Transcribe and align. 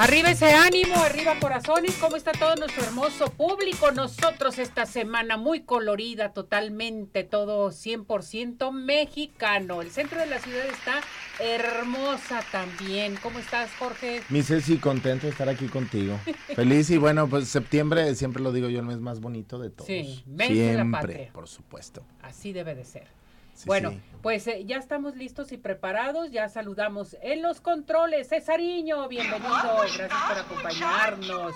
Arriba 0.00 0.30
ese 0.30 0.54
ánimo, 0.54 0.96
arriba 0.96 1.38
corazones, 1.38 1.94
¿cómo 1.96 2.16
está 2.16 2.32
todo 2.32 2.56
nuestro 2.56 2.82
hermoso 2.84 3.26
público? 3.32 3.92
Nosotros 3.92 4.58
esta 4.58 4.86
semana 4.86 5.36
muy 5.36 5.60
colorida, 5.60 6.32
totalmente, 6.32 7.22
todo 7.22 7.68
100% 7.68 8.72
mexicano. 8.72 9.82
El 9.82 9.90
centro 9.90 10.18
de 10.18 10.24
la 10.24 10.38
ciudad 10.38 10.64
está 10.64 11.02
hermosa 11.38 12.42
también. 12.50 13.18
¿Cómo 13.22 13.40
estás, 13.40 13.70
Jorge? 13.78 14.22
Mi 14.30 14.42
Ceci, 14.42 14.78
contento 14.78 15.26
de 15.26 15.32
estar 15.32 15.50
aquí 15.50 15.66
contigo. 15.66 16.18
Feliz 16.56 16.88
y 16.88 16.96
bueno, 16.96 17.28
pues 17.28 17.48
septiembre, 17.48 18.14
siempre 18.14 18.42
lo 18.42 18.52
digo 18.52 18.70
yo, 18.70 18.80
el 18.80 18.86
mes 18.86 19.00
más 19.00 19.20
bonito 19.20 19.58
de 19.58 19.68
todos. 19.68 19.86
Sí, 19.86 20.24
mes 20.26 20.48
siempre, 20.48 20.64
de 20.64 20.74
la 20.78 20.90
patria. 20.90 21.30
por 21.34 21.46
supuesto. 21.46 22.02
Así 22.22 22.54
debe 22.54 22.74
de 22.74 22.86
ser 22.86 23.19
bueno, 23.66 24.00
pues 24.22 24.46
eh, 24.46 24.64
ya 24.66 24.76
estamos 24.76 25.16
listos 25.16 25.52
y 25.52 25.56
preparados, 25.56 26.30
ya 26.30 26.48
saludamos 26.48 27.16
en 27.22 27.42
los 27.42 27.60
controles. 27.60 28.28
Cesariño, 28.28 29.08
bienvenido, 29.08 29.50
gracias 29.96 30.10
por 30.28 30.38
acompañarnos. 30.38 31.54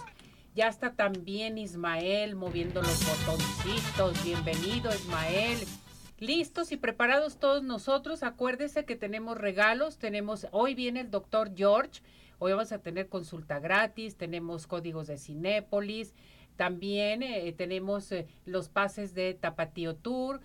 Ya 0.55 0.69
está 0.69 0.95
también 0.95 1.59
Ismael 1.59 2.37
moviendo 2.37 2.81
los 2.81 3.05
botoncitos. 3.05 4.23
Bienvenido, 4.25 4.95
Ismael. 4.95 5.59
Listos 6.21 6.71
y 6.71 6.77
preparados 6.77 7.39
todos 7.39 7.65
nosotros. 7.65 8.23
Acuérdese 8.23 8.85
que 8.85 8.95
tenemos 8.95 9.37
regalos. 9.37 9.99
Tenemos, 9.99 10.47
hoy 10.53 10.75
viene 10.75 11.01
el 11.01 11.11
doctor 11.11 11.51
George. 11.57 12.03
Hoy 12.39 12.53
vamos 12.53 12.71
a 12.71 12.79
tener 12.79 13.09
consulta 13.09 13.59
gratis. 13.59 14.17
Tenemos 14.17 14.69
códigos 14.69 15.09
de 15.09 15.19
Cinépolis. 15.19 16.15
También 16.57 17.25
eh, 17.25 17.53
tenemos 17.53 18.13
eh, 18.13 18.29
los 18.45 18.69
pases 18.69 19.13
de 19.13 19.35
Tapatío 19.35 19.97
Tour 19.97 20.41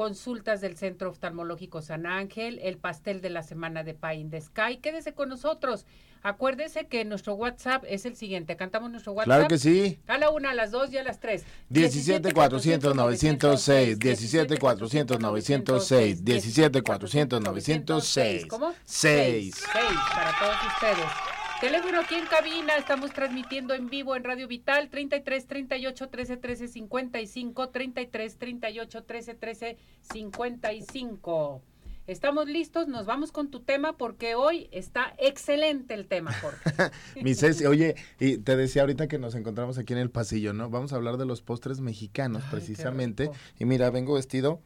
consultas 0.00 0.62
del 0.62 0.78
Centro 0.78 1.10
Oftalmológico 1.10 1.82
San 1.82 2.06
Ángel, 2.06 2.58
el 2.62 2.78
pastel 2.78 3.20
de 3.20 3.28
la 3.28 3.42
semana 3.42 3.84
de 3.84 3.92
Pie 3.92 4.14
in 4.14 4.30
the 4.30 4.40
Sky. 4.40 4.78
Quédese 4.78 5.12
con 5.12 5.28
nosotros. 5.28 5.84
Acuérdese 6.22 6.86
que 6.86 7.04
nuestro 7.04 7.34
WhatsApp 7.34 7.84
es 7.86 8.06
el 8.06 8.16
siguiente. 8.16 8.56
Cantamos 8.56 8.90
nuestro 8.90 9.12
WhatsApp. 9.12 9.26
Claro 9.26 9.48
que 9.48 9.58
sí. 9.58 9.98
A 10.06 10.16
la 10.16 10.30
una, 10.30 10.52
a 10.52 10.54
las 10.54 10.70
dos 10.70 10.90
y 10.90 10.96
a 10.96 11.04
las 11.04 11.20
tres. 11.20 11.44
17 11.68 12.32
400 12.32 12.94
906. 12.94 13.98
17 13.98 14.56
400 14.56 15.20
906. 15.20 16.24
17 16.24 16.80
400 16.80 17.42
906. 17.42 18.46
¿Cómo? 18.46 18.72
6. 18.82 19.54
6 19.54 19.84
para 20.14 20.32
todos 20.38 20.56
ustedes. 20.72 21.29
Teléfono 21.60 22.00
aquí 22.00 22.14
en 22.14 22.24
cabina, 22.24 22.74
estamos 22.78 23.12
transmitiendo 23.12 23.74
en 23.74 23.90
vivo 23.90 24.16
en 24.16 24.24
Radio 24.24 24.48
Vital 24.48 24.88
33 24.88 25.46
38 25.46 26.08
13 26.08 26.36
13 26.38 26.68
55 26.68 27.68
33 27.68 28.38
38 28.38 29.04
13 29.04 29.34
13 29.34 29.76
55. 30.10 31.62
Estamos 32.06 32.48
listos, 32.48 32.88
nos 32.88 33.04
vamos 33.04 33.30
con 33.30 33.50
tu 33.50 33.60
tema 33.60 33.98
porque 33.98 34.34
hoy 34.34 34.70
está 34.72 35.14
excelente 35.18 35.92
el 35.92 36.06
tema, 36.06 36.32
Jorge. 36.32 36.60
Mi 37.22 37.34
Ceci, 37.34 37.66
oye, 37.66 37.94
y 38.18 38.38
te 38.38 38.56
decía 38.56 38.80
ahorita 38.80 39.06
que 39.06 39.18
nos 39.18 39.34
encontramos 39.34 39.76
aquí 39.76 39.92
en 39.92 39.98
el 39.98 40.10
pasillo, 40.10 40.54
¿no? 40.54 40.70
Vamos 40.70 40.94
a 40.94 40.96
hablar 40.96 41.18
de 41.18 41.26
los 41.26 41.42
postres 41.42 41.80
mexicanos 41.80 42.42
precisamente. 42.50 43.30
Y 43.58 43.66
mira, 43.66 43.90
vengo 43.90 44.14
vestido 44.14 44.62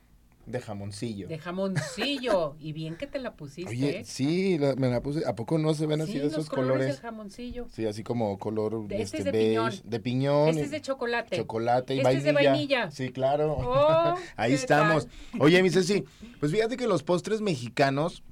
de 0.46 0.60
jamoncillo. 0.60 1.28
De 1.28 1.38
jamoncillo. 1.38 2.56
y 2.58 2.72
bien 2.72 2.96
que 2.96 3.06
te 3.06 3.18
la 3.18 3.34
pusiste. 3.34 3.70
Oye, 3.70 4.04
sí, 4.04 4.58
me 4.76 4.88
la 4.88 5.00
puse. 5.00 5.26
¿A 5.26 5.34
poco 5.34 5.58
no 5.58 5.74
se 5.74 5.86
ven 5.86 6.00
así 6.00 6.18
de 6.18 6.26
esos 6.26 6.48
colores? 6.48 6.96
de 6.96 7.00
jamoncillo. 7.00 7.66
Sí, 7.70 7.86
así 7.86 8.02
como 8.02 8.38
color 8.38 8.86
de 8.86 9.02
este, 9.02 9.18
este 9.18 9.32
de 9.32 9.38
piñón. 9.38 9.72
De 9.84 10.00
piñón. 10.00 10.48
Este 10.50 10.62
es 10.62 10.70
de 10.70 10.80
chocolate. 10.80 11.36
Chocolate 11.36 11.94
y 11.94 11.98
este 11.98 12.04
vainilla. 12.04 12.18
Es 12.18 12.24
de 12.24 12.32
vainilla. 12.32 12.90
Sí, 12.90 13.10
claro. 13.10 13.56
Oh, 13.58 14.14
Ahí 14.36 14.52
estamos. 14.52 15.08
Oye, 15.38 15.62
mi 15.62 15.70
Ceci, 15.70 16.04
pues 16.40 16.52
fíjate 16.52 16.76
que 16.76 16.86
los 16.86 17.02
postres 17.02 17.40
mexicanos 17.40 18.22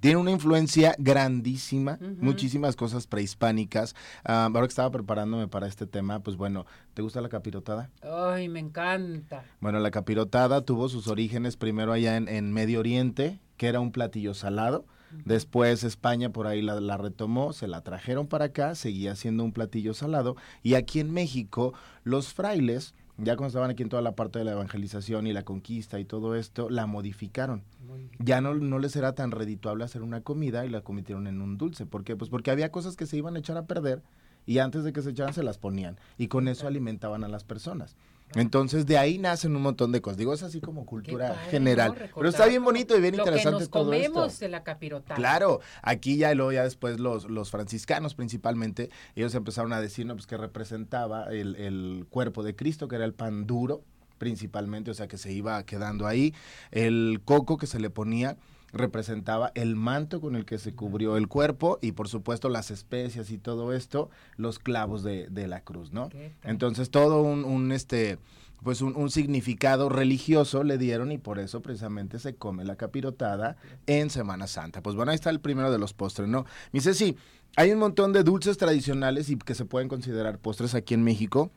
tiene 0.00 0.16
una 0.16 0.30
influencia 0.30 0.94
grandísima, 0.98 1.98
muchísimas 2.18 2.74
cosas 2.74 3.06
prehispánicas. 3.06 3.94
Ah, 4.24 4.46
ahora 4.46 4.62
que 4.62 4.70
estaba 4.72 4.90
preparándome 4.90 5.46
para 5.46 5.66
este 5.66 5.86
tema, 5.86 6.20
pues 6.20 6.36
bueno, 6.36 6.66
¿te 6.94 7.02
gusta 7.02 7.20
la 7.20 7.28
capirotada? 7.28 7.90
Ay, 8.02 8.48
me 8.48 8.60
encanta. 8.60 9.44
Bueno, 9.60 9.78
la 9.78 9.90
capirotada 9.90 10.62
tuvo 10.62 10.88
sus 10.88 11.06
orígenes 11.06 11.56
primero 11.56 11.92
allá 11.92 12.16
en, 12.16 12.52
Medio 12.52 12.80
Oriente, 12.80 13.40
que 13.56 13.68
era 13.68 13.80
un 13.80 13.92
platillo 13.92 14.34
salado. 14.34 14.86
Después 15.24 15.82
España 15.82 16.30
por 16.30 16.46
ahí 16.46 16.62
la, 16.62 16.78
la, 16.80 16.96
retomó, 16.96 17.52
se 17.52 17.66
la 17.66 17.82
trajeron 17.82 18.28
para 18.28 18.46
acá, 18.46 18.76
seguía 18.76 19.16
siendo 19.16 19.42
un 19.42 19.52
platillo 19.52 19.92
salado. 19.92 20.36
Y 20.62 20.74
aquí 20.74 21.00
en 21.00 21.12
México, 21.12 21.74
los 22.04 22.32
frailes 22.32 22.94
ya 23.22 23.36
cuando 23.36 23.48
estaban 23.48 23.70
aquí 23.70 23.82
en 23.82 23.88
toda 23.88 24.02
la 24.02 24.14
parte 24.14 24.38
de 24.38 24.44
la 24.44 24.52
evangelización 24.52 25.26
y 25.26 25.32
la 25.32 25.44
conquista 25.44 25.98
y 26.00 26.04
todo 26.04 26.34
esto, 26.34 26.70
la 26.70 26.86
modificaron. 26.86 27.62
Ya 28.18 28.40
no, 28.40 28.54
no 28.54 28.78
les 28.78 28.96
era 28.96 29.14
tan 29.14 29.30
redituable 29.30 29.84
hacer 29.84 30.02
una 30.02 30.22
comida 30.22 30.64
y 30.64 30.70
la 30.70 30.80
convirtieron 30.80 31.26
en 31.26 31.42
un 31.42 31.58
dulce. 31.58 31.86
¿Por 31.86 32.04
qué? 32.04 32.16
Pues 32.16 32.30
porque 32.30 32.50
había 32.50 32.72
cosas 32.72 32.96
que 32.96 33.06
se 33.06 33.16
iban 33.16 33.36
a 33.36 33.40
echar 33.40 33.56
a 33.56 33.66
perder 33.66 34.02
y 34.46 34.58
antes 34.58 34.84
de 34.84 34.92
que 34.92 35.02
se 35.02 35.10
echaran 35.10 35.34
se 35.34 35.42
las 35.42 35.58
ponían 35.58 35.98
y 36.18 36.28
con 36.28 36.48
eso 36.48 36.66
alimentaban 36.66 37.24
a 37.24 37.28
las 37.28 37.44
personas. 37.44 37.96
Entonces 38.34 38.86
de 38.86 38.96
ahí 38.98 39.18
nacen 39.18 39.56
un 39.56 39.62
montón 39.62 39.92
de 39.92 40.00
cosas. 40.00 40.18
Digo, 40.18 40.32
es 40.32 40.42
así 40.42 40.60
como 40.60 40.86
cultura 40.86 41.34
general. 41.50 41.94
Pero 42.14 42.28
está 42.28 42.46
bien 42.46 42.62
bonito 42.62 42.96
y 42.96 43.00
bien 43.00 43.14
interesante 43.14 43.58
que 43.58 43.60
nos 43.62 43.70
todo 43.70 43.84
comemos 43.84 44.38
de 44.38 44.48
la 44.48 44.62
capirotada. 44.62 45.16
Claro, 45.16 45.60
aquí 45.82 46.16
ya 46.16 46.34
luego 46.34 46.52
ya 46.52 46.64
después 46.64 47.00
los, 47.00 47.28
los 47.28 47.50
franciscanos 47.50 48.14
principalmente, 48.14 48.90
ellos 49.14 49.34
empezaron 49.34 49.72
a 49.72 49.80
decir, 49.80 50.06
no, 50.06 50.14
pues 50.14 50.26
que 50.26 50.36
representaba 50.36 51.24
el, 51.32 51.56
el 51.56 52.06
cuerpo 52.08 52.42
de 52.42 52.54
Cristo, 52.54 52.88
que 52.88 52.96
era 52.96 53.04
el 53.04 53.14
pan 53.14 53.46
duro 53.46 53.82
principalmente, 54.18 54.90
o 54.90 54.94
sea 54.94 55.08
que 55.08 55.16
se 55.16 55.32
iba 55.32 55.64
quedando 55.64 56.06
ahí, 56.06 56.34
el 56.72 57.22
coco 57.24 57.56
que 57.56 57.66
se 57.66 57.80
le 57.80 57.88
ponía 57.88 58.36
representaba 58.72 59.52
el 59.54 59.76
manto 59.76 60.20
con 60.20 60.36
el 60.36 60.44
que 60.44 60.58
se 60.58 60.74
cubrió 60.74 61.16
el 61.16 61.28
cuerpo 61.28 61.78
y 61.82 61.92
por 61.92 62.08
supuesto 62.08 62.48
las 62.48 62.70
especias 62.70 63.30
y 63.30 63.38
todo 63.38 63.72
esto, 63.72 64.10
los 64.36 64.58
clavos 64.58 65.02
de, 65.02 65.28
de 65.28 65.48
la 65.48 65.62
cruz, 65.62 65.92
¿no? 65.92 66.10
Entonces 66.42 66.90
todo 66.90 67.22
un, 67.22 67.44
un 67.44 67.72
este 67.72 68.18
pues 68.62 68.82
un, 68.82 69.10
significado 69.10 69.88
religioso 69.88 70.64
le 70.64 70.78
dieron 70.78 71.12
y 71.12 71.18
por 71.18 71.38
eso 71.38 71.62
precisamente 71.62 72.18
se 72.18 72.34
come 72.34 72.64
la 72.64 72.76
capirotada 72.76 73.56
en 73.86 74.10
Semana 74.10 74.46
Santa. 74.46 74.82
Pues 74.82 74.96
bueno, 74.96 75.12
ahí 75.12 75.14
está 75.14 75.30
el 75.30 75.40
primero 75.40 75.70
de 75.72 75.78
los 75.78 75.94
postres, 75.94 76.28
¿no? 76.28 76.44
Me 76.72 76.80
dice, 76.80 76.94
sí, 76.94 77.16
hay 77.56 77.72
un 77.72 77.78
montón 77.78 78.12
de 78.12 78.22
dulces 78.22 78.58
tradicionales 78.58 79.30
y 79.30 79.36
que 79.36 79.54
se 79.54 79.64
pueden 79.64 79.88
considerar 79.88 80.38
postres 80.38 80.74
aquí 80.74 80.94
en 80.94 81.02
México. 81.02 81.50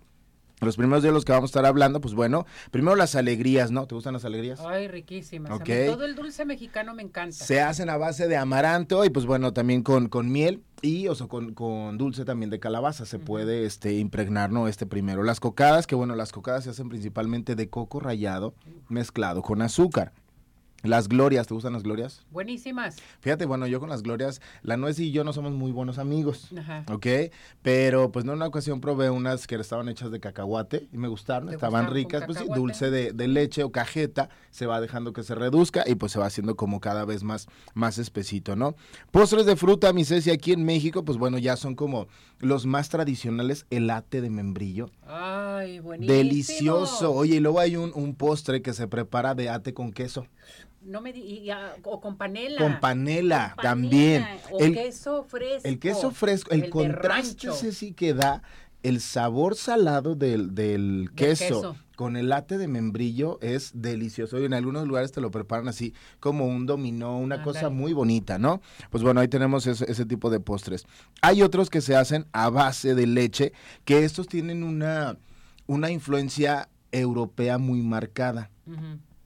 Los 0.65 0.77
primeros 0.77 1.03
de 1.03 1.11
los 1.11 1.25
que 1.25 1.31
vamos 1.31 1.49
a 1.49 1.51
estar 1.51 1.65
hablando, 1.65 2.01
pues 2.01 2.13
bueno, 2.13 2.45
primero 2.71 2.95
las 2.95 3.15
alegrías, 3.15 3.71
¿no? 3.71 3.87
¿Te 3.87 3.95
gustan 3.95 4.13
las 4.13 4.25
alegrías? 4.25 4.59
Ay, 4.61 4.87
riquísimas. 4.87 5.51
todo 5.63 6.05
el 6.05 6.15
dulce 6.15 6.45
mexicano 6.45 6.93
me 6.93 7.03
encanta. 7.03 7.35
Se 7.35 7.61
hacen 7.61 7.89
a 7.89 7.97
base 7.97 8.27
de 8.27 8.37
amaranto 8.37 9.05
y 9.05 9.09
pues 9.09 9.25
bueno, 9.25 9.53
también 9.53 9.83
con, 9.83 10.09
con 10.09 10.31
miel 10.31 10.63
y 10.81 11.07
o 11.07 11.15
sea, 11.15 11.27
con, 11.27 11.53
con, 11.53 11.97
dulce 11.97 12.25
también 12.25 12.49
de 12.49 12.59
calabaza 12.59 13.05
se 13.05 13.19
puede 13.19 13.65
este 13.65 13.93
impregnar, 13.93 14.51
¿no? 14.51 14.67
Este 14.67 14.85
primero. 14.85 15.23
Las 15.23 15.39
cocadas, 15.39 15.87
que 15.87 15.95
bueno, 15.95 16.15
las 16.15 16.31
cocadas 16.31 16.65
se 16.65 16.71
hacen 16.71 16.89
principalmente 16.89 17.55
de 17.55 17.69
coco 17.69 17.99
rallado 17.99 18.53
mezclado 18.89 19.41
con 19.41 19.61
azúcar. 19.61 20.11
Las 20.83 21.07
glorias, 21.07 21.47
¿te 21.47 21.53
gustan 21.53 21.71
las 21.71 21.83
glorias? 21.83 22.25
Buenísimas. 22.29 22.97
Fíjate, 23.21 23.45
bueno, 23.45 23.67
yo 23.67 23.79
con 23.79 23.87
las 23.87 24.03
glorias, 24.03 24.41
la 24.63 24.75
nuez 24.75 24.99
y 24.99 25.11
yo 25.11 25.23
no 25.23 25.31
somos 25.31 25.53
muy 25.53 25.71
buenos 25.71 25.97
amigos, 25.97 26.49
Ajá. 26.57 26.83
¿ok? 26.91 27.07
Pero 27.61 28.11
pues 28.11 28.25
no 28.25 28.33
en 28.33 28.39
una 28.39 28.47
ocasión 28.47 28.81
probé 28.81 29.09
unas 29.09 29.47
que 29.47 29.55
estaban 29.55 29.87
hechas 29.87 30.11
de 30.11 30.19
cacahuate 30.19 30.89
y 30.91 30.97
me 30.97 31.07
gustaron, 31.07 31.53
estaban 31.53 31.89
ricas, 31.89 32.23
pues 32.25 32.37
sí, 32.37 32.45
dulce 32.53 32.91
de, 32.91 33.13
de, 33.13 33.27
leche 33.29 33.63
o 33.63 33.71
cajeta, 33.71 34.27
se 34.51 34.65
va 34.65 34.81
dejando 34.81 35.13
que 35.13 35.23
se 35.23 35.35
reduzca 35.35 35.85
y 35.87 35.95
pues 35.95 36.11
se 36.11 36.19
va 36.19 36.25
haciendo 36.25 36.57
como 36.57 36.81
cada 36.81 37.05
vez 37.05 37.23
más, 37.23 37.47
más 37.73 37.97
espesito, 37.97 38.57
¿no? 38.57 38.75
Postres 39.11 39.45
de 39.45 39.55
fruta, 39.55 39.93
mi 39.93 40.03
Ceci, 40.03 40.31
aquí 40.31 40.51
en 40.51 40.65
México, 40.65 41.05
pues 41.05 41.17
bueno, 41.17 41.37
ya 41.37 41.55
son 41.55 41.75
como 41.75 42.07
los 42.39 42.65
más 42.65 42.89
tradicionales, 42.89 43.65
el 43.69 43.89
ate 43.89 44.19
de 44.19 44.29
membrillo. 44.29 44.89
Ay, 45.07 45.79
buenísimo. 45.79 46.13
Delicioso. 46.13 47.13
Oye, 47.13 47.35
y 47.35 47.39
luego 47.39 47.61
hay 47.61 47.77
un, 47.77 47.93
un 47.95 48.15
postre 48.15 48.61
que 48.61 48.73
se 48.73 48.89
prepara 48.89 49.33
de 49.33 49.49
ate 49.49 49.73
con 49.73 49.93
queso 49.93 50.27
no 50.85 51.01
me 51.01 51.13
o 51.83 52.01
con 52.01 52.17
panela. 52.17 52.59
Con 52.59 52.79
panela, 52.79 53.55
también. 53.61 54.25
O 54.51 54.59
el 54.59 54.73
queso 54.73 55.23
fresco. 55.23 55.67
El 55.67 55.79
queso 55.79 56.11
fresco, 56.11 56.51
el, 56.51 56.69
contraste 56.69 57.49
ese 57.49 57.71
sí 57.71 57.93
que 57.93 58.13
da 58.13 58.43
el 58.83 58.99
sabor 58.99 59.55
salado 59.55 60.13
del, 60.13 60.53
del, 60.53 61.09
queso, 61.15 61.77
con 61.95 62.17
el 62.17 62.27
late 62.27 62.57
de 62.57 62.67
membrillo 62.67 63.39
es 63.41 63.71
delicioso. 63.73 64.39
Y 64.39 64.45
en 64.45 64.53
algunos 64.53 64.87
lugares 64.87 65.13
te 65.13 65.21
lo 65.21 65.31
preparan 65.31 65.69
así 65.69 65.93
como 66.19 66.45
un 66.47 66.65
dominó, 66.65 67.17
una 67.17 67.43
cosa 67.43 67.69
muy 67.69 67.93
bonita, 67.93 68.37
¿no? 68.37 68.61
Pues 68.89 69.01
bueno, 69.01 69.21
ahí 69.21 69.29
tenemos 69.29 69.65
ese, 69.67 69.89
ese, 69.89 70.05
tipo 70.05 70.29
de 70.29 70.41
postres. 70.41 70.85
Hay 71.21 71.41
otros 71.41 71.69
que 71.69 71.79
se 71.79 71.95
hacen 71.95 72.25
a 72.33 72.49
base 72.49 72.93
de 72.93 73.07
leche, 73.07 73.53
que 73.85 74.03
estos 74.03 74.27
tienen 74.27 74.63
una, 74.63 75.17
una 75.65 75.89
influencia 75.89 76.67
europea 76.91 77.57
muy 77.57 77.81
marcada. 77.81 78.49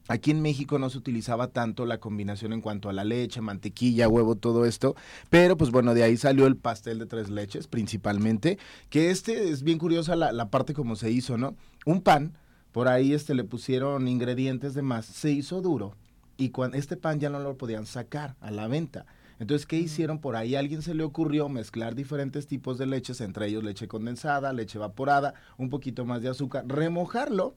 Aquí 0.07 0.31
en 0.31 0.41
México 0.41 0.79
no 0.79 0.89
se 0.89 0.97
utilizaba 0.97 1.47
tanto 1.49 1.85
la 1.85 1.99
combinación 1.99 2.53
en 2.53 2.61
cuanto 2.61 2.89
a 2.89 2.93
la 2.93 3.03
leche, 3.03 3.41
mantequilla, 3.41 4.07
huevo, 4.07 4.35
todo 4.35 4.65
esto, 4.65 4.95
pero 5.29 5.57
pues 5.57 5.71
bueno, 5.71 5.93
de 5.93 6.03
ahí 6.03 6.17
salió 6.17 6.47
el 6.47 6.55
pastel 6.55 6.99
de 6.99 7.05
tres 7.05 7.29
leches 7.29 7.67
principalmente, 7.67 8.57
que 8.89 9.11
este 9.11 9.49
es 9.49 9.63
bien 9.63 9.77
curiosa 9.77 10.15
la, 10.15 10.31
la 10.31 10.49
parte 10.49 10.73
como 10.73 10.95
se 10.95 11.11
hizo, 11.11 11.37
¿no? 11.37 11.55
Un 11.85 12.01
pan, 12.01 12.37
por 12.71 12.87
ahí 12.87 13.13
este 13.13 13.35
le 13.35 13.43
pusieron 13.43 14.07
ingredientes 14.07 14.73
de 14.73 14.81
más, 14.81 15.05
se 15.05 15.31
hizo 15.31 15.61
duro 15.61 15.93
y 16.37 16.49
cuando 16.49 16.77
este 16.77 16.95
pan 16.95 17.19
ya 17.19 17.29
no 17.29 17.39
lo 17.39 17.57
podían 17.57 17.85
sacar 17.85 18.35
a 18.39 18.51
la 18.51 18.67
venta. 18.67 19.05
Entonces, 19.39 19.67
¿qué 19.67 19.77
hicieron? 19.77 20.19
Por 20.19 20.35
ahí 20.35 20.55
a 20.55 20.59
alguien 20.59 20.81
se 20.81 20.95
le 20.95 21.03
ocurrió 21.03 21.47
mezclar 21.47 21.93
diferentes 21.93 22.47
tipos 22.47 22.77
de 22.77 22.87
leches, 22.87 23.21
entre 23.21 23.47
ellos 23.47 23.63
leche 23.63 23.87
condensada, 23.87 24.53
leche 24.53 24.77
evaporada, 24.77 25.35
un 25.57 25.69
poquito 25.69 26.05
más 26.05 26.21
de 26.21 26.29
azúcar, 26.29 26.65
remojarlo 26.67 27.55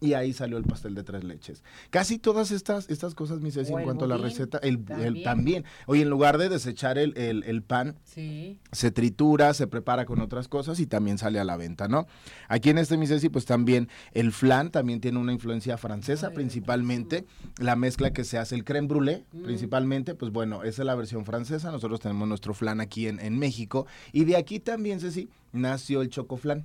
y 0.00 0.14
ahí 0.14 0.32
salió 0.32 0.56
el 0.56 0.64
pastel 0.64 0.94
de 0.94 1.02
tres 1.02 1.24
leches. 1.24 1.62
Casi 1.90 2.18
todas 2.18 2.50
estas, 2.50 2.88
estas 2.88 3.14
cosas, 3.14 3.40
mi 3.40 3.50
Ceci, 3.50 3.72
en 3.72 3.82
cuanto 3.82 4.06
a 4.06 4.08
la 4.08 4.16
receta, 4.16 4.58
el 4.58 4.82
también. 5.22 5.64
Oye, 5.86 6.02
en 6.02 6.10
lugar 6.10 6.38
de 6.38 6.48
desechar 6.48 6.98
el, 6.98 7.14
el, 7.16 7.62
pan, 7.62 7.96
se 8.04 8.90
tritura, 8.90 9.52
se 9.52 9.66
prepara 9.66 10.06
con 10.06 10.20
otras 10.20 10.48
cosas 10.48 10.80
y 10.80 10.86
también 10.86 11.18
sale 11.18 11.38
a 11.38 11.44
la 11.44 11.56
venta, 11.56 11.86
¿no? 11.86 12.06
Aquí 12.48 12.70
en 12.70 12.78
este, 12.78 12.96
mi 12.96 13.06
Ceci, 13.06 13.28
pues 13.28 13.44
también 13.44 13.88
el 14.12 14.32
flan 14.32 14.70
también 14.70 15.00
tiene 15.00 15.18
una 15.18 15.32
influencia 15.32 15.76
francesa, 15.76 16.30
principalmente. 16.30 17.26
La 17.58 17.76
mezcla 17.76 18.12
que 18.12 18.24
se 18.24 18.38
hace, 18.38 18.54
el 18.54 18.64
creme 18.64 18.88
brûlée, 18.88 19.24
mm. 19.32 19.42
principalmente, 19.42 20.14
pues 20.14 20.32
bueno, 20.32 20.62
esa 20.62 20.82
es 20.82 20.86
la 20.86 20.94
versión 20.94 21.24
francesa. 21.26 21.70
Nosotros 21.70 22.00
tenemos 22.00 22.26
nuestro 22.26 22.54
flan 22.54 22.80
aquí 22.80 23.06
en, 23.06 23.20
en 23.20 23.38
México. 23.38 23.86
Y 24.12 24.24
de 24.24 24.36
aquí 24.36 24.60
también, 24.60 25.00
Ceci, 25.00 25.28
nació 25.52 26.00
el 26.00 26.08
chocoflan 26.08 26.64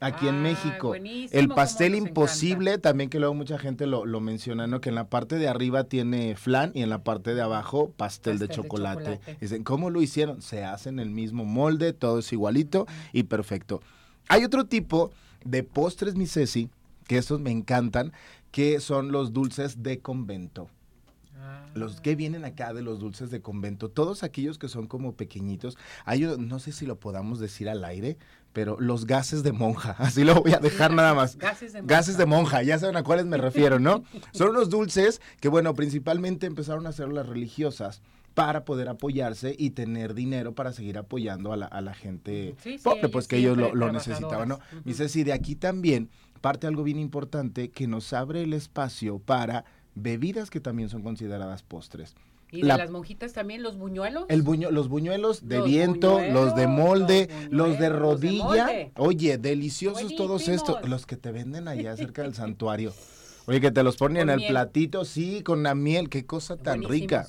aquí 0.00 0.28
en 0.28 0.42
México. 0.42 0.94
El 0.94 1.48
pastel 1.48 1.94
imposible, 1.94 2.78
también 2.78 3.10
que 3.10 3.18
luego 3.18 3.34
mucha 3.34 3.58
gente 3.58 3.86
lo, 3.86 4.04
menciona, 4.20 4.66
¿no? 4.66 4.80
Que 4.80 4.90
en 4.90 4.94
la 4.94 5.08
parte 5.08 5.36
de 5.36 5.48
arriba 5.48 5.84
tiene 5.84 6.36
flan 6.36 6.72
y 6.74 6.82
en 6.82 6.90
la 6.90 7.02
parte 7.02 7.34
de 7.34 7.42
abajo 7.42 7.90
pastel, 7.96 8.38
de, 8.38 8.48
chocolate. 8.48 9.20
Dicen, 9.40 9.64
¿cómo 9.64 9.90
lo 9.90 10.02
hicieron? 10.02 10.42
Se 10.42 10.64
hacen 10.64 10.98
el 10.98 11.10
mismo 11.10 11.44
molde, 11.44 11.92
todo 11.92 12.18
es 12.18 12.32
igualito 12.32 12.86
y 13.12 13.24
perfecto. 13.24 13.80
Hay 14.28 14.44
otro 14.44 14.66
tipo 14.66 15.10
de 15.44 15.62
postres, 15.62 16.14
mi 16.14 16.26
Ceci, 16.26 16.70
que 17.06 17.18
estos 17.18 17.40
me 17.40 17.50
encantan, 17.50 18.12
que 18.50 18.80
son 18.80 19.12
los 19.12 19.32
dulces 19.32 19.82
de 19.82 19.98
convento. 19.98 20.68
Ah. 21.44 21.66
Los 21.74 22.00
que 22.00 22.16
vienen 22.16 22.44
acá 22.44 22.72
de 22.72 22.80
los 22.82 23.00
dulces 23.00 23.30
de 23.30 23.42
convento, 23.42 23.90
todos 23.90 24.22
aquellos 24.22 24.58
que 24.58 24.68
son 24.68 24.86
como 24.86 25.14
pequeñitos, 25.14 25.76
hay, 26.04 26.22
no 26.22 26.58
sé 26.58 26.72
si 26.72 26.86
lo 26.86 26.98
podamos 26.98 27.38
decir 27.38 27.68
al 27.68 27.84
aire, 27.84 28.16
pero 28.54 28.78
los 28.80 29.04
gases 29.06 29.42
de 29.42 29.52
monja, 29.52 29.90
así 29.98 30.24
lo 30.24 30.36
voy 30.36 30.54
a 30.54 30.58
dejar 30.58 30.94
nada 30.94 31.12
más. 31.12 31.36
Gases 31.36 31.74
de 31.74 31.82
monja. 31.82 31.94
Gases 31.94 32.16
de 32.16 32.26
monja, 32.26 32.62
ya 32.62 32.78
saben 32.78 32.96
a 32.96 33.02
cuáles 33.02 33.26
me 33.26 33.36
refiero, 33.36 33.78
¿no? 33.78 34.04
Son 34.32 34.50
unos 34.50 34.70
dulces 34.70 35.20
que, 35.40 35.48
bueno, 35.48 35.74
principalmente 35.74 36.46
empezaron 36.46 36.86
a 36.86 36.90
hacer 36.90 37.12
las 37.12 37.28
religiosas 37.28 38.00
para 38.32 38.64
poder 38.64 38.88
apoyarse 38.88 39.54
y 39.56 39.70
tener 39.70 40.14
dinero 40.14 40.54
para 40.54 40.72
seguir 40.72 40.98
apoyando 40.98 41.52
a 41.52 41.56
la, 41.56 41.94
gente 41.94 42.56
pobre, 42.82 43.08
pues 43.08 43.28
que 43.28 43.36
ellos 43.36 43.56
lo, 43.56 43.92
necesitaban, 43.92 44.48
¿no? 44.48 44.58
Dice, 44.84 45.08
sí, 45.08 45.22
de 45.22 45.32
aquí 45.32 45.54
también 45.54 46.10
parte 46.40 46.66
algo 46.66 46.82
bien 46.82 46.98
importante 46.98 47.70
que 47.70 47.86
nos 47.86 48.12
abre 48.12 48.42
el 48.42 48.52
espacio 48.52 49.18
para 49.18 49.64
bebidas 49.94 50.50
que 50.50 50.60
también 50.60 50.88
son 50.88 51.02
consideradas 51.02 51.62
postres. 51.62 52.14
¿Y 52.50 52.62
de 52.62 52.68
las 52.68 52.90
monjitas 52.90 53.32
también 53.32 53.62
los 53.62 53.76
buñuelos? 53.76 54.26
El 54.28 54.42
buño, 54.42 54.70
los 54.70 54.88
buñuelos 54.88 55.48
de 55.48 55.60
viento, 55.62 56.20
los 56.30 56.54
de 56.54 56.68
molde, 56.68 57.28
los, 57.50 57.78
de 57.78 57.88
rodilla. 57.88 58.90
Oye, 58.96 59.38
deliciosos 59.38 60.14
todos 60.14 60.48
estos. 60.48 60.88
Los 60.88 61.04
que 61.06 61.16
te 61.16 61.32
venden 61.32 61.66
allá 61.66 61.96
cerca 61.96 62.22
del 62.22 62.34
santuario. 62.34 62.92
Oye, 63.46 63.60
que 63.60 63.72
te 63.72 63.82
los 63.82 63.96
ponen 63.96 64.28
en 64.28 64.40
el 64.40 64.46
platito, 64.46 65.04
sí, 65.04 65.42
con 65.42 65.62
la 65.62 65.74
miel. 65.74 66.08
Qué 66.08 66.26
cosa 66.26 66.56
tan 66.56 66.84
rica. 66.84 67.26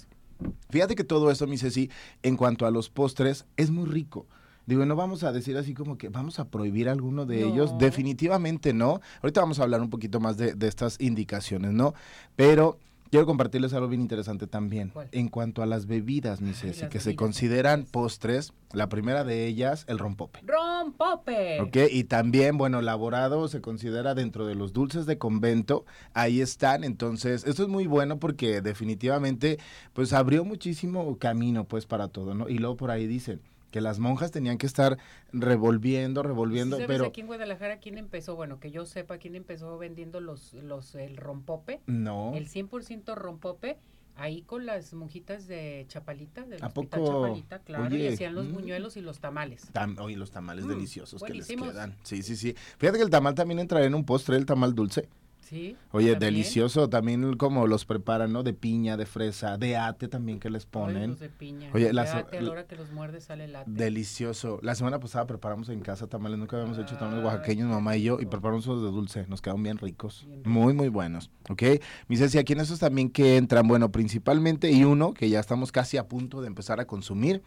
Fíjate 0.70 0.96
que 0.96 1.04
todo 1.04 1.32
eso, 1.32 1.48
mi 1.48 1.58
Ceci, 1.58 1.90
en 2.22 2.38
cuanto 2.38 2.66
a 2.66 2.72
los 2.72 2.90
postres, 2.90 3.46
es 3.58 3.72
muy 3.72 3.86
rico. 3.86 4.28
Digo, 4.66 4.86
no 4.86 4.96
vamos 4.96 5.24
a 5.24 5.32
decir 5.32 5.58
así 5.58 5.74
como 5.74 5.98
que 5.98 6.10
vamos 6.10 6.40
a 6.40 6.50
prohibir 6.50 6.90
alguno 6.90 7.26
de 7.26 7.44
ellos. 7.44 7.78
Definitivamente 7.78 8.74
no. 8.74 9.02
Ahorita 9.22 9.42
vamos 9.42 9.60
a 9.60 9.64
hablar 9.64 9.82
un 9.82 9.90
poquito 9.90 10.20
más 10.20 10.38
de, 10.38 10.54
de 10.54 10.68
estas 10.68 11.00
indicaciones, 11.00 11.72
¿no? 11.72 11.94
Pero 12.36 12.80
Quiero 13.12 13.28
compartirles 13.28 13.74
algo 13.74 13.88
bien 13.88 14.02
interesante 14.02 14.48
también. 14.48 14.92
En 15.12 15.30
cuanto 15.30 15.62
a 15.62 15.66
las 15.66 15.86
bebidas, 15.86 16.42
mi 16.42 16.54
Ceci, 16.54 16.88
que 16.88 17.00
se 17.00 17.16
consideran 17.16 17.86
postres, 17.86 18.52
la 18.74 18.90
primera 18.90 19.24
de 19.24 19.46
ellas, 19.46 19.86
el 19.88 20.00
rompope. 20.00 20.42
¡Rompope! 20.46 21.62
Ok, 21.62 21.78
y 21.92 22.06
también, 22.06 22.58
bueno, 22.58 22.80
elaborado 22.80 23.48
se 23.48 23.62
considera 23.62 24.16
dentro 24.16 24.48
de 24.48 24.56
los 24.56 24.74
dulces 24.74 25.06
de 25.06 25.20
convento. 25.20 25.86
Ahí 26.14 26.42
están, 26.42 26.84
entonces, 26.84 27.46
esto 27.46 27.64
es 27.64 27.70
muy 27.70 27.86
bueno 27.86 28.20
porque 28.20 28.62
definitivamente, 28.62 29.60
pues 29.94 30.12
abrió 30.12 30.44
muchísimo 30.44 31.18
camino, 31.20 31.66
pues, 31.66 31.86
para 31.86 32.08
todo, 32.08 32.34
¿no? 32.34 32.50
Y 32.50 32.58
luego 32.58 32.76
por 32.76 32.90
ahí 32.90 33.06
dicen, 33.06 33.40
que 33.76 33.82
las 33.82 34.00
monjas 34.00 34.32
tenían 34.32 34.58
que 34.58 34.68
estar 34.68 34.98
revolviendo, 35.34 36.24
revolviendo, 36.24 36.78
¿Sabes 36.78 36.88
pero 36.88 37.08
aquí 37.08 37.20
en 37.20 37.28
Guadalajara 37.28 37.80
quién 37.80 37.98
empezó, 37.98 38.34
bueno, 38.38 38.58
que 38.58 38.72
yo 38.72 38.86
sepa 38.86 39.18
quién 39.18 39.36
empezó 39.36 39.78
vendiendo 39.78 40.22
los 40.22 40.54
los 40.54 40.96
el 40.96 41.18
rompope? 41.18 41.82
No. 41.86 42.32
El 42.36 42.48
100% 42.48 43.16
rompope 43.16 43.78
ahí 44.16 44.44
con 44.44 44.66
las 44.66 44.94
monjitas 44.94 45.48
de 45.48 45.84
Chapalita, 45.90 46.44
del 46.44 46.64
¿A 46.64 46.70
poco? 46.70 47.06
Chapalita, 47.06 47.60
claro, 47.60 47.94
y 47.94 48.08
hacían 48.08 48.34
los 48.34 48.48
mm. 48.48 48.54
buñuelos 48.54 48.96
y 48.96 49.02
los 49.02 49.20
tamales. 49.20 49.70
oye, 50.00 50.16
los 50.16 50.32
tamales 50.32 50.64
mm, 50.64 50.70
deliciosos 50.70 51.22
que 51.22 51.34
les 51.34 51.46
quedan. 51.46 51.98
Sí, 52.04 52.24
sí, 52.24 52.38
sí. 52.38 52.56
Fíjate 52.78 52.98
que 52.98 53.04
el 53.04 53.10
tamal 53.10 53.36
también 53.36 53.60
entraría 53.60 53.88
en 53.88 53.96
un 53.96 54.06
postre, 54.06 54.38
el 54.38 54.46
tamal 54.46 54.74
dulce. 54.74 55.10
Sí. 55.46 55.78
Oye, 55.92 56.16
delicioso 56.16 56.90
también 56.90 57.38
como 57.38 57.68
los 57.68 57.86
preparan, 57.86 58.34
¿no? 58.34 58.42
De 58.42 58.54
piña, 58.54 58.98
de 58.98 59.06
fresa, 59.06 59.58
de 59.60 59.78
ate 59.78 60.08
también 60.08 60.40
que 60.40 60.50
les 60.50 60.66
ponen. 60.66 61.16
de 61.18 61.30
piña. 61.30 61.70
Oye, 61.72 61.94
la 61.94 62.02
ate, 62.02 62.40
a 62.40 62.42
la 62.42 62.52
hora 62.52 62.66
que 62.66 62.76
los 62.76 62.92
muerdes 62.92 63.26
sale 63.26 63.46
el 63.46 63.56
ate. 63.56 63.70
Delicioso. 63.70 64.60
La 64.64 64.74
semana 64.74 65.00
pasada 65.00 65.28
preparamos 65.28 65.70
en 65.70 65.82
casa 65.82 66.08
tamales, 66.08 66.40
nunca 66.40 66.58
habíamos 66.58 66.80
hecho 66.80 66.98
tamales 66.98 67.24
oaxaqueños, 67.24 67.70
mamá 67.70 67.96
y 67.96 68.04
yo, 68.04 68.20
y 68.20 68.26
preparamos 68.26 68.64
esos 68.64 68.82
de 68.82 68.90
dulce, 68.90 69.28
nos 69.28 69.44
quedaron 69.44 69.62
bien 69.62 69.78
ricos. 69.78 70.28
muy, 70.46 70.74
muy 70.74 70.90
buenos, 70.90 71.30
¿ok? 71.48 71.62
Mi 72.08 72.18
Ceci, 72.18 72.40
aquí 72.40 72.54
en 72.54 72.62
esos 72.62 72.80
también 72.80 73.12
que 73.12 73.38
entran, 73.38 73.68
bueno, 73.68 73.92
principalmente, 73.92 74.72
y 74.72 74.84
uno 74.84 75.14
que 75.14 75.30
ya 75.30 75.40
estamos 75.40 75.72
casi 75.72 75.98
a 75.98 76.08
punto 76.08 76.42
de 76.42 76.48
empezar 76.48 76.80
a 76.80 76.86
consumir, 76.88 77.44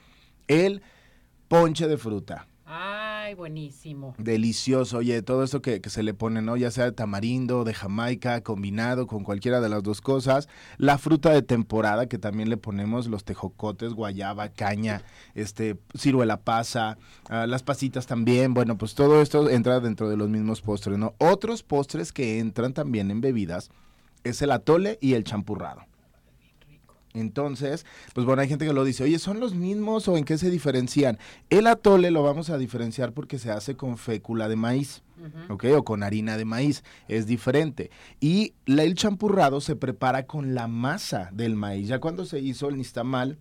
el 0.46 0.82
ponche 1.48 1.88
de 1.88 1.98
fruta. 1.98 2.46
Ay, 2.70 3.34
buenísimo. 3.34 4.14
Delicioso. 4.18 4.98
Oye, 4.98 5.22
todo 5.22 5.42
eso 5.42 5.62
que, 5.62 5.80
se 5.88 6.02
le 6.02 6.12
pone, 6.12 6.42
¿no? 6.42 6.54
Ya 6.58 6.70
sea 6.70 6.84
de 6.84 6.92
tamarindo, 6.92 7.64
de 7.64 7.72
jamaica, 7.72 8.42
combinado 8.42 9.06
con 9.06 9.24
cualquiera 9.24 9.62
de 9.62 9.70
las 9.70 9.82
dos 9.82 10.02
cosas. 10.02 10.50
La 10.76 10.98
fruta 10.98 11.30
de 11.32 11.40
temporada, 11.40 12.08
que 12.08 12.18
también 12.18 12.50
le 12.50 12.58
ponemos 12.58 13.06
los 13.06 13.24
tejocotes, 13.24 13.94
guayaba, 13.94 14.50
caña, 14.50 15.00
este, 15.34 15.78
ciruela 15.96 16.42
pasa, 16.42 16.98
ah, 17.30 17.46
las 17.46 17.62
pasitas 17.62 18.06
también. 18.06 18.52
Bueno, 18.52 18.76
pues 18.76 18.94
todo 18.94 19.22
esto 19.22 19.48
entra 19.48 19.80
dentro 19.80 20.10
de 20.10 20.18
los 20.18 20.28
mismos 20.28 20.60
postres, 20.60 20.98
¿no? 20.98 21.14
Otros 21.16 21.62
postres 21.62 22.12
que 22.12 22.38
entran 22.38 22.74
también 22.74 23.10
en 23.10 23.22
bebidas 23.22 23.70
es 24.24 24.42
el 24.42 24.50
atole 24.50 24.98
y 25.00 25.14
el 25.14 25.24
champurrado. 25.24 25.86
Entonces, 27.14 27.86
pues 28.14 28.26
bueno, 28.26 28.42
hay 28.42 28.48
gente 28.48 28.66
que 28.66 28.72
lo 28.72 28.84
dice, 28.84 29.04
oye, 29.04 29.18
¿son 29.18 29.40
los 29.40 29.54
mismos 29.54 30.08
o 30.08 30.16
en 30.16 30.24
qué 30.24 30.38
se 30.38 30.50
diferencian? 30.50 31.18
El 31.50 31.66
atole 31.66 32.10
lo 32.10 32.22
vamos 32.22 32.50
a 32.50 32.58
diferenciar 32.58 33.12
porque 33.12 33.38
se 33.38 33.50
hace 33.50 33.76
con 33.76 33.98
fécula 33.98 34.48
de 34.48 34.56
maíz. 34.56 35.02
¿ok? 35.48 35.64
O 35.76 35.84
con 35.84 36.04
harina 36.04 36.36
de 36.36 36.44
maíz, 36.44 36.84
es 37.08 37.26
diferente. 37.26 37.90
Y 38.20 38.54
el 38.66 38.94
champurrado 38.94 39.60
se 39.60 39.74
prepara 39.74 40.26
con 40.26 40.54
la 40.54 40.68
masa 40.68 41.30
del 41.32 41.56
maíz. 41.56 41.88
Ya 41.88 41.98
cuando 41.98 42.24
se 42.24 42.38
hizo 42.38 42.68
el 42.68 42.76
nistamal, 42.76 43.38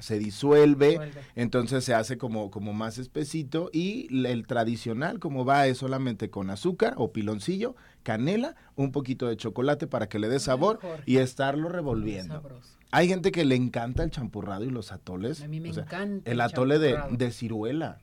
se 0.00 0.18
disuelve, 0.18 1.10
entonces 1.34 1.84
se 1.84 1.94
hace 1.94 2.18
como, 2.18 2.50
como 2.50 2.72
más 2.72 2.98
espesito 2.98 3.70
y 3.72 4.06
el 4.26 4.46
tradicional 4.46 5.18
como 5.18 5.44
va 5.44 5.66
es 5.66 5.78
solamente 5.78 6.30
con 6.30 6.50
azúcar 6.50 6.94
o 6.98 7.12
piloncillo, 7.12 7.74
canela, 8.02 8.54
un 8.76 8.92
poquito 8.92 9.26
de 9.26 9.36
chocolate 9.36 9.86
para 9.86 10.08
que 10.08 10.18
le 10.18 10.28
dé 10.28 10.38
sabor 10.38 10.78
y 11.04 11.16
estarlo 11.16 11.68
revolviendo. 11.68 12.42
Hay 12.90 13.08
gente 13.08 13.32
que 13.32 13.44
le 13.44 13.54
encanta 13.54 14.02
el 14.02 14.10
champurrado 14.10 14.64
y 14.64 14.70
los 14.70 14.92
atoles. 14.92 15.42
A 15.42 15.48
mí 15.48 15.60
me 15.60 15.68
encanta. 15.68 16.30
El, 16.30 16.40
atole 16.40 16.78
de, 16.78 17.30
ciruela. 17.30 17.98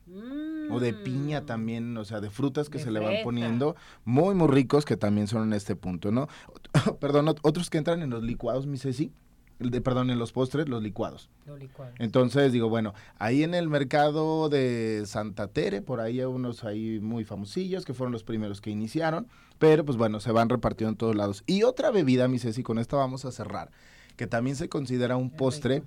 O 0.69 0.79
de 0.79 0.93
piña 0.93 1.41
mm. 1.41 1.45
también, 1.45 1.97
o 1.97 2.05
sea, 2.05 2.21
de 2.21 2.29
frutas 2.29 2.69
que 2.69 2.79
se 2.79 2.91
le 2.91 2.99
van 2.99 3.15
poniendo, 3.23 3.75
muy, 4.03 4.33
muy 4.35 4.47
ricos 4.47 4.85
que 4.85 4.97
también 4.97 5.27
son 5.27 5.43
en 5.43 5.53
este 5.53 5.75
punto, 5.75 6.11
¿no? 6.11 6.27
Perdón, 6.99 7.27
otros 7.41 7.69
que 7.69 7.77
entran 7.77 8.01
en 8.01 8.09
los 8.09 8.23
licuados, 8.23 8.65
mi 8.65 8.77
Ceci, 8.77 9.11
de, 9.59 9.81
perdón, 9.81 10.09
en 10.09 10.19
los 10.19 10.31
postres, 10.31 10.67
los 10.67 10.83
licuados. 10.83 11.29
Los 11.45 11.59
licuados. 11.59 11.95
Entonces, 11.99 12.51
digo, 12.51 12.67
bueno, 12.67 12.93
ahí 13.19 13.43
en 13.43 13.53
el 13.53 13.69
mercado 13.69 14.49
de 14.49 15.03
Santa 15.05 15.47
Tere, 15.47 15.81
por 15.81 15.99
ahí 15.99 16.19
hay 16.19 16.25
unos 16.25 16.63
ahí 16.63 16.99
muy 16.99 17.23
famosillos 17.23 17.85
que 17.85 17.93
fueron 17.93 18.11
los 18.11 18.23
primeros 18.23 18.59
que 18.59 18.71
iniciaron, 18.71 19.27
pero 19.59 19.85
pues 19.85 19.97
bueno, 19.97 20.19
se 20.19 20.31
van 20.31 20.49
repartiendo 20.49 20.91
en 20.91 20.97
todos 20.97 21.15
lados. 21.15 21.43
Y 21.47 21.63
otra 21.63 21.91
bebida, 21.91 22.27
mi 22.27 22.39
Ceci, 22.39 22.63
con 22.63 22.79
esta 22.79 22.97
vamos 22.97 23.23
a 23.25 23.31
cerrar 23.31 23.71
que 24.15 24.27
también 24.27 24.55
se 24.55 24.69
considera 24.69 25.17
un 25.17 25.29
postre, 25.29 25.83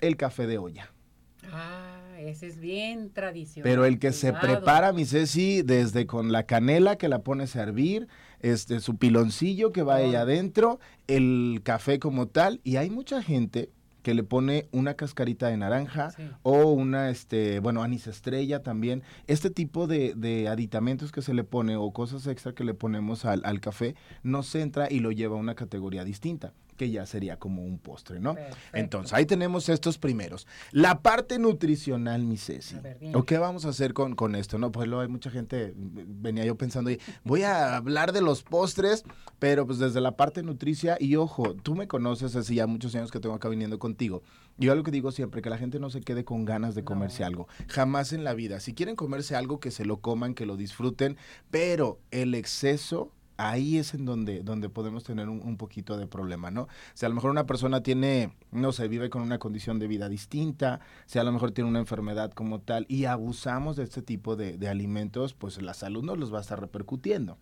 el 0.00 0.16
café 0.16 0.46
de 0.46 0.58
olla. 0.58 0.92
Ah, 1.50 2.16
ese 2.18 2.46
es 2.46 2.58
bien 2.58 3.10
tradicional. 3.10 3.68
Pero 3.68 3.84
el 3.84 3.98
que 3.98 4.12
se 4.12 4.32
prepara, 4.32 4.92
mi 4.92 5.04
Ceci, 5.04 5.62
desde 5.62 6.06
con 6.06 6.32
la 6.32 6.44
canela 6.44 6.96
que 6.96 7.08
la 7.08 7.22
pones 7.22 7.56
a 7.56 7.62
hervir, 7.62 8.08
este, 8.40 8.80
su 8.80 8.96
piloncillo 8.96 9.72
que 9.72 9.82
va 9.82 9.96
ahí 9.96 10.14
adentro, 10.14 10.80
el 11.06 11.60
café 11.64 11.98
como 11.98 12.28
tal, 12.28 12.60
y 12.64 12.76
hay 12.76 12.90
mucha 12.90 13.22
gente 13.22 13.70
que 14.02 14.14
le 14.14 14.24
pone 14.24 14.66
una 14.72 14.94
cascarita 14.94 15.46
de 15.46 15.56
naranja 15.56 16.12
o 16.42 16.72
una, 16.72 17.08
este, 17.10 17.60
bueno, 17.60 17.82
anís 17.84 18.08
estrella 18.08 18.62
también. 18.62 19.04
Este 19.28 19.48
tipo 19.48 19.86
de, 19.86 20.14
de, 20.14 20.48
aditamentos 20.48 21.12
que 21.12 21.22
se 21.22 21.34
le 21.34 21.44
pone 21.44 21.76
o 21.76 21.92
cosas 21.92 22.26
extra 22.26 22.52
que 22.52 22.64
le 22.64 22.74
ponemos 22.74 23.24
al, 23.24 23.42
al 23.44 23.60
café 23.60 23.94
nos 24.24 24.52
entra 24.56 24.90
y 24.90 24.98
lo 24.98 25.12
lleva 25.12 25.36
a 25.36 25.40
una 25.40 25.54
categoría 25.54 26.02
distinta 26.02 26.52
que 26.82 26.90
ya 26.90 27.06
sería 27.06 27.38
como 27.38 27.62
un 27.62 27.78
postre, 27.78 28.18
¿no? 28.18 28.34
Entonces, 28.72 29.12
ahí 29.12 29.24
tenemos 29.24 29.68
estos 29.68 29.98
primeros. 29.98 30.48
La 30.72 31.00
parte 31.00 31.38
nutricional, 31.38 32.24
mi 32.24 32.36
Ceci. 32.36 32.74
¿O 33.14 33.22
qué 33.22 33.38
vamos 33.38 33.64
a 33.66 33.68
hacer 33.68 33.94
con, 33.94 34.16
con 34.16 34.34
esto? 34.34 34.58
No, 34.58 34.72
pues 34.72 34.88
lo, 34.88 34.98
hay 34.98 35.06
mucha 35.06 35.30
gente, 35.30 35.74
venía 35.76 36.44
yo 36.44 36.56
pensando, 36.56 36.90
voy 37.22 37.44
a 37.44 37.76
hablar 37.76 38.10
de 38.10 38.20
los 38.20 38.42
postres, 38.42 39.04
pero 39.38 39.64
pues 39.64 39.78
desde 39.78 40.00
la 40.00 40.16
parte 40.16 40.42
nutricia, 40.42 40.96
y 40.98 41.14
ojo, 41.14 41.54
tú 41.54 41.76
me 41.76 41.86
conoces 41.86 42.34
así 42.34 42.56
ya 42.56 42.66
muchos 42.66 42.96
años 42.96 43.12
que 43.12 43.20
tengo 43.20 43.36
acá 43.36 43.48
viniendo 43.48 43.78
contigo. 43.78 44.24
Yo 44.58 44.74
lo 44.74 44.82
que 44.82 44.90
digo 44.90 45.12
siempre, 45.12 45.40
que 45.40 45.50
la 45.50 45.58
gente 45.58 45.78
no 45.78 45.88
se 45.88 46.00
quede 46.00 46.24
con 46.24 46.44
ganas 46.44 46.74
de 46.74 46.82
comerse 46.82 47.22
algo. 47.22 47.46
Jamás 47.68 48.12
en 48.12 48.24
la 48.24 48.34
vida. 48.34 48.58
Si 48.58 48.74
quieren 48.74 48.96
comerse 48.96 49.36
algo, 49.36 49.60
que 49.60 49.70
se 49.70 49.84
lo 49.84 50.00
coman, 50.00 50.34
que 50.34 50.46
lo 50.46 50.56
disfruten, 50.56 51.16
pero 51.52 52.00
el 52.10 52.34
exceso 52.34 53.12
ahí 53.50 53.78
es 53.78 53.94
en 53.94 54.04
donde, 54.04 54.42
donde 54.42 54.68
podemos 54.68 55.04
tener 55.04 55.28
un, 55.28 55.56
poquito 55.56 55.96
de 55.96 56.06
problema, 56.06 56.50
¿no? 56.50 56.68
Si 56.94 57.04
a 57.04 57.08
lo 57.08 57.14
mejor 57.14 57.30
una 57.30 57.46
persona 57.46 57.82
tiene, 57.82 58.32
no 58.50 58.72
sé, 58.72 58.88
vive 58.88 59.10
con 59.10 59.22
una 59.22 59.38
condición 59.38 59.78
de 59.78 59.88
vida 59.88 60.08
distinta, 60.08 60.80
si 61.06 61.18
a 61.18 61.24
lo 61.24 61.32
mejor 61.32 61.50
tiene 61.50 61.68
una 61.68 61.80
enfermedad 61.80 62.32
como 62.32 62.60
tal 62.60 62.86
y 62.88 63.04
abusamos 63.04 63.76
de 63.76 63.84
este 63.84 64.02
tipo 64.02 64.36
de, 64.36 64.68
alimentos, 64.68 65.34
pues 65.34 65.60
la 65.60 65.74
salud 65.74 66.04
no 66.04 66.16
los 66.16 66.32
va 66.32 66.38
a 66.38 66.40
estar 66.40 66.60
repercutiendo. 66.60 67.36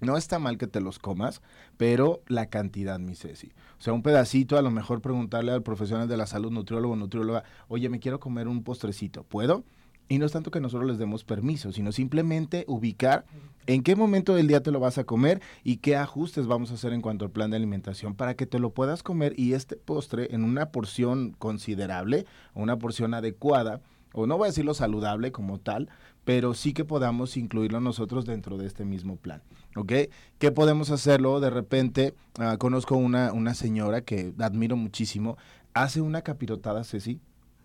No 0.00 0.16
está 0.16 0.38
mal 0.38 0.58
que 0.58 0.66
te 0.66 0.80
los 0.80 0.98
comas, 0.98 1.42
pero 1.76 2.22
la 2.26 2.46
cantidad, 2.46 2.98
mi 2.98 3.14
Ceci. 3.14 3.52
O 3.78 3.82
sea, 3.82 3.92
un 3.92 4.02
pedacito, 4.02 4.56
a 4.56 4.62
lo 4.62 4.70
mejor 4.70 5.00
preguntarle 5.00 5.52
al 5.52 5.62
profesional 5.62 6.08
de 6.08 6.16
la 6.16 6.26
salud, 6.26 6.50
nutriólogo 6.50 6.96
nutrióloga, 6.96 7.44
oye, 7.68 7.88
me 7.88 8.00
quiero 8.00 8.20
comer 8.20 8.48
un 8.48 8.62
postrecito, 8.62 9.24
¿puedo? 9.24 9.64
Y 10.08 10.18
no 10.18 10.26
es 10.26 10.32
tanto 10.32 10.50
que 10.50 10.60
nosotros 10.60 10.88
les 10.88 10.98
demos 10.98 11.24
permiso, 11.24 11.72
sino 11.72 11.90
simplemente 11.90 12.64
ubicar 12.68 13.24
en 13.66 13.82
qué 13.82 13.96
momento 13.96 14.34
del 14.34 14.46
día 14.46 14.62
te 14.62 14.70
lo 14.70 14.78
vas 14.78 14.98
a 14.98 15.04
comer 15.04 15.40
y 15.62 15.78
qué 15.78 15.96
ajustes 15.96 16.46
vamos 16.46 16.70
a 16.70 16.74
hacer 16.74 16.92
en 16.92 17.00
cuanto 17.00 17.24
al 17.24 17.30
plan 17.30 17.50
de 17.50 17.56
alimentación 17.56 18.14
para 18.14 18.34
que 18.34 18.44
te 18.44 18.58
lo 18.58 18.70
puedas 18.70 19.02
comer 19.02 19.32
y 19.38 19.54
este 19.54 19.76
postre 19.76 20.34
en 20.34 20.44
una 20.44 20.70
porción 20.70 21.34
considerable, 21.38 22.26
una 22.52 22.78
porción 22.78 23.14
adecuada, 23.14 23.80
o 24.12 24.26
no 24.26 24.36
voy 24.36 24.46
a 24.46 24.50
decirlo 24.50 24.74
saludable 24.74 25.32
como 25.32 25.58
tal, 25.58 25.88
pero 26.24 26.52
sí 26.52 26.74
que 26.74 26.84
podamos 26.84 27.36
incluirlo 27.38 27.80
nosotros 27.80 28.26
dentro 28.26 28.58
de 28.58 28.66
este 28.66 28.84
mismo 28.84 29.16
plan. 29.16 29.42
¿Ok? 29.74 29.92
¿Qué 30.38 30.52
podemos 30.52 30.90
hacerlo? 30.90 31.40
De 31.40 31.50
repente, 31.50 32.14
ah, 32.38 32.56
conozco 32.58 32.96
una, 32.96 33.32
una 33.32 33.54
señora 33.54 34.02
que 34.02 34.32
admiro 34.38 34.76
muchísimo, 34.76 35.36
hace 35.72 36.00
una 36.00 36.22
capirotada, 36.22 36.84
Ceci, 36.84 37.20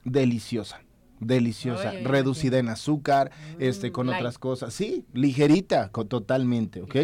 deliciosa 0.06 0.82
deliciosa, 1.20 1.92
reducida 2.04 2.60
en 2.60 2.70
azúcar, 2.70 3.32
este, 3.60 3.90
mm, 3.90 3.94
con 3.94 4.10
otras 4.10 4.38
cosas, 4.38 4.74
sí, 4.74 5.06
ligerita, 5.14 5.90
totalmente, 5.90 6.82
¿ok? 6.82 6.96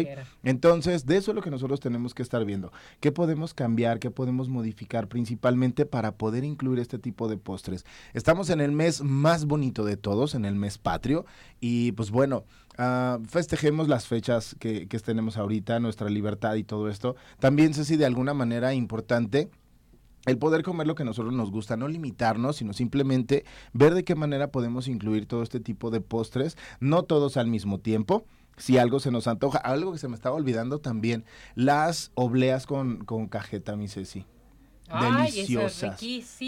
Entonces, 0.42 1.06
de 1.06 1.16
eso 1.16 1.30
es 1.30 1.34
lo 1.34 1.42
que 1.42 1.50
nosotros 1.50 1.80
tenemos 1.80 2.14
que 2.14 2.22
estar 2.22 2.44
viendo. 2.44 2.72
¿Qué 3.00 3.12
podemos 3.12 3.54
cambiar, 3.54 3.98
qué 3.98 4.10
podemos 4.10 4.48
modificar 4.48 5.08
principalmente 5.08 5.86
para 5.86 6.12
poder 6.12 6.44
incluir 6.44 6.78
este 6.78 6.98
tipo 6.98 7.28
de 7.28 7.36
postres? 7.36 7.84
Estamos 8.14 8.50
en 8.50 8.60
el 8.60 8.72
mes 8.72 9.02
más 9.02 9.46
bonito 9.46 9.84
de 9.84 9.96
todos, 9.96 10.34
en 10.34 10.44
el 10.44 10.54
mes 10.54 10.78
patrio, 10.78 11.26
y 11.60 11.92
pues 11.92 12.10
bueno, 12.10 12.44
uh, 12.78 13.22
festejemos 13.26 13.88
las 13.88 14.06
fechas 14.06 14.56
que, 14.58 14.88
que 14.88 14.98
tenemos 14.98 15.36
ahorita, 15.36 15.78
nuestra 15.80 16.08
libertad 16.08 16.54
y 16.54 16.64
todo 16.64 16.88
esto. 16.88 17.16
También 17.38 17.74
sé 17.74 17.84
si 17.84 17.96
de 17.96 18.06
alguna 18.06 18.34
manera 18.34 18.74
importante 18.74 19.50
el 20.26 20.38
poder 20.38 20.62
comer 20.62 20.86
lo 20.86 20.94
que 20.94 21.04
a 21.04 21.06
nosotros 21.06 21.32
nos 21.32 21.50
gusta, 21.50 21.76
no 21.76 21.88
limitarnos, 21.88 22.56
sino 22.56 22.72
simplemente 22.72 23.44
ver 23.72 23.94
de 23.94 24.04
qué 24.04 24.14
manera 24.14 24.50
podemos 24.50 24.88
incluir 24.88 25.26
todo 25.26 25.42
este 25.42 25.60
tipo 25.60 25.90
de 25.90 26.00
postres, 26.00 26.56
no 26.80 27.04
todos 27.04 27.36
al 27.36 27.46
mismo 27.46 27.78
tiempo. 27.78 28.26
Si 28.58 28.78
algo 28.78 29.00
se 29.00 29.10
nos 29.10 29.26
antoja, 29.26 29.58
algo 29.58 29.92
que 29.92 29.98
se 29.98 30.08
me 30.08 30.14
estaba 30.14 30.36
olvidando 30.36 30.78
también, 30.78 31.24
las 31.54 32.10
obleas 32.14 32.66
con, 32.66 33.04
con 33.04 33.28
cajeta, 33.28 33.76
mi 33.76 33.88
Ceci 33.88 34.24
deliciosas. 34.88 36.00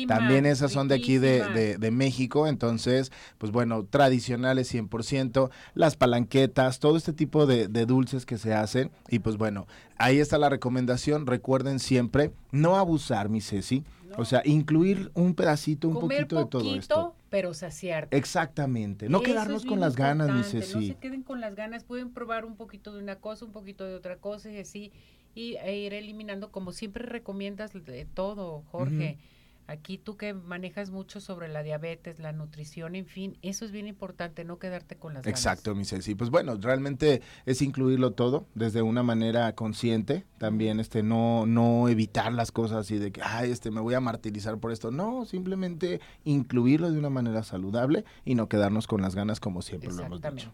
También 0.06 0.46
esas 0.46 0.72
son 0.72 0.88
de 0.88 0.94
aquí 0.94 1.18
de, 1.18 1.76
de, 1.78 1.90
México, 1.90 2.46
entonces, 2.46 3.12
pues 3.38 3.52
bueno, 3.52 3.84
tradicionales 3.84 4.72
100%, 4.72 5.50
las 5.74 5.96
palanquetas, 5.96 6.78
todo 6.78 6.96
este 6.96 7.12
tipo 7.12 7.46
de, 7.46 7.68
de, 7.68 7.86
dulces 7.86 8.26
que 8.26 8.38
se 8.38 8.54
hacen. 8.54 8.90
Y 9.08 9.20
pues 9.20 9.36
bueno, 9.36 9.66
ahí 9.96 10.18
está 10.18 10.38
la 10.38 10.48
recomendación. 10.48 11.26
Recuerden 11.26 11.78
siempre 11.78 12.32
no 12.50 12.76
abusar, 12.76 13.28
mi 13.28 13.40
Ceci. 13.40 13.84
O 14.16 14.24
sea, 14.24 14.42
incluir 14.44 15.10
un 15.14 15.34
pedacito, 15.34 15.88
un 15.88 16.00
poquito 16.00 16.38
de 16.38 16.46
todo 16.46 16.74
esto. 16.74 17.14
Pero 17.30 17.54
saciar. 17.54 18.08
Exactamente. 18.10 19.08
No 19.08 19.22
quedarnos 19.22 19.64
con 19.64 19.80
las 19.80 19.96
ganas, 19.96 20.30
mi 20.30 20.42
Ceci. 20.42 20.74
No 20.74 20.80
se 20.82 20.96
queden 20.96 21.22
con 21.22 21.40
las 21.40 21.54
ganas, 21.54 21.84
pueden 21.84 22.12
probar 22.12 22.44
un 22.44 22.56
poquito 22.56 22.94
de 22.94 23.02
una 23.02 23.16
cosa, 23.16 23.44
un 23.44 23.52
poquito 23.52 23.84
de 23.84 23.94
otra 23.94 24.16
cosa 24.16 24.50
y 24.50 24.58
así 24.58 24.92
y, 25.34 25.56
e 25.56 25.76
ir 25.76 25.94
eliminando, 25.94 26.50
como 26.50 26.72
siempre 26.72 27.04
recomiendas 27.04 27.72
de 27.72 28.06
todo, 28.06 28.62
Jorge. 28.70 29.18
Aquí 29.68 29.98
tú 29.98 30.16
que 30.16 30.32
manejas 30.32 30.90
mucho 30.90 31.20
sobre 31.20 31.46
la 31.46 31.62
diabetes, 31.62 32.20
la 32.20 32.32
nutrición, 32.32 32.94
en 32.94 33.04
fin, 33.04 33.36
eso 33.42 33.66
es 33.66 33.70
bien 33.70 33.86
importante, 33.86 34.42
no 34.42 34.58
quedarte 34.58 34.96
con 34.96 35.12
las 35.12 35.26
Exacto, 35.26 35.74
mi 35.74 35.84
Ceci. 35.84 36.14
Pues 36.14 36.30
bueno, 36.30 36.56
realmente 36.58 37.20
es 37.44 37.60
incluirlo 37.60 38.12
todo 38.12 38.46
desde 38.54 38.80
una 38.80 39.02
manera 39.02 39.54
consciente, 39.54 40.24
también 40.38 40.80
este 40.80 41.02
no 41.02 41.44
no 41.44 41.90
evitar 41.90 42.32
las 42.32 42.50
cosas 42.50 42.90
y 42.90 42.98
de 42.98 43.12
que 43.12 43.20
ay, 43.22 43.50
este 43.50 43.70
me 43.70 43.82
voy 43.82 43.92
a 43.92 44.00
martirizar 44.00 44.56
por 44.56 44.72
esto. 44.72 44.90
No, 44.90 45.26
simplemente 45.26 46.00
incluirlo 46.24 46.90
de 46.90 46.98
una 46.98 47.10
manera 47.10 47.42
saludable 47.42 48.06
y 48.24 48.36
no 48.36 48.48
quedarnos 48.48 48.86
con 48.86 49.02
las 49.02 49.14
ganas 49.14 49.38
como 49.38 49.60
siempre 49.60 49.92
lo 49.92 50.02
hemos 50.02 50.22
dicho. 50.22 50.50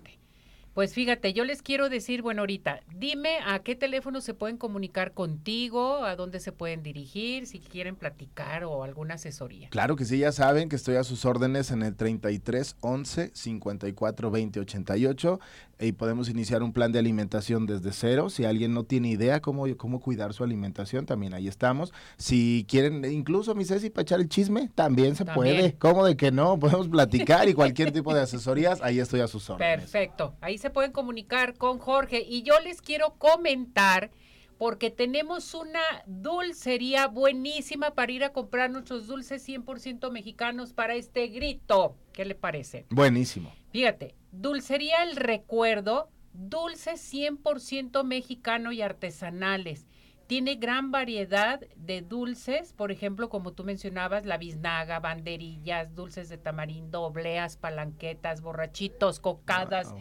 Pues 0.75 0.93
fíjate, 0.93 1.33
yo 1.33 1.45
les 1.45 1.62
quiero 1.62 1.88
decir, 1.88 2.21
bueno, 2.21 2.43
ahorita, 2.43 2.81
dime 2.97 3.38
a 3.47 3.61
qué 3.61 3.76
teléfono 3.76 4.21
se 4.21 4.35
pueden 4.35 4.57
comunicar 4.57 5.12
contigo, 5.12 6.04
a 6.04 6.16
dónde 6.16 6.40
se 6.40 6.50
pueden 6.50 6.83
dirigir, 6.83 7.47
si 7.47 7.61
quieren 7.61 7.95
platicar 7.95 8.64
o 8.64 8.83
alguna 8.83 9.14
asesoría. 9.14 9.69
Claro 9.69 9.95
que 9.95 10.04
sí, 10.04 10.19
ya 10.19 10.33
saben 10.33 10.69
que 10.69 10.75
estoy 10.75 10.97
a 10.97 11.04
sus 11.04 11.25
órdenes 11.26 11.71
en 11.71 11.85
el 11.85 11.95
33 11.95 12.76
11 12.81 13.31
54 13.33 14.31
20 14.33 14.61
88 14.61 15.40
y 15.78 15.93
podemos 15.93 16.28
iniciar 16.28 16.62
un 16.62 16.73
plan 16.73 16.93
de 16.93 16.99
alimentación 16.99 17.66
desde 17.66 17.93
cero. 17.93 18.31
Si 18.31 18.45
alguien 18.45 18.75
no 18.75 18.85
tiene 18.85 19.09
idea 19.09 19.40
cómo, 19.40 19.66
cómo 19.76 20.00
cuidar 20.00 20.33
su 20.33 20.45
alimentación, 20.45 21.07
también 21.07 21.35
ahí 21.35 21.49
estamos. 21.49 21.93
Si 22.16 22.66
quieren, 22.69 23.04
incluso 23.04 23.54
mi 23.54 23.64
Ceci, 23.64 23.90
para 23.90 24.02
echar 24.02 24.21
el 24.21 24.28
chisme, 24.28 24.71
también 24.75 25.14
se 25.16 25.25
puede. 25.25 25.75
¿Cómo 25.75 26.04
de 26.04 26.16
que 26.16 26.33
no? 26.33 26.59
Podemos 26.59 26.88
platicar 26.88 27.49
y 27.49 27.54
cualquier 27.54 27.93
tipo 27.93 28.14
de 28.14 28.23
asesorías, 28.23 28.81
ahí 28.83 28.99
estoy 28.99 29.21
a 29.21 29.28
sus 29.28 29.49
órdenes. 29.50 29.81
Perfecto, 29.81 30.35
ahí 30.40 30.59
se 30.64 30.71
pueden 30.71 30.92
comunicar 30.92 31.59
con 31.59 31.78
Jorge. 31.78 32.25
Y 32.26 32.42
yo 32.42 32.59
les 32.59 32.80
quiero 32.80 33.16
comentar 33.18 34.11
porque 34.56 34.88
tenemos 34.88 35.52
una 35.52 35.83
dulcería 36.06 37.06
buenísima 37.06 37.90
para 37.90 38.12
ir 38.12 38.25
a 38.25 38.33
comprar 38.33 38.71
nuestros 38.71 39.06
dulces 39.06 39.47
100% 39.47 40.11
mexicanos 40.11 40.73
para 40.73 40.94
este 40.94 41.26
grito. 41.26 41.99
¿Qué 42.14 42.25
le 42.25 42.35
parece? 42.35 42.87
Buenísimo. 42.88 43.52
Fíjate, 43.73 44.14
Dulcería 44.33 45.02
El 45.02 45.16
Recuerdo, 45.16 46.09
dulces 46.33 47.12
100% 47.12 48.02
mexicano 48.02 48.73
y 48.73 48.80
artesanales. 48.80 49.87
Tiene 50.26 50.54
gran 50.54 50.90
variedad 50.90 51.61
de 51.76 52.00
dulces, 52.00 52.73
por 52.73 52.90
ejemplo, 52.90 53.28
como 53.28 53.52
tú 53.52 53.64
mencionabas, 53.64 54.25
la 54.25 54.38
biznaga, 54.38 54.99
banderillas, 54.99 55.94
dulces 55.94 56.30
de 56.30 56.38
tamarindo, 56.38 57.02
obleas, 57.02 57.59
palanquetas, 57.59 58.40
borrachitos, 58.40 59.21
cocadas, 59.21 59.94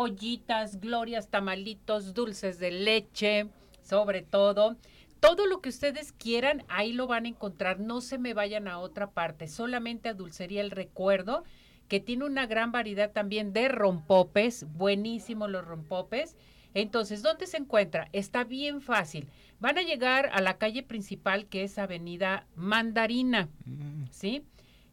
ollitas, 0.00 0.80
glorias, 0.80 1.26
tamalitos, 1.26 2.14
dulces 2.14 2.60
de 2.60 2.70
leche, 2.70 3.48
sobre 3.82 4.22
todo. 4.22 4.76
Todo 5.18 5.46
lo 5.46 5.60
que 5.60 5.70
ustedes 5.70 6.12
quieran, 6.12 6.62
ahí 6.68 6.92
lo 6.92 7.08
van 7.08 7.24
a 7.24 7.30
encontrar. 7.30 7.80
No 7.80 8.00
se 8.00 8.16
me 8.16 8.32
vayan 8.32 8.68
a 8.68 8.78
otra 8.78 9.10
parte, 9.10 9.48
solamente 9.48 10.08
a 10.08 10.14
Dulcería 10.14 10.60
El 10.60 10.70
Recuerdo 10.70 11.42
que 11.88 11.98
tiene 11.98 12.26
una 12.26 12.46
gran 12.46 12.70
variedad 12.70 13.10
también 13.10 13.52
de 13.52 13.66
rompopes, 13.66 14.66
buenísimos 14.74 15.50
los 15.50 15.64
rompopes. 15.64 16.36
Entonces, 16.74 17.22
¿dónde 17.22 17.48
se 17.48 17.56
encuentra? 17.56 18.08
Está 18.12 18.44
bien 18.44 18.80
fácil. 18.80 19.26
Van 19.58 19.78
a 19.78 19.82
llegar 19.82 20.30
a 20.32 20.40
la 20.40 20.58
calle 20.58 20.84
principal 20.84 21.46
que 21.46 21.64
es 21.64 21.76
Avenida 21.76 22.46
Mandarina, 22.54 23.48
mm. 23.64 24.04
¿sí? 24.12 24.44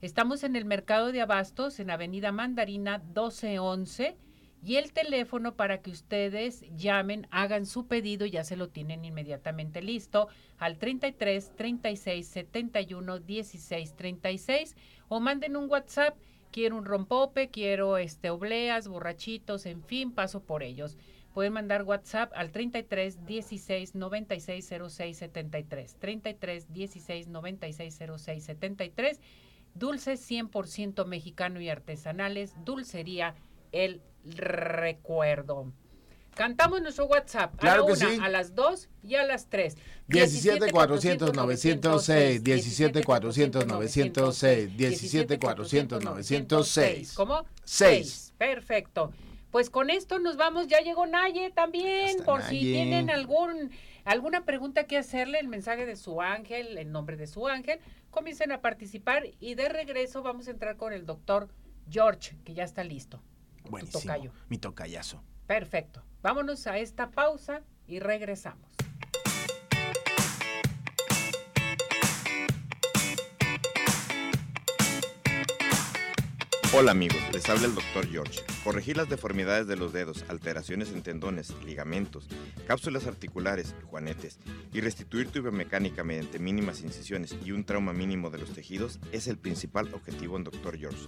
Estamos 0.02 0.44
en 0.44 0.56
el 0.56 0.66
mercado 0.66 1.12
de 1.12 1.22
abastos 1.22 1.80
en 1.80 1.92
Avenida 1.92 2.32
Mandarina 2.32 2.98
1211 2.98 4.18
y 4.66 4.78
el 4.78 4.94
teléfono 4.94 5.56
para 5.56 5.82
que 5.82 5.92
ustedes 5.92 6.66
llamen, 6.76 7.28
hagan 7.30 7.68
su 7.68 7.86
pedido, 7.86 8.26
ya 8.26 8.44
se 8.44 8.58
lo 8.58 8.70
tienen 8.70 9.06
inmediatamente 9.06 9.84
listo 9.84 10.28
al 10.58 10.80
33 10.80 11.52
36 11.56 12.28
71 12.28 13.20
16 13.20 13.96
36 13.96 14.76
o 15.08 15.20
manden 15.20 15.56
un 15.56 15.70
WhatsApp 15.70 16.18
quiero 16.52 16.78
un 16.78 16.86
rompope, 16.86 17.50
quiero 17.50 17.98
este 17.98 18.30
obleas, 18.30 18.88
borrachitos, 18.88 19.66
en 19.66 19.84
fin, 19.84 20.12
paso 20.12 20.42
por 20.42 20.64
ellos. 20.64 20.98
Pueden 21.34 21.52
mandar 21.52 21.84
WhatsApp 21.84 22.32
al 22.34 22.52
33 22.52 23.26
16 23.26 23.94
96 23.94 24.74
06 24.90 25.18
73. 25.18 25.96
33 26.00 26.74
16 26.74 27.28
96 27.28 28.00
06 28.18 28.44
73. 28.46 29.20
Dulces 29.74 30.32
100% 30.32 31.06
mexicano 31.06 31.60
y 31.60 31.68
artesanales. 31.68 32.56
Dulcería 32.64 33.36
El 33.76 34.02
Recuerdo. 34.24 35.72
Cantamos 36.34 36.82
nuestro 36.82 37.06
WhatsApp 37.06 37.54
a 37.64 37.78
la 37.78 37.84
una, 37.84 38.26
a 38.26 38.30
las 38.30 38.56
dos 38.56 38.90
y 39.04 39.16
a 39.16 39.24
las 39.24 39.48
tres. 39.50 39.78
17 40.08 40.72
400 40.72 41.34
906, 41.34 42.44
17 42.44 43.04
400 43.04 43.68
906, 43.68 44.78
17 44.78 45.40
400 45.40 46.04
906. 46.04 47.14
¿Cómo? 47.14 47.46
6. 47.64 48.34
Perfecto. 48.38 49.12
Pues 49.52 49.70
con 49.70 49.90
esto 49.90 50.20
nos 50.20 50.36
vamos, 50.36 50.68
ya 50.68 50.80
llegó 50.80 51.06
Naye 51.06 51.52
también, 51.52 52.24
por 52.26 52.42
si 52.44 52.60
tienen 52.60 53.10
algún 53.10 53.72
alguna 54.04 54.46
pregunta 54.46 54.86
que 54.86 54.98
hacerle, 54.98 55.40
el 55.40 55.48
mensaje 55.48 55.86
de 55.86 55.96
su 55.96 56.22
ángel, 56.22 56.78
el 56.78 56.92
nombre 56.92 57.18
de 57.18 57.28
su 57.28 57.48
ángel, 57.48 57.80
comiencen 58.12 58.52
a 58.52 58.62
participar 58.62 59.24
y 59.40 59.56
de 59.56 59.70
regreso 59.70 60.22
vamos 60.22 60.48
a 60.48 60.52
entrar 60.52 60.78
con 60.78 60.94
el 60.94 61.06
doctor 61.06 61.50
George, 61.90 62.36
que 62.44 62.54
ya 62.54 62.64
está 62.64 62.84
listo. 62.84 63.22
Buenísimo. 63.70 64.02
Tocayo. 64.02 64.32
Mi 64.50 64.58
tocayazo. 64.58 65.22
Perfecto. 65.48 66.04
Vámonos 66.22 66.66
a 66.68 66.78
esta 66.78 67.12
pausa 67.12 67.62
y 67.88 68.00
regresamos. 68.00 68.76
Hola 76.78 76.92
amigos, 76.92 77.22
les 77.32 77.48
habla 77.48 77.68
el 77.68 77.74
Dr. 77.74 78.06
George. 78.10 78.42
Corregir 78.66 78.98
las 78.98 79.08
deformidades 79.08 79.66
de 79.66 79.78
los 79.78 79.94
dedos, 79.94 80.26
alteraciones 80.28 80.92
en 80.92 81.04
tendones, 81.04 81.54
ligamentos, 81.64 82.28
cápsulas 82.68 83.08
articulares, 83.08 83.74
juanetes 83.86 84.40
y 84.74 84.82
restituir 84.82 85.30
tu 85.30 85.42
biomecánica 85.42 86.04
mediante 86.04 86.38
mínimas 86.38 86.82
incisiones 86.82 87.34
y 87.46 87.54
un 87.54 87.64
trauma 87.64 87.94
mínimo 87.94 88.30
de 88.30 88.40
los 88.40 88.52
tejidos 88.52 89.00
es 89.14 89.30
el 89.30 89.38
principal 89.38 89.94
objetivo 89.94 90.36
en 90.36 90.44
Dr. 90.44 90.78
George. 90.78 91.08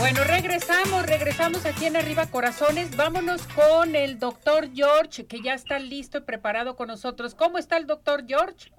Bueno, 0.00 0.24
regresamos, 0.24 1.04
regresamos 1.04 1.66
aquí 1.66 1.84
en 1.84 1.94
Arriba 1.94 2.24
Corazones. 2.24 2.96
Vámonos 2.96 3.46
con 3.48 3.94
el 3.94 4.18
doctor 4.18 4.70
George, 4.72 5.26
que 5.26 5.42
ya 5.42 5.52
está 5.52 5.78
listo 5.78 6.16
y 6.16 6.20
preparado 6.22 6.74
con 6.74 6.88
nosotros. 6.88 7.34
¿Cómo 7.34 7.58
está 7.58 7.76
el 7.76 7.86
doctor 7.86 8.24
George? 8.26 8.72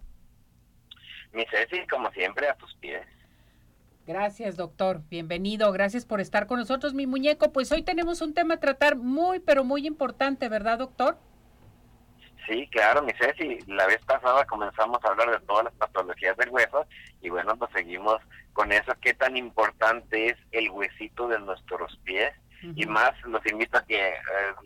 Mi 1.32 1.46
Ceci, 1.46 1.86
como 1.86 2.10
siempre, 2.10 2.50
a 2.50 2.56
tus 2.56 2.74
pies. 2.74 3.06
Gracias, 4.08 4.58
doctor. 4.58 5.04
Bienvenido. 5.12 5.72
Gracias 5.72 6.08
por 6.08 6.22
estar 6.22 6.48
con 6.48 6.58
nosotros, 6.58 6.96
mi 6.96 7.06
muñeco. 7.06 7.54
Pues 7.54 7.72
hoy 7.72 7.84
tenemos 7.84 8.24
un 8.24 8.34
tema 8.34 8.56
a 8.56 8.60
tratar 8.60 8.96
muy, 8.96 9.40
pero 9.40 9.64
muy 9.64 9.86
importante, 9.86 10.50
¿verdad, 10.50 10.80
doctor? 10.80 11.20
Sí, 12.48 12.68
claro, 12.72 13.02
mi 13.04 13.14
Ceci. 13.14 13.60
La 13.68 13.86
vez 13.88 14.00
pasada 14.06 14.46
comenzamos 14.46 15.04
a 15.04 15.10
hablar 15.10 15.32
de 15.32 15.46
todas 15.46 15.66
las 15.66 15.74
patologías 15.74 16.36
del 16.38 16.50
hueso 16.50 16.86
y 17.22 17.30
bueno, 17.30 17.56
pues 17.56 17.72
seguimos 17.74 18.18
con 18.54 18.72
eso, 18.72 18.94
qué 19.02 19.14
tan 19.14 19.38
importante 19.38 20.28
es 20.30 20.38
el 20.52 20.70
huesito 20.72 21.28
de 21.28 21.40
nuestros 21.40 21.98
pies. 22.04 22.34
Y 22.76 22.86
más 22.86 23.12
los 23.24 23.44
invito 23.48 23.80
a 23.80 23.86
que 23.86 24.10
eh, 24.10 24.16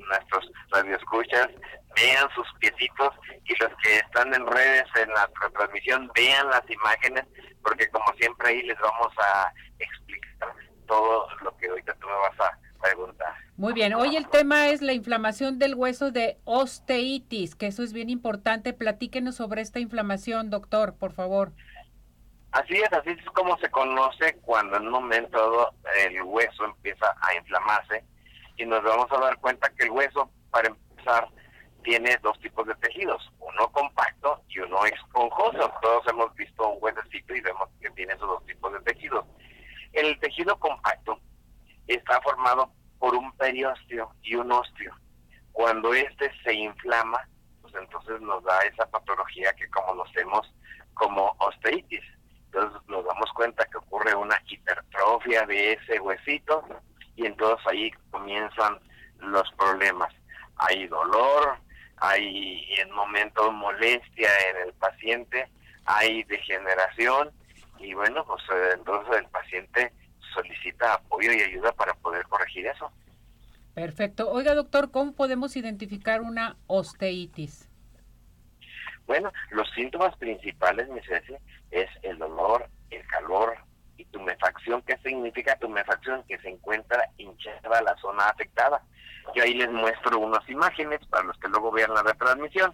nuestros 0.10 0.52
radioescuchas 0.70 1.48
vean 1.96 2.30
sus 2.36 2.46
piecitos 2.60 3.14
y 3.46 3.56
los 3.58 3.72
que 3.82 3.96
están 4.00 4.34
en 4.34 4.46
redes 4.46 4.84
en 4.98 5.10
la 5.12 5.30
transmisión 5.54 6.12
vean 6.14 6.50
las 6.50 6.70
imágenes 6.70 7.24
porque 7.64 7.90
como 7.90 8.06
siempre 8.18 8.50
ahí 8.50 8.64
les 8.64 8.78
vamos 8.80 9.14
a 9.18 9.50
explicar 9.80 10.54
todo 10.88 11.28
lo 11.42 11.56
que 11.58 11.68
ahorita 11.68 11.94
tú 11.96 12.08
me 12.08 12.16
vas 12.16 12.40
a 12.42 12.58
preguntar. 12.82 13.45
Muy 13.58 13.72
bien, 13.72 13.94
hoy 13.94 14.18
el 14.18 14.28
tema 14.28 14.68
es 14.68 14.82
la 14.82 14.92
inflamación 14.92 15.60
del 15.60 15.76
hueso 15.76 16.12
de 16.12 16.38
osteitis, 16.44 17.56
que 17.56 17.68
eso 17.68 17.84
es 17.84 17.94
bien 17.94 18.10
importante. 18.10 18.74
Platíquenos 18.74 19.36
sobre 19.36 19.62
esta 19.62 19.80
inflamación, 19.80 20.50
doctor, 20.50 20.98
por 20.98 21.14
favor. 21.14 21.54
Así 22.52 22.74
es, 22.74 22.92
así 22.92 23.12
es 23.12 23.26
como 23.28 23.58
se 23.60 23.72
conoce 23.72 24.36
cuando 24.42 24.76
en 24.76 24.88
un 24.88 24.92
momento 24.92 25.74
el 26.06 26.22
hueso 26.24 26.66
empieza 26.66 27.16
a 27.22 27.34
inflamarse 27.36 28.04
y 28.58 28.66
nos 28.66 28.84
vamos 28.84 29.10
a 29.12 29.22
dar 29.22 29.38
cuenta 29.40 29.70
que 29.70 29.86
el 29.86 29.92
hueso, 29.92 30.30
para 30.52 30.68
empezar, 30.68 31.30
tiene 31.82 32.18
dos 32.22 32.38
tipos 32.42 32.68
de 32.68 32.76
tejidos, 32.76 33.32
uno 33.40 33.72
compacto 33.72 34.42
y 34.50 34.60
uno 34.60 34.86
esponjoso. 34.86 35.72
Todos 35.82 36.06
hemos 36.10 36.36
visto 36.36 36.68
un 36.68 36.78
huesecito 36.82 37.34
y 37.34 37.40
vemos 37.40 37.70
que 37.80 37.90
tiene 37.92 38.12
esos 38.12 38.28
dos 38.28 38.46
tipos 38.46 38.74
de 38.74 38.82
tejidos. 38.82 39.26
El 39.94 40.20
tejido 40.20 40.60
compacto 40.60 41.18
está 41.88 42.20
formado 42.22 42.70
por 43.00 43.16
un 43.16 43.32
periósteo 43.38 44.14
y 44.22 44.36
un 44.36 44.52
osteo. 44.52 44.94
Cuando 45.52 45.94
este 45.94 46.32
se 46.44 46.54
inflama, 46.54 47.20
pues 47.62 47.74
entonces 47.76 48.20
nos 48.22 48.44
da 48.44 48.60
esa 48.62 48.86
patología 48.88 49.54
que 49.54 49.70
conocemos 49.70 50.54
como 50.94 51.36
osteitis. 51.40 52.04
Entonces 52.46 52.82
nos 52.88 53.06
damos 53.06 53.32
cuenta 53.34 53.66
que 53.66 53.78
ocurre 53.78 54.16
una 54.16 54.42
hipertrofia 54.48 55.46
de 55.46 55.74
ese 55.74 56.00
huesito 56.00 56.64
y 57.16 57.26
entonces 57.26 57.66
ahí 57.68 57.92
comienzan 58.12 58.80
los 59.20 59.50
problemas. 59.54 60.14
Hay 60.58 60.88
dolor, 60.88 61.58
hay 61.98 62.66
en 62.80 62.92
momentos 62.92 63.54
molestia 63.54 64.30
en 64.50 64.68
el 64.68 64.74
paciente, 64.74 65.50
hay 65.86 66.24
degeneración 66.24 67.32
y 67.80 67.94
bueno, 67.94 68.26
pues 68.26 68.44
eh, 68.54 68.72
entonces 68.74 69.18
el 69.18 69.28
paciente 69.28 69.94
solicita 70.36 70.94
apoyo 70.94 71.32
y 71.32 71.42
ayuda 71.42 71.72
para 71.72 71.94
poder 71.96 72.24
corregir 72.28 72.68
eso. 72.68 72.92
Perfecto. 73.74 74.30
Oiga, 74.30 74.54
doctor, 74.54 74.92
¿cómo 74.92 75.14
podemos 75.14 75.56
identificar 75.58 76.22
una 76.22 76.56
osteitis? 76.68 77.70
Bueno, 79.08 79.32
los 79.52 79.70
síntomas 79.72 80.16
principales, 80.18 80.88
mi 80.90 81.02
Ceci, 81.02 81.36
es 81.72 81.90
el 82.04 82.18
dolor, 82.18 82.70
el 82.90 83.06
calor 83.08 83.58
y 83.98 84.06
tumefacción. 84.06 84.82
¿Qué 84.84 84.98
significa 84.98 85.58
tumefacción? 85.58 86.24
Que 86.28 86.38
se 86.40 86.50
encuentra 86.50 87.00
hinchada 87.18 87.82
la 87.82 87.96
zona 87.98 88.30
afectada. 88.30 88.82
Yo 89.36 89.44
ahí 89.44 89.54
les 89.54 89.72
muestro 89.72 90.20
unas 90.20 90.48
imágenes 90.50 91.00
para 91.08 91.24
los 91.24 91.38
que 91.40 91.50
luego 91.50 91.72
vean 91.72 91.94
la 91.94 92.04
retransmisión 92.04 92.74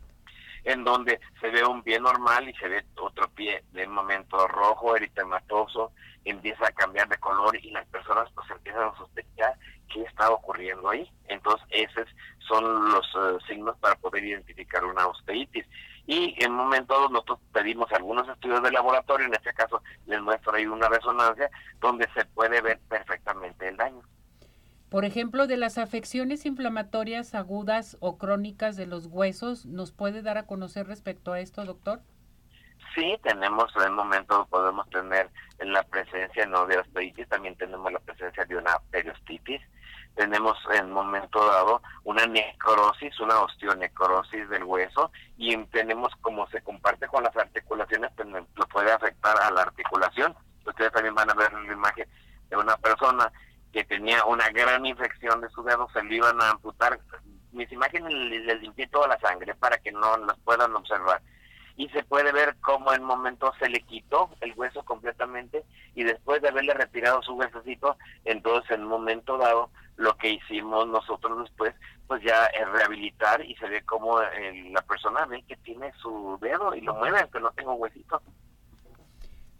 en 0.63 0.83
donde 0.83 1.19
se 1.39 1.49
ve 1.49 1.65
un 1.65 1.81
pie 1.83 1.99
normal 1.99 2.47
y 2.47 2.53
se 2.53 2.67
ve 2.67 2.85
otro 2.95 3.29
pie 3.29 3.63
de 3.71 3.87
momento 3.87 4.47
rojo, 4.47 4.95
eritematoso, 4.95 5.91
empieza 6.25 6.67
a 6.67 6.71
cambiar 6.71 7.07
de 7.09 7.17
color 7.17 7.55
y 7.55 7.71
las 7.71 7.85
personas 7.87 8.29
pues 8.35 8.49
empiezan 8.51 8.89
a 8.89 8.97
sospechar 8.97 9.55
qué 9.91 10.03
está 10.03 10.29
ocurriendo 10.31 10.89
ahí. 10.89 11.09
Entonces 11.27 11.67
esos 11.71 12.07
son 12.47 12.91
los 12.91 13.05
eh, 13.15 13.37
signos 13.47 13.77
para 13.77 13.95
poder 13.95 14.23
identificar 14.23 14.83
una 14.85 15.07
osteitis. 15.07 15.65
Y 16.07 16.35
en 16.43 16.51
un 16.51 16.57
momento 16.57 17.09
nosotros 17.09 17.39
pedimos 17.53 17.91
algunos 17.91 18.27
estudios 18.27 18.61
de 18.63 18.71
laboratorio, 18.71 19.27
en 19.27 19.33
este 19.33 19.53
caso 19.53 19.81
les 20.07 20.21
muestro 20.21 20.53
ahí 20.53 20.65
una 20.65 20.89
resonancia 20.89 21.49
donde 21.79 22.07
se 22.13 22.25
puede 22.25 22.61
ver 22.61 22.79
perfectamente 22.89 23.67
el 23.67 23.77
daño. 23.77 24.01
Por 24.89 25.05
ejemplo, 25.05 25.47
de 25.47 25.55
las 25.55 25.77
afecciones 25.77 26.45
inflamatorias 26.45 27.33
agudas 27.33 27.95
o 28.01 28.17
crónicas 28.17 28.75
de 28.75 28.87
los 28.87 29.05
huesos, 29.05 29.65
¿nos 29.65 29.93
puede 29.93 30.21
dar 30.21 30.37
a 30.37 30.45
conocer 30.45 30.85
respecto 30.85 31.31
a 31.31 31.39
esto, 31.39 31.63
doctor? 31.63 32.01
Sí, 32.95 33.17
tenemos 33.23 33.73
en 33.77 33.83
el 33.83 33.91
momento, 33.91 34.45
podemos 34.49 34.89
tener 34.89 35.29
la 35.59 35.83
presencia 35.83 36.45
no 36.45 36.65
de 36.65 36.77
osteitis, 36.79 37.27
también 37.29 37.55
tenemos 37.55 37.91
la 37.91 37.99
presencia 37.99 38.43
de 38.45 38.57
una 38.57 38.77
periostitis, 38.91 39.61
tenemos 40.15 40.57
en 40.73 40.85
un 40.87 40.91
momento 40.91 41.45
dado 41.45 41.81
una 42.03 42.25
necrosis, 42.25 43.17
una 43.19 43.39
osteonecrosis 43.41 44.49
del 44.49 44.63
hueso 44.65 45.11
y 45.37 45.55
tenemos 45.67 46.13
como 46.21 46.47
se 46.47 46.61
comparte 46.61 47.07
con 47.07 47.23
las 47.23 47.35
articulaciones, 47.37 48.11
pues 48.15 48.27
lo 48.27 48.67
puede 48.67 48.91
afectar 48.91 49.39
a 49.41 49.51
la 49.51 49.61
articulación. 49.61 50.35
Ustedes 50.65 50.91
también 50.91 51.15
van 51.15 51.29
a 51.29 51.33
ver 51.33 51.53
la 51.53 51.73
imagen 51.73 52.07
de 52.49 52.57
una 52.57 52.75
persona 52.77 53.31
que 53.71 53.85
tenía 53.85 54.25
una 54.25 54.49
gran 54.49 54.85
infección 54.85 55.39
de 55.39 55.49
su 55.49 55.63
dedo, 55.63 55.87
se 55.93 56.03
le 56.03 56.15
iban 56.15 56.41
a 56.41 56.51
amputar. 56.51 56.99
Mis 57.53 57.71
imágenes 57.71 58.13
les 58.13 58.61
limpié 58.61 58.87
toda 58.87 59.07
la 59.07 59.19
sangre 59.19 59.55
para 59.55 59.77
que 59.77 59.91
no 59.91 60.17
las 60.17 60.37
puedan 60.39 60.75
observar. 60.75 61.21
Y 61.81 61.89
se 61.89 62.03
puede 62.03 62.31
ver 62.31 62.57
cómo 62.61 62.93
en 62.93 63.03
momento 63.03 63.51
se 63.57 63.67
le 63.67 63.81
quitó 63.81 64.29
el 64.41 64.53
hueso 64.55 64.83
completamente 64.83 65.63
y 65.95 66.03
después 66.03 66.39
de 66.43 66.49
haberle 66.49 66.75
retirado 66.75 67.23
su 67.23 67.33
huesecito, 67.33 67.97
entonces 68.23 68.69
en 68.69 68.83
un 68.83 68.89
momento 68.89 69.35
dado 69.39 69.71
lo 69.95 70.15
que 70.15 70.29
hicimos 70.29 70.87
nosotros 70.87 71.39
después, 71.39 71.73
pues 72.05 72.21
ya 72.21 72.45
es 72.45 72.69
rehabilitar 72.69 73.43
y 73.43 73.55
se 73.55 73.67
ve 73.67 73.81
como 73.81 74.19
la 74.19 74.81
persona 74.83 75.25
ve 75.25 75.41
que 75.47 75.55
tiene 75.57 75.91
su 75.99 76.37
dedo 76.39 76.75
y 76.75 76.81
lo 76.81 76.93
mueve 76.93 77.19
aunque 77.19 77.39
no 77.39 77.49
tengo 77.53 77.73
huesito. 77.73 78.21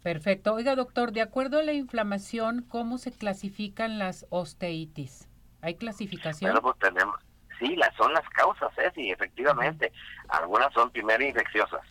Perfecto. 0.03 0.53
Oiga, 0.53 0.75
doctor, 0.75 1.13
de 1.13 1.21
acuerdo 1.21 1.57
a 1.57 1.63
la 1.63 1.73
inflamación, 1.73 2.61
¿cómo 2.69 2.99
se 2.99 3.11
clasifican 3.11 3.97
las 3.97 4.27
osteitis? 4.29 5.27
¿Hay 5.63 5.73
clasificación? 5.73 6.51
Bueno, 6.51 6.61
pues 6.61 6.77
tenemos, 6.77 7.15
sí, 7.57 7.75
las 7.77 7.95
son 7.95 8.13
las 8.13 8.29
causas, 8.29 8.71
¿eh? 8.77 8.91
sí, 8.93 9.09
efectivamente. 9.09 9.91
Algunas 10.29 10.71
son 10.71 10.91
primero 10.91 11.23
infecciosas, 11.23 11.81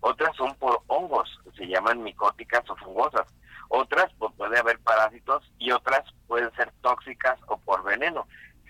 otras 0.00 0.34
son 0.36 0.54
por 0.56 0.80
hongos, 0.86 1.38
se 1.56 1.66
llaman 1.66 2.02
micóticas 2.02 2.68
o 2.70 2.76
fungosas. 2.76 3.26
Otras, 3.68 4.12
pues 4.18 4.32
puede 4.36 4.58
haber 4.58 4.78
parásitos 4.80 5.50
y 5.58 5.72
otras 5.72 6.04
pueden 6.28 6.52
ser 6.54 6.72
tóxicas 6.82 7.38
o 7.48 7.58
por 7.58 7.82
veneno. 7.82 8.26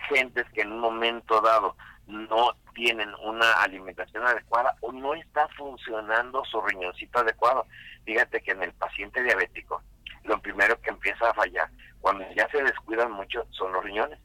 Gentes 0.09 0.47
que 0.55 0.62
en 0.62 0.73
un 0.73 0.81
momento 0.81 1.41
dado 1.41 1.77
no 2.07 2.53
tienen 2.75 3.12
una 3.25 3.53
alimentación 3.62 4.27
adecuada 4.27 4.75
o 4.81 4.93
no 4.93 5.15
está 5.15 5.49
funcionando 5.57 6.45
su 6.45 6.61
riñoncito 6.61 7.19
adecuado. 7.19 7.67
Fíjate 8.05 8.41
que 8.43 8.53
en 8.53 8.62
el 8.62 8.73
paciente 8.75 9.23
diabético, 9.23 9.83
lo 10.25 10.39
primero 10.41 10.81
que 10.81 10.91
empieza 10.91 11.31
a 11.31 11.35
fallar, 11.35 11.69
cuando 12.01 12.25
ya 12.35 12.49
se 12.51 12.62
descuidan 12.62 13.11
mucho, 13.12 13.47
son 13.51 13.73
los 13.73 13.85
riñones. 13.85 14.19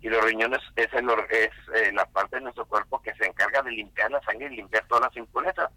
Y 0.00 0.08
los 0.08 0.24
riñones 0.24 0.60
es, 0.76 0.92
el, 0.94 1.08
es 1.30 1.50
eh, 1.74 1.92
la 1.92 2.06
parte 2.06 2.36
de 2.36 2.42
nuestro 2.42 2.66
cuerpo 2.66 3.00
que 3.02 3.14
se 3.14 3.26
encarga 3.26 3.62
de 3.62 3.72
limpiar 3.72 4.10
la 4.10 4.22
sangre 4.22 4.46
y 4.46 4.56
limpiar 4.56 4.84
todas 4.86 5.04
las 5.04 5.16
impurezas. 5.16 5.70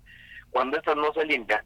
Cuando 0.52 0.78
estas 0.78 0.96
no 0.96 1.14
se 1.14 1.26
limpian, 1.26 1.64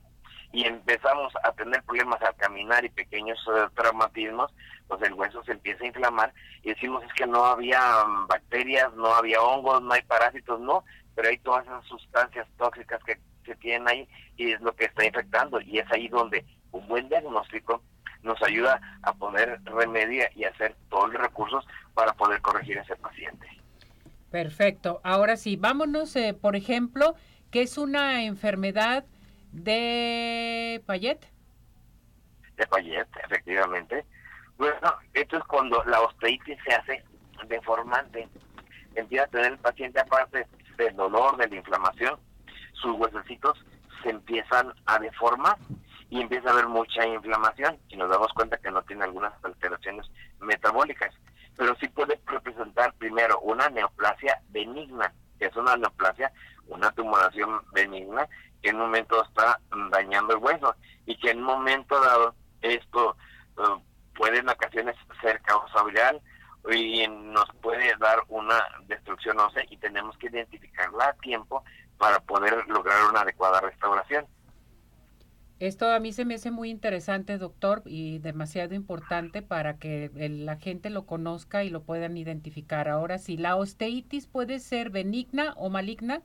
y 0.54 0.66
empezamos 0.66 1.34
a 1.44 1.52
tener 1.54 1.82
problemas 1.84 2.22
al 2.22 2.36
caminar 2.36 2.86
y 2.86 2.90
pequeños 2.90 3.40
eh, 3.48 3.68
traumatismos, 3.76 4.54
pues 4.88 5.02
el 5.02 5.14
hueso 5.14 5.44
se 5.44 5.54
empieza 5.54 5.84
a 5.84 5.88
inflamar 5.88 6.34
y 6.62 6.70
decimos 6.70 7.04
es 7.04 7.14
que 7.14 7.26
no 7.26 7.44
había 7.44 8.06
mm, 8.06 8.28
bacterias, 8.28 8.94
no 8.94 9.08
había 9.08 9.42
hongos, 9.42 9.82
no 9.82 9.92
hay 9.94 10.04
parásitos, 10.04 10.60
no, 10.60 10.84
pero 11.16 11.30
hay 11.30 11.40
todas 11.40 11.66
esas 11.66 11.84
sustancias 11.86 12.48
tóxicas 12.58 13.04
que 13.04 13.20
se 13.46 13.56
tienen 13.56 13.88
ahí 13.88 14.08
y 14.38 14.52
es 14.52 14.62
lo 14.62 14.76
que 14.76 14.86
está 14.86 15.04
infectando 15.04 15.60
y 15.60 15.80
es 15.80 15.92
ahí 15.92 16.08
donde 16.08 16.46
un 16.72 16.88
buen 16.88 17.10
diagnóstico 17.10 17.82
nos 18.22 18.42
ayuda 18.44 18.80
a 19.02 19.12
poner 19.14 19.60
remedio 19.66 20.24
y 20.36 20.44
hacer 20.44 20.76
todos 20.90 21.12
los 21.12 21.22
recursos 21.22 21.66
para 21.96 22.14
poder 22.14 22.42
corregir 22.42 22.78
a 22.78 22.84
ese 22.84 22.96
paciente. 22.96 23.48
Perfecto. 24.30 25.02
Ahora 25.04 25.36
sí, 25.36 25.58
vámonos, 25.58 26.16
eh, 26.16 26.34
por 26.34 26.56
ejemplo, 26.56 27.16
que 27.54 27.62
es 27.62 27.78
una 27.78 28.24
enfermedad 28.24 29.06
de 29.52 30.82
Payet. 30.88 31.20
De 32.56 32.66
Payet, 32.66 33.08
efectivamente. 33.26 34.04
Bueno, 34.58 34.96
esto 35.14 35.38
es 35.38 35.44
cuando 35.44 35.84
la 35.84 36.02
osteitis 36.02 36.58
se 36.68 36.74
hace 36.74 37.04
deformante. 37.48 38.28
Empieza 38.96 39.26
a 39.26 39.28
tener 39.28 39.52
el 39.52 39.60
paciente, 39.60 40.00
aparte 40.00 40.48
del 40.78 40.96
dolor, 40.96 41.38
de 41.38 41.48
la 41.48 41.56
inflamación, 41.56 42.20
sus 42.74 42.96
huesecitos 42.98 43.64
se 44.02 44.10
empiezan 44.10 44.74
a 44.88 44.98
deformar 44.98 45.58
y 46.10 46.22
empieza 46.22 46.50
a 46.50 46.54
haber 46.54 46.68
mucha 46.68 47.06
inflamación 47.06 47.78
y 47.88 47.98
nos 47.98 48.10
damos 48.10 48.34
cuenta 48.34 48.58
que 48.58 48.72
no 48.72 48.82
tiene 48.82 49.04
algunas 49.04 49.32
alteraciones 49.44 50.08
metabólicas. 50.40 51.14
Pero 51.56 51.76
sí 51.76 51.88
puede 51.90 52.20
representar 52.26 52.96
primero 52.96 53.40
una 53.42 53.70
neoplasia 53.70 54.42
benigna, 54.50 55.14
que 55.38 55.46
es 55.46 55.56
una 55.56 55.78
neoplasia, 55.78 56.32
una 56.68 56.92
tumoración 56.92 57.62
benigna 57.74 58.28
que 58.62 58.70
en 58.70 58.76
un 58.76 58.84
momento 58.84 59.24
está 59.24 59.60
dañando 59.92 60.34
el 60.34 60.44
hueso 60.44 60.76
y 61.06 61.18
que 61.18 61.32
en 61.32 61.40
un 61.40 61.46
momento 61.46 62.00
dado 62.00 62.36
esto 62.62 63.16
eh, 63.58 63.84
puede 64.16 64.40
en 64.40 64.50
ocasiones 64.50 64.96
ser 65.22 65.42
causabilidad 65.42 66.22
y 66.72 67.06
nos 67.08 67.46
puede 67.62 67.94
dar 68.00 68.20
una 68.30 68.56
destrucción 68.88 69.40
ósea 69.40 69.66
y 69.70 69.78
tenemos 69.78 70.18
que 70.18 70.28
identificarla 70.28 71.08
a 71.10 71.14
tiempo 71.16 71.64
para 71.98 72.20
poder 72.22 72.66
lograr 72.68 73.10
una 73.10 73.22
adecuada 73.22 73.62
restauración. 73.62 74.26
Esto 75.60 75.90
a 75.90 76.00
mí 76.00 76.12
se 76.12 76.26
me 76.26 76.36
hace 76.36 76.52
muy 76.52 76.70
interesante, 76.70 77.38
doctor, 77.38 77.84
y 77.86 78.20
demasiado 78.20 78.76
importante 78.76 79.42
para 79.42 79.78
que 79.78 80.10
la 80.14 80.58
gente 80.58 80.90
lo 80.90 81.06
conozca 81.06 81.64
y 81.64 81.70
lo 81.70 81.84
puedan 81.84 82.18
identificar. 82.18 82.90
Ahora, 82.90 83.18
si 83.18 83.38
la 83.38 83.56
osteitis 83.56 84.28
puede 84.28 84.60
ser 84.60 84.90
benigna 84.90 85.54
o 85.56 85.70
maligna. 85.70 86.22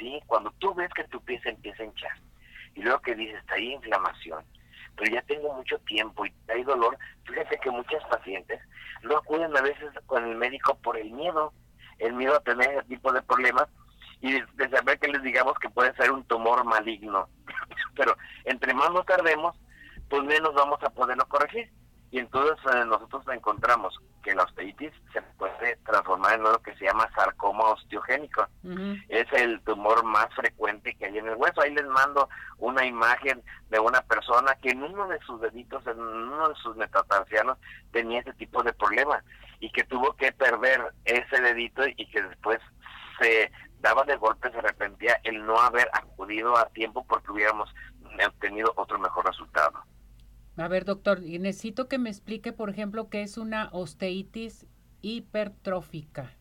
Sí, 0.00 0.18
cuando 0.26 0.50
tú 0.58 0.74
ves 0.74 0.88
que 0.94 1.04
tu 1.04 1.20
pie 1.20 1.38
se 1.42 1.50
empieza 1.50 1.82
a 1.82 1.86
hinchar 1.86 2.18
y 2.74 2.82
luego 2.82 3.02
que 3.02 3.14
dices, 3.14 3.38
está 3.38 3.54
ahí 3.54 3.74
inflamación, 3.74 4.42
pero 4.96 5.12
ya 5.12 5.20
tengo 5.22 5.52
mucho 5.52 5.78
tiempo 5.80 6.24
y 6.24 6.32
hay 6.48 6.64
dolor, 6.64 6.96
fíjate 7.24 7.58
que 7.58 7.70
muchas 7.70 8.02
pacientes 8.04 8.62
no 9.02 9.18
acuden 9.18 9.54
a 9.54 9.60
veces 9.60 9.90
con 10.06 10.24
el 10.24 10.36
médico 10.36 10.78
por 10.78 10.96
el 10.96 11.10
miedo, 11.10 11.52
el 11.98 12.14
miedo 12.14 12.34
a 12.34 12.40
tener 12.40 12.70
ese 12.70 12.88
tipo 12.88 13.12
de 13.12 13.20
problemas 13.20 13.68
y 14.22 14.32
de, 14.32 14.70
saber 14.70 14.98
que 14.98 15.08
les 15.08 15.22
digamos 15.22 15.58
que 15.58 15.68
puede 15.68 15.94
ser 15.96 16.10
un 16.10 16.24
tumor 16.24 16.64
maligno. 16.64 17.28
pero 17.94 18.16
entre 18.44 18.72
más 18.72 18.90
nos 18.90 19.04
tardemos, 19.04 19.54
pues 20.08 20.22
menos 20.22 20.54
vamos 20.54 20.82
a 20.82 20.90
poderlo 20.90 21.26
corregir. 21.26 21.70
Y 22.10 22.18
entonces 22.18 22.56
eh, 22.74 22.84
nosotros 22.86 23.22
encontramos 23.32 24.00
que 24.22 24.34
la 24.34 24.44
osteitis 24.44 24.92
se 25.12 25.22
puede 25.38 25.76
transformar 25.84 26.34
en 26.34 26.42
lo 26.42 26.58
que 26.62 26.74
se 26.76 26.84
llama 26.84 27.10
sarcoma 27.14 27.64
osteogénico. 27.70 28.46
Es 29.08 29.26
el 29.32 29.60
tumor 29.62 30.04
más 30.04 30.32
frecuente 30.34 30.94
que 30.94 31.06
hay 31.06 31.18
en 31.18 31.28
el 31.28 31.36
hueso. 31.36 31.60
Ahí 31.60 31.74
les 31.74 31.86
mando 31.86 32.28
una 32.58 32.84
imagen 32.84 33.42
de 33.68 33.78
una 33.78 34.00
persona 34.02 34.54
que 34.62 34.70
en 34.70 34.82
uno 34.82 35.08
de 35.08 35.18
sus 35.20 35.40
deditos, 35.40 35.86
en 35.86 36.00
uno 36.00 36.48
de 36.48 36.54
sus 36.56 36.76
metatarsianos, 36.76 37.58
tenía 37.92 38.20
ese 38.20 38.32
tipo 38.34 38.62
de 38.62 38.72
problema. 38.72 39.22
y 39.62 39.70
que 39.70 39.84
tuvo 39.84 40.16
que 40.16 40.32
perder 40.32 40.80
ese 41.04 41.40
dedito 41.42 41.82
y 41.86 42.06
que 42.10 42.22
después 42.22 42.58
se 43.20 43.52
daba 43.80 44.04
de 44.04 44.16
golpe, 44.16 44.50
se 44.50 44.58
arrepentía 44.58 45.20
el 45.22 45.44
no 45.44 45.58
haber 45.60 45.88
acudido 45.92 46.56
a 46.56 46.64
tiempo 46.70 47.04
porque 47.06 47.30
hubiéramos 47.30 47.68
obtenido 48.26 48.72
otro 48.76 48.98
mejor 48.98 49.26
resultado. 49.26 49.82
A 50.56 50.68
ver, 50.68 50.84
doctor, 50.84 51.20
necesito 51.22 51.88
que 51.88 51.98
me 51.98 52.10
explique, 52.10 52.52
por 52.52 52.70
ejemplo, 52.70 53.08
qué 53.08 53.22
es 53.22 53.38
una 53.38 53.70
osteitis 53.72 54.66
hipertrófica. 55.00 56.32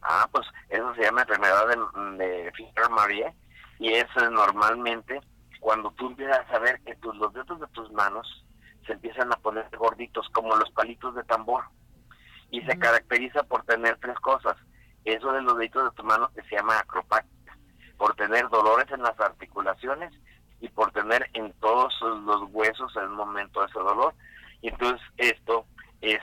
Ah, 0.00 0.28
pues 0.32 0.46
eso 0.68 0.94
se 0.94 1.02
llama 1.02 1.22
enfermedad 1.22 1.66
de, 1.68 1.76
de 2.18 2.88
María 2.90 3.34
y 3.78 3.92
eso 3.92 4.20
es 4.20 4.30
normalmente 4.30 5.20
cuando 5.60 5.90
tú 5.92 6.06
empiezas 6.06 6.48
a 6.50 6.58
ver 6.58 6.80
que 6.82 6.94
tus, 6.96 7.16
los 7.16 7.32
dedos 7.32 7.60
de 7.60 7.66
tus 7.68 7.90
manos 7.92 8.44
se 8.86 8.92
empiezan 8.92 9.32
a 9.32 9.36
poner 9.36 9.68
gorditos 9.76 10.28
como 10.30 10.56
los 10.56 10.70
palitos 10.70 11.14
de 11.14 11.24
tambor 11.24 11.64
y 12.50 12.62
se 12.62 12.78
caracteriza 12.78 13.42
por 13.42 13.64
tener 13.64 13.98
tres 13.98 14.18
cosas. 14.20 14.56
Eso 15.04 15.32
de 15.32 15.42
los 15.42 15.58
deditos 15.58 15.84
de 15.84 15.96
tus 15.96 16.04
manos 16.04 16.30
que 16.34 16.42
se 16.42 16.56
llama 16.56 16.78
acropatia, 16.78 17.58
por 17.96 18.14
tener 18.14 18.48
dolores 18.48 18.90
en 18.90 19.02
las 19.02 19.18
articulaciones 19.20 20.12
y 20.60 20.68
por 20.68 20.90
tener 20.92 21.28
en 21.34 21.52
todos 21.60 21.94
los 22.00 22.50
huesos 22.50 22.94
el 22.96 23.08
momento 23.10 23.60
de 23.60 23.66
ese 23.66 23.78
dolor. 23.78 24.14
Y 24.60 24.68
entonces 24.68 25.00
esto 25.16 25.66
es 26.00 26.20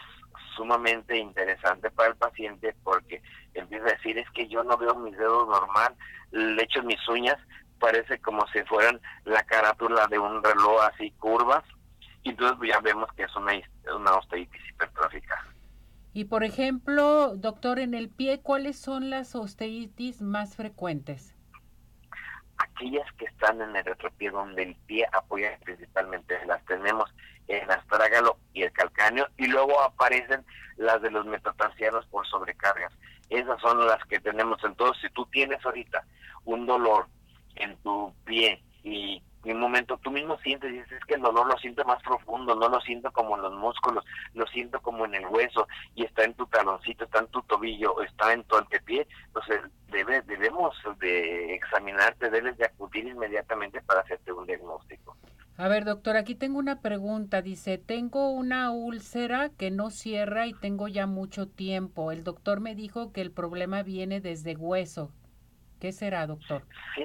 sumamente 0.56 1.18
interesante 1.18 1.92
para 1.92 2.10
el 2.10 2.16
paciente 2.16 2.76
porque 2.84 3.22
empieza 3.54 3.86
a 3.86 3.94
decir 3.94 4.18
es 4.18 4.30
que 4.32 4.48
yo 4.48 4.64
no 4.64 4.78
veo 4.78 4.96
mis 4.96 5.18
dedos 5.18 5.48
normal, 5.48 5.96
le 6.32 6.64
echo 6.64 6.84
mis 6.84 7.06
uñas, 7.08 7.38
parece 7.80 8.20
como 8.20 8.46
si 8.48 8.62
fueran 8.64 9.00
la 9.26 9.44
carátula 9.44 10.08
de 10.08 10.20
un 10.20 10.44
reloj 10.44 10.82
así 10.94 11.12
curvas, 11.12 11.64
y 12.24 12.30
entonces 12.30 12.70
ya 12.70 12.80
vemos 12.80 13.12
que 13.16 13.24
es 13.24 13.36
una, 13.36 13.54
una 13.96 14.14
osteitis 14.16 14.62
hipertrófica. 14.70 15.46
Y 16.14 16.26
por 16.26 16.44
ejemplo, 16.44 17.36
doctor, 17.36 17.78
en 17.78 17.94
el 17.94 18.10
pie, 18.10 18.40
¿cuáles 18.42 18.80
son 18.80 19.10
las 19.10 19.36
osteitis 19.36 20.22
más 20.22 20.56
frecuentes? 20.56 21.35
Aquellas 22.58 23.12
que 23.14 23.26
están 23.26 23.62
en 23.62 23.76
el 23.76 23.86
retropié 23.86 24.32
donde 24.32 24.64
el 24.64 24.76
pie 24.88 25.08
apoya 25.12 25.58
principalmente, 25.64 26.38
las 26.46 26.64
tenemos 26.66 27.14
en 27.48 27.64
el 27.64 27.72
astrágalo 27.72 28.38
y 28.54 28.64
el 28.64 28.72
calcáneo, 28.72 29.28
y 29.38 29.48
luego 29.48 29.82
aparecen 29.82 30.46
las 30.78 31.02
de 31.02 31.12
los 31.12 31.26
metatarsianos 31.26 32.06
por 32.08 32.26
sobrecargas. 32.28 32.92
Esas 33.30 33.60
son 33.62 33.86
las 33.86 34.04
que 34.06 34.20
tenemos. 34.20 34.64
Entonces, 34.64 35.02
si 35.02 35.10
tú 35.14 35.26
tienes 35.28 35.64
ahorita 35.66 36.04
un 36.46 36.66
dolor 36.66 37.08
en 37.56 37.76
tu 37.78 38.14
pie 38.26 38.62
y 38.84 39.22
en 39.46 39.58
un 39.58 39.62
momento 39.62 39.98
tú 39.98 40.12
mismo 40.12 40.38
sientes, 40.40 40.72
dices, 40.72 40.92
es 40.92 41.06
que 41.06 41.16
el 41.16 41.22
dolor 41.22 41.48
lo 41.48 41.58
siento 41.58 41.86
más 41.86 42.02
profundo, 42.02 42.56
no 42.56 42.68
lo 42.68 42.80
siento 42.82 43.12
como 43.12 43.36
en 43.36 43.44
los 43.44 43.54
músculos, 43.54 44.04
lo 44.34 44.46
siento 44.48 44.82
como 44.82 45.06
en 45.06 45.16
el 45.16 45.28
hueso 45.28 45.68
y 45.94 46.04
está 46.04 46.24
en 46.24 46.34
tu 46.34 46.48
taloncito, 46.48 47.06
está 47.06 47.20
en 47.20 47.28
tu 47.28 47.42
tobillo, 47.44 48.02
está 48.02 48.34
en 48.34 48.44
tu 48.46 48.58
antepié, 48.58 49.08
entonces 49.28 49.62
debe, 49.90 50.22
debemos 50.24 50.75
de 51.06 51.54
examinarte, 51.54 52.30
debes 52.30 52.58
de 52.58 52.66
acudir 52.66 53.06
inmediatamente 53.06 53.82
para 53.82 54.02
hacerte 54.02 54.32
un 54.32 54.46
diagnóstico. 54.46 55.16
A 55.58 55.68
ver, 55.70 55.86
doctor, 55.86 56.18
aquí 56.18 56.36
tengo 56.36 56.60
una 56.60 56.82
pregunta. 56.82 57.42
Dice, 57.42 57.78
tengo 57.78 58.32
una 58.32 58.72
úlcera 58.72 59.50
que 59.58 59.72
no 59.72 59.90
cierra 59.90 60.48
y 60.48 60.54
tengo 60.54 60.88
ya 60.88 61.08
mucho 61.08 61.48
tiempo. 61.48 62.12
El 62.12 62.24
doctor 62.24 62.60
me 62.60 62.76
dijo 62.76 63.14
que 63.14 63.22
el 63.22 63.32
problema 63.32 63.84
viene 63.84 64.20
desde 64.20 64.56
hueso. 64.58 65.12
¿Qué 65.80 65.94
será, 65.94 66.28
doctor? 66.28 66.64
Sí, 66.96 67.04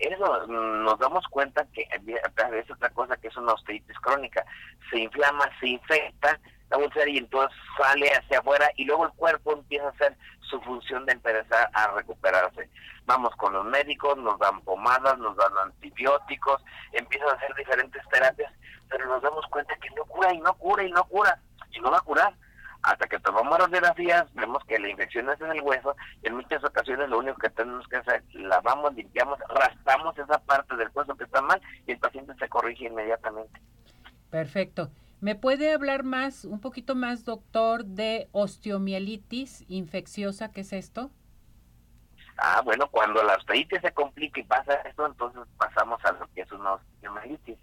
eso 0.00 0.46
nos 0.46 0.98
damos 0.98 1.26
cuenta 1.28 1.66
que 1.72 1.82
es 1.82 2.70
otra 2.70 2.90
cosa 2.90 3.16
que 3.18 3.28
es 3.28 3.36
una 3.36 3.52
osteitis 3.52 3.98
crónica. 3.98 4.44
Se 4.90 4.98
inflama, 4.98 5.44
se 5.60 5.68
infecta 5.68 6.40
la 6.70 6.78
úlcera 6.78 7.08
y 7.08 7.18
entonces 7.18 7.56
sale 7.76 8.08
hacia 8.10 8.38
afuera 8.38 8.70
y 8.76 8.84
luego 8.84 9.06
el 9.06 9.12
cuerpo 9.12 9.52
empieza 9.52 9.86
a 9.86 9.90
hacer 9.90 10.16
su 10.42 10.60
función 10.62 11.04
de 11.06 11.12
empezar 11.12 11.70
a 11.72 11.88
recuperarse. 11.92 12.70
Vamos 13.06 13.34
con 13.36 13.52
los 13.52 13.64
médicos, 13.64 14.16
nos 14.18 14.38
dan 14.38 14.60
pomadas, 14.62 15.18
nos 15.18 15.36
dan 15.36 15.52
antibióticos, 15.64 16.62
empiezan 16.92 17.28
a 17.28 17.32
hacer 17.32 17.54
diferentes 17.54 18.02
terapias, 18.08 18.52
pero 18.88 19.06
nos 19.06 19.22
damos 19.22 19.46
cuenta 19.46 19.74
que 19.76 19.90
no 19.90 20.04
cura 20.04 20.32
y 20.32 20.38
no 20.38 20.54
cura 20.54 20.84
y 20.84 20.90
no 20.92 21.04
cura 21.04 21.38
y 21.72 21.80
no 21.80 21.90
va 21.90 21.98
a 21.98 22.02
curar 22.02 22.34
hasta 22.82 23.06
que 23.06 23.18
tomamos 23.18 23.58
radiografías, 23.58 24.32
vemos 24.34 24.64
que 24.64 24.78
la 24.78 24.88
infección 24.88 25.28
es 25.30 25.40
en 25.40 25.50
el 25.50 25.60
hueso 25.60 25.94
y 26.22 26.28
en 26.28 26.36
muchas 26.36 26.64
ocasiones 26.64 27.08
lo 27.10 27.18
único 27.18 27.36
que 27.36 27.50
tenemos 27.50 27.86
que 27.88 27.96
hacer, 27.96 28.22
lavamos, 28.32 28.94
limpiamos, 28.94 29.38
raspamos 29.48 30.18
esa 30.18 30.38
parte 30.38 30.76
del 30.76 30.88
hueso 30.94 31.14
que 31.14 31.24
está 31.24 31.42
mal 31.42 31.60
y 31.86 31.92
el 31.92 31.98
paciente 31.98 32.32
se 32.38 32.48
corrige 32.48 32.86
inmediatamente. 32.86 33.60
Perfecto. 34.30 34.90
¿Me 35.20 35.34
puede 35.34 35.74
hablar 35.74 36.02
más, 36.02 36.46
un 36.46 36.60
poquito 36.60 36.94
más, 36.94 37.26
doctor, 37.26 37.84
de 37.84 38.28
osteomielitis 38.32 39.66
infecciosa? 39.68 40.50
¿Qué 40.50 40.62
es 40.62 40.72
esto? 40.72 41.10
Ah, 42.38 42.62
bueno, 42.64 42.88
cuando 42.90 43.22
la 43.22 43.34
osteitis 43.34 43.82
se 43.82 43.92
complica 43.92 44.40
y 44.40 44.44
pasa 44.44 44.74
esto, 44.86 45.04
entonces 45.04 45.42
pasamos 45.58 46.02
a 46.06 46.12
lo 46.12 46.26
que 46.34 46.40
es 46.40 46.52
una 46.52 46.72
osteomielitis. 46.72 47.58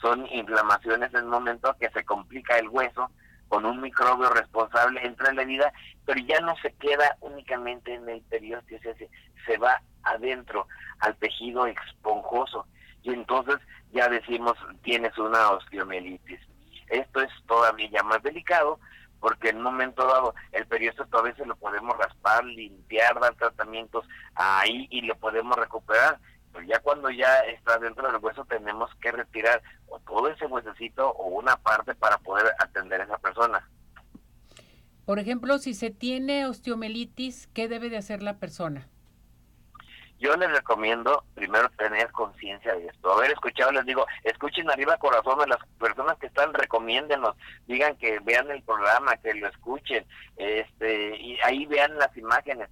Son 0.00 0.26
inflamaciones 0.32 1.10
en 1.12 1.20
el 1.20 1.26
momento 1.26 1.76
que 1.78 1.90
se 1.90 2.02
complica 2.02 2.58
el 2.58 2.68
hueso, 2.68 3.10
con 3.48 3.66
un 3.66 3.82
microbio 3.82 4.30
responsable 4.30 5.06
entra 5.06 5.28
en 5.28 5.36
la 5.36 5.44
vida, 5.44 5.72
pero 6.06 6.18
ya 6.20 6.40
no 6.40 6.56
se 6.62 6.72
queda 6.74 7.18
únicamente 7.20 7.92
en 7.92 8.08
el 8.08 8.22
periósteo, 8.22 8.80
se, 8.80 9.10
se 9.46 9.58
va 9.58 9.82
adentro 10.02 10.66
al 11.00 11.14
tejido 11.16 11.66
esponjoso 11.66 12.66
y 13.02 13.12
entonces 13.12 13.56
ya 13.92 14.08
decimos 14.08 14.54
tienes 14.82 15.16
una 15.18 15.50
osteomielitis. 15.50 16.40
Esto 16.88 17.20
es 17.20 17.30
todavía 17.46 17.88
ya 17.90 18.02
más 18.02 18.22
delicado 18.22 18.78
porque 19.20 19.48
en 19.48 19.58
un 19.58 19.64
momento 19.64 20.06
dado 20.06 20.34
el 20.52 20.66
periósteo 20.66 21.06
todavía 21.06 21.34
se 21.36 21.46
lo 21.46 21.56
podemos 21.56 21.96
raspar, 21.96 22.44
limpiar, 22.44 23.18
dar 23.18 23.34
tratamientos 23.34 24.06
ahí 24.34 24.86
y 24.90 25.02
lo 25.02 25.16
podemos 25.16 25.56
recuperar, 25.56 26.20
ya 26.66 26.78
cuando 26.80 27.10
ya 27.10 27.40
está 27.40 27.78
dentro 27.78 28.10
del 28.10 28.22
hueso 28.22 28.44
tenemos 28.44 28.90
que 29.00 29.12
retirar 29.12 29.62
o 29.88 29.98
todo 30.00 30.28
ese 30.28 30.46
huesecito 30.46 31.10
o 31.10 31.26
una 31.28 31.56
parte 31.56 31.94
para 31.94 32.18
poder 32.18 32.46
atender 32.58 33.00
a 33.00 33.04
esa 33.04 33.18
persona. 33.18 33.68
Por 35.04 35.18
ejemplo, 35.18 35.58
si 35.58 35.74
se 35.74 35.90
tiene 35.90 36.46
osteomelitis, 36.46 37.46
¿qué 37.48 37.68
debe 37.68 37.90
de 37.90 37.98
hacer 37.98 38.22
la 38.22 38.38
persona? 38.38 38.88
Yo 40.18 40.34
les 40.36 40.50
recomiendo 40.50 41.24
primero 41.34 41.68
tener 41.76 42.10
conciencia 42.12 42.74
de 42.74 42.86
esto. 42.86 43.12
Haber 43.12 43.32
escuchado, 43.32 43.72
les 43.72 43.84
digo, 43.84 44.06
escuchen 44.24 44.70
arriba 44.70 44.96
corazón 44.96 45.40
a 45.42 45.46
las 45.46 45.58
personas 45.78 46.16
que 46.18 46.26
están, 46.26 46.54
recomiéndenos, 46.54 47.36
digan 47.66 47.96
que 47.96 48.18
vean 48.20 48.50
el 48.50 48.62
programa, 48.62 49.16
que 49.18 49.34
lo 49.34 49.48
escuchen, 49.48 50.06
este, 50.36 51.16
y 51.16 51.38
ahí 51.44 51.66
vean 51.66 51.98
las 51.98 52.16
imágenes 52.16 52.68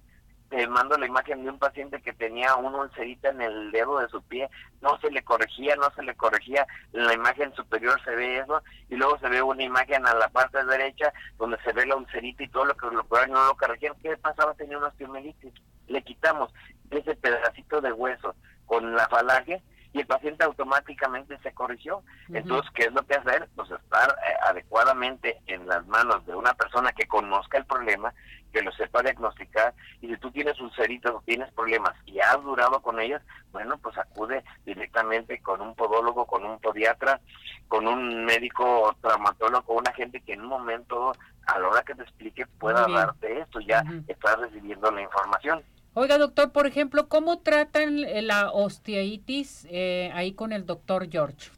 te 0.49 0.67
mando 0.67 0.97
la 0.97 1.07
imagen 1.07 1.43
de 1.43 1.49
un 1.49 1.59
paciente 1.59 2.01
que 2.01 2.13
tenía 2.13 2.55
una 2.55 2.77
ulcerita 2.77 3.29
en 3.29 3.41
el 3.41 3.71
dedo 3.71 3.99
de 3.99 4.07
su 4.09 4.21
pie, 4.23 4.49
no 4.81 4.97
se 4.99 5.09
le 5.11 5.23
corregía, 5.23 5.75
no 5.75 5.89
se 5.95 6.03
le 6.03 6.15
corregía, 6.15 6.67
en 6.93 7.05
la 7.05 7.13
imagen 7.13 7.53
superior 7.55 7.99
se 8.03 8.11
ve 8.11 8.37
eso, 8.37 8.61
y 8.89 8.95
luego 8.95 9.17
se 9.19 9.29
ve 9.29 9.41
una 9.41 9.63
imagen 9.63 10.05
a 10.05 10.13
la 10.13 10.29
parte 10.29 10.63
derecha 10.63 11.11
donde 11.37 11.57
se 11.63 11.73
ve 11.73 11.85
la 11.85 11.95
ulcerita 11.95 12.43
y 12.43 12.47
todo 12.49 12.65
lo 12.65 12.77
que 12.77 12.87
lo 12.87 13.05
no 13.27 13.45
lo 13.47 13.57
corregían. 13.57 13.95
¿Qué 14.01 14.15
pasaba? 14.17 14.53
Tenía 14.53 14.77
una 14.77 14.87
osteomelitis. 14.87 15.53
Le 15.87 16.01
quitamos 16.03 16.51
ese 16.97 17.15
pedacito 17.15 17.81
de 17.81 17.91
hueso 17.91 18.35
con 18.65 18.95
la 18.95 19.07
falange 19.07 19.61
y 19.95 20.01
el 20.01 20.07
paciente 20.07 20.43
automáticamente 20.43 21.37
se 21.39 21.53
corrigió. 21.53 22.03
Entonces, 22.27 22.69
¿qué 22.73 22.83
es 22.83 22.91
lo 22.91 23.01
que 23.03 23.15
hacer? 23.15 23.47
Pues 23.55 23.71
estar 23.71 24.09
eh, 24.09 24.33
adecuadamente 24.45 25.39
en 25.47 25.65
las 25.67 25.87
manos 25.87 26.25
de 26.25 26.35
una 26.35 26.53
persona 26.53 26.91
que 26.91 27.07
conozca 27.07 27.57
el 27.57 27.65
problema, 27.65 28.13
que 28.51 28.61
lo 28.61 28.73
sepa 28.73 29.01
diagnosticar, 29.01 29.73
y 30.01 30.07
si 30.07 30.17
tú 30.17 30.31
tienes 30.31 30.59
ulceritas 30.59 31.13
o 31.13 31.23
tienes 31.25 31.49
problemas 31.53 31.93
y 32.05 32.19
has 32.19 32.43
durado 32.43 32.81
con 32.81 32.99
ellas, 32.99 33.21
bueno, 33.53 33.77
pues 33.77 33.97
acude 33.97 34.43
directamente 34.65 35.41
con 35.41 35.61
un 35.61 35.73
podólogo, 35.75 36.25
con 36.25 36.43
un 36.43 36.59
podiatra, 36.59 37.21
con 37.69 37.87
un 37.87 38.25
médico 38.25 38.93
traumatólogo, 38.99 39.75
una 39.75 39.93
gente 39.93 40.19
que 40.19 40.33
en 40.33 40.41
un 40.41 40.47
momento, 40.47 41.13
a 41.47 41.57
la 41.57 41.69
hora 41.69 41.83
que 41.83 41.95
te 41.95 42.03
explique, 42.03 42.45
pueda 42.59 42.85
darte 42.85 43.39
esto, 43.39 43.61
ya 43.61 43.81
estás 44.07 44.39
recibiendo 44.39 44.91
la 44.91 45.01
información. 45.01 45.63
Oiga, 45.97 46.17
doctor, 46.17 46.51
por 46.51 46.67
ejemplo, 46.67 47.07
¿cómo 47.07 47.39
tratan 47.39 48.01
la 48.27 48.51
osteitis 48.51 49.65
eh, 49.71 50.11
ahí 50.13 50.33
con 50.33 50.51
el 50.51 50.65
doctor 50.65 51.09
George? 51.09 51.51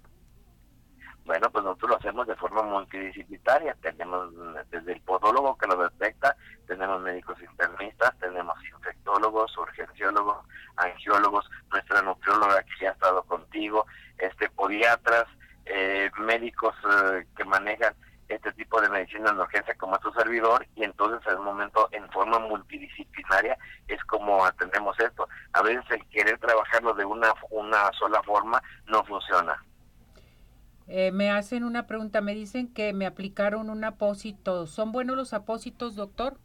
Bueno, 1.26 1.50
pues 1.52 1.66
nosotros 1.66 1.90
lo 1.90 1.98
hacemos 1.98 2.28
de 2.28 2.36
forma 2.36 2.62
multidisciplinaria. 2.62 3.76
Tenemos 3.82 4.32
desde 4.70 4.94
el 4.94 5.02
podólogo 5.02 5.58
que 5.58 5.66
lo 5.66 5.90
detecta, 5.90 6.38
tenemos 6.68 7.02
médicos 7.02 7.36
internistas, 7.42 8.16
tenemos 8.20 8.56
infectólogos, 8.64 9.58
urgenciólogos, 9.58 10.46
angiólogos, 10.76 11.50
nuestra 11.72 12.04
nutrióloga 12.04 12.62
que 12.62 12.84
ya 12.84 12.90
ha 12.90 12.94
estado 12.94 13.24
contigo, 13.24 13.88
este 14.20 14.52
podiatras, 14.52 15.26
eh, 15.66 16.12
médicos 16.20 16.76
eh, 16.86 17.26
que 17.36 17.44
manejan 17.44 17.96
este 18.30 18.52
tipo 18.54 18.82
de 18.82 18.90
medicina 18.90 19.32
de 19.32 19.40
urgencia 19.40 19.76
como 19.76 19.98
tu 20.00 20.12
servidor 20.14 20.66
y 20.76 20.84
entonces 20.84 21.20
en 21.32 21.40
un 21.40 21.46
momento 21.46 21.88
en 21.92 22.10
forma 22.12 22.40
multidisciplinaria 22.40 23.58
es 23.88 24.04
como 24.06 24.46
atendemos 24.46 25.00
esto. 25.00 25.28
A 25.54 25.62
veces 25.62 25.84
el 25.90 26.06
querer 26.10 26.38
trabajarlo 26.40 26.94
de 26.94 27.06
una, 27.06 27.34
una 27.50 27.92
sola 27.94 28.22
forma 28.24 28.62
no 28.88 29.04
funciona. 29.06 29.64
Eh, 30.88 31.12
me 31.12 31.30
hacen 31.30 31.64
una 31.64 31.86
pregunta, 31.86 32.22
me 32.22 32.34
dicen 32.34 32.74
que 32.74 32.94
me 32.94 33.06
aplicaron 33.06 33.70
un 33.70 33.84
apósito. 33.84 34.68
¿Son 34.68 34.92
buenos 34.92 35.18
los 35.18 35.34
apósitos, 35.34 35.96
doctor? 35.96 36.38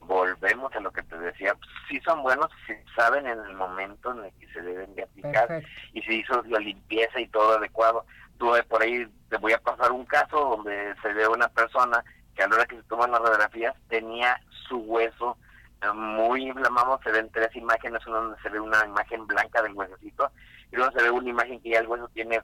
Volvemos 0.00 0.74
a 0.74 0.80
lo 0.80 0.92
que 0.92 1.02
te 1.02 1.18
decía, 1.18 1.56
sí 1.88 1.98
son 2.04 2.22
buenos 2.22 2.50
si 2.66 2.74
saben 2.94 3.26
en 3.26 3.38
el 3.38 3.54
momento 3.54 4.12
en 4.12 4.26
el 4.26 4.32
que 4.34 4.46
se 4.52 4.60
deben 4.60 4.94
de 4.94 5.04
aplicar 5.04 5.62
y 5.94 6.02
si 6.02 6.20
hizo 6.20 6.42
la 6.42 6.58
limpieza 6.58 7.18
y 7.18 7.28
todo 7.28 7.56
adecuado. 7.56 8.04
Tuve 8.38 8.62
por 8.64 8.82
ahí, 8.82 9.06
te 9.28 9.36
voy 9.38 9.52
a 9.52 9.58
pasar 9.58 9.92
un 9.92 10.04
caso 10.04 10.56
donde 10.56 10.94
se 11.02 11.12
ve 11.12 11.28
una 11.28 11.48
persona 11.48 12.04
que 12.34 12.42
a 12.42 12.48
la 12.48 12.56
hora 12.56 12.66
que 12.66 12.76
se 12.76 12.82
toman 12.84 13.10
las 13.10 13.20
radiografías 13.20 13.74
tenía 13.88 14.40
su 14.68 14.78
hueso 14.78 15.36
eh, 15.82 15.92
muy 15.92 16.48
inflamado, 16.48 17.00
se 17.02 17.12
ven 17.12 17.30
tres 17.30 17.54
imágenes, 17.56 18.06
una 18.06 18.18
donde 18.18 18.42
se 18.42 18.48
ve 18.48 18.60
una 18.60 18.84
imagen 18.84 19.26
blanca 19.26 19.62
del 19.62 19.74
huesecito 19.74 20.30
y 20.72 20.76
luego 20.76 20.92
se 20.92 21.02
ve 21.02 21.10
una 21.10 21.28
imagen 21.28 21.60
que 21.60 21.70
ya 21.70 21.80
el 21.80 21.86
hueso 21.86 22.08
tiene 22.08 22.40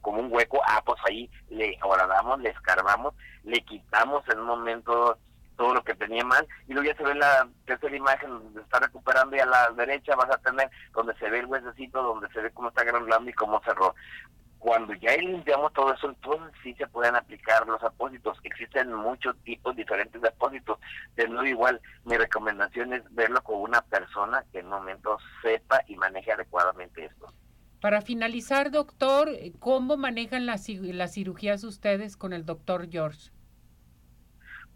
como 0.00 0.20
un 0.20 0.32
hueco, 0.32 0.60
ah, 0.66 0.82
pues 0.84 0.98
ahí 1.06 1.30
le 1.50 1.78
horadamos, 1.82 2.40
le 2.40 2.50
escarbamos, 2.50 3.14
le 3.44 3.60
quitamos 3.64 4.28
en 4.28 4.40
un 4.40 4.46
momento 4.46 5.18
todo 5.56 5.74
lo 5.74 5.84
que 5.84 5.94
tenía 5.94 6.24
mal 6.24 6.48
y 6.66 6.72
luego 6.72 6.88
ya 6.88 6.96
se 6.96 7.04
ve 7.04 7.14
la 7.14 7.46
tercera 7.66 7.94
imagen 7.94 8.30
donde 8.30 8.62
está 8.62 8.80
recuperando 8.80 9.36
y 9.36 9.40
a 9.40 9.46
la 9.46 9.70
derecha 9.72 10.16
vas 10.16 10.30
a 10.30 10.38
tener 10.38 10.70
donde 10.94 11.14
se 11.16 11.28
ve 11.28 11.40
el 11.40 11.46
huesecito, 11.46 12.02
donde 12.02 12.28
se 12.30 12.40
ve 12.40 12.50
cómo 12.50 12.70
está 12.70 12.82
granulando 12.82 13.28
y 13.28 13.34
cómo 13.34 13.60
cerró 13.62 13.94
cuando 14.60 14.92
ya 14.94 15.16
limpiamos 15.16 15.72
todo 15.72 15.92
eso, 15.92 16.10
entonces 16.10 16.54
sí 16.62 16.74
se 16.74 16.86
pueden 16.86 17.16
aplicar 17.16 17.66
los 17.66 17.82
apósitos. 17.82 18.38
Existen 18.44 18.92
muchos 18.94 19.34
tipos 19.42 19.74
diferentes 19.74 20.20
de 20.20 20.28
apósitos. 20.28 20.78
De 21.16 21.26
nuevo, 21.26 21.46
igual, 21.46 21.80
mi 22.04 22.16
recomendación 22.16 22.92
es 22.92 23.02
verlo 23.14 23.42
con 23.42 23.60
una 23.62 23.80
persona 23.80 24.44
que 24.52 24.58
en 24.58 24.66
un 24.66 24.72
momento 24.72 25.16
sepa 25.42 25.82
y 25.88 25.96
maneje 25.96 26.32
adecuadamente 26.32 27.06
esto. 27.06 27.32
Para 27.80 28.02
finalizar, 28.02 28.70
doctor, 28.70 29.30
¿cómo 29.58 29.96
manejan 29.96 30.44
las, 30.44 30.68
las 30.68 31.14
cirugías 31.14 31.64
ustedes 31.64 32.18
con 32.18 32.34
el 32.34 32.44
doctor 32.44 32.88
George? 32.90 33.30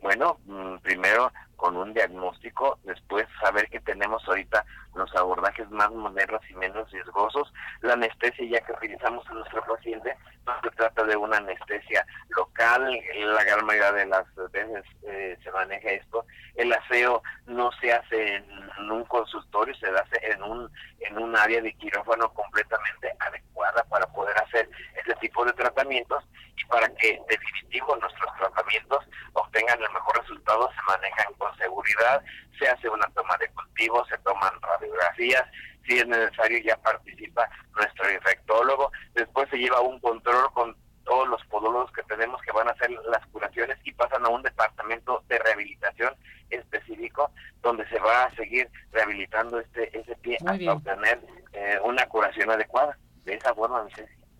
Bueno, 0.04 0.38
mm, 0.44 0.76
primero 0.82 1.32
con 1.56 1.78
un 1.78 1.94
diagnóstico, 1.94 2.78
después 2.84 3.26
saber 3.40 3.70
que 3.70 3.80
tenemos 3.80 4.22
ahorita 4.28 4.62
los 4.94 5.10
abordajes 5.16 5.70
más 5.70 5.90
modernos 5.92 6.42
y 6.50 6.54
menos 6.56 6.90
riesgosos. 6.90 7.50
La 7.80 7.94
anestesia 7.94 8.46
ya 8.46 8.60
que 8.60 8.74
utilizamos 8.74 9.24
en 9.30 9.36
nuestro 9.36 9.64
paciente 9.64 10.14
no 10.46 10.60
se 10.62 10.70
trata 10.70 11.04
de 11.04 11.16
una 11.16 11.38
anestesia 11.38 12.06
local, 12.28 13.00
la 13.18 13.44
gran 13.44 13.64
mayoría 13.64 13.92
de 13.92 14.06
las 14.06 14.26
veces 14.52 14.84
eh, 15.06 15.38
se 15.42 15.50
maneja 15.50 15.90
esto. 15.90 16.24
El 16.54 16.72
aseo 16.72 17.22
no 17.46 17.70
se 17.80 17.92
hace 17.92 18.36
en, 18.36 18.90
un 18.90 19.04
consultorio, 19.04 19.74
se 19.76 19.88
hace 19.88 20.32
en 20.32 20.42
un, 20.42 20.70
en 21.00 21.18
un 21.18 21.36
área 21.36 21.60
de 21.60 21.72
quirófano 21.74 22.32
completamente 22.32 23.14
adecuada 23.18 23.82
para 23.84 24.06
poder 24.06 24.36
hacer 24.38 24.68
este 24.96 25.14
tipo 25.16 25.44
de 25.44 25.52
tratamientos 25.52 26.24
y 26.56 26.64
para 26.66 26.88
que 26.96 27.20
definitivo 27.28 27.96
nuestros 27.96 28.32
tratamientos 28.36 29.04
obtengan 29.32 29.82
el 29.82 29.92
mejor 29.92 30.20
resultado 30.20 30.70
se 30.70 30.82
manejan 30.82 31.32
con 31.34 31.56
seguridad, 31.56 32.22
se 32.58 32.68
hace 32.68 32.88
una 32.88 33.06
toma 33.14 33.36
de 33.38 33.48
cultivo, 33.48 34.04
se 34.06 34.18
toman 34.18 34.52
radiografías, 34.60 35.44
si 35.86 35.98
es 35.98 36.06
necesario 36.06 36.58
ya 36.62 36.76
participa 36.76 37.48
nuestro 37.76 38.12
infectólogo, 38.12 38.90
después 39.14 39.48
se 39.50 39.58
lleva 39.58 39.80
un 39.80 39.98
control 40.00 40.52
con 40.52 40.76
todos 41.04 41.28
los 41.28 41.44
podólogos 41.46 41.92
que 41.92 42.02
tenemos 42.04 42.40
que 42.42 42.52
van 42.52 42.68
a 42.68 42.72
hacer 42.72 42.90
las 43.10 43.26
curaciones 43.26 43.78
y 43.84 43.92
pasan 43.92 44.24
a 44.24 44.28
un 44.28 44.42
departamento 44.42 45.22
de 45.28 45.38
rehabilitación 45.38 46.14
específico 46.50 47.30
donde 47.62 47.86
se 47.88 47.98
va 47.98 48.24
a 48.24 48.34
seguir 48.34 48.68
rehabilitando 48.92 49.60
este 49.60 49.98
ese 49.98 50.16
pie 50.16 50.38
hasta 50.46 50.72
obtener 50.72 51.20
eh, 51.52 51.78
una 51.84 52.06
curación 52.06 52.50
adecuada. 52.50 52.96
De 53.24 53.34
esa 53.34 53.54
forma, 53.54 53.82
mi 53.84 53.90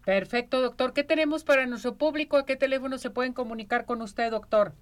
Perfecto, 0.05 0.61
doctor. 0.61 0.93
¿Qué 0.93 1.05
tenemos 1.05 1.45
para 1.45 1.65
nuestro 1.65 1.95
público? 1.95 2.37
¿A 2.37 2.45
qué 2.45 2.57
teléfono 2.57 2.99
se 2.99 3.09
pueden 3.09 3.33
comunicar 3.33 3.87
con 3.87 4.03
usted, 4.03 4.31
doctor? 4.31 4.73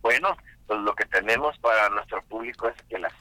Bueno, 0.00 0.36
pues 0.66 0.78
lo 0.80 0.94
que 0.94 1.06
tenemos 1.06 1.58
para 1.58 1.88
nuestro 1.88 2.22
público 2.24 2.68
es 2.68 2.80
que 2.88 2.98
las 2.98 3.12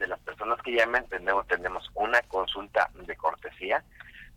de 0.00 0.08
las 0.08 0.18
personas 0.20 0.60
que 0.62 0.72
llamen 0.72 1.06
tenemos, 1.08 1.46
tenemos 1.46 1.88
una 1.94 2.20
consulta 2.22 2.90
de 2.94 3.14
cortesía 3.16 3.84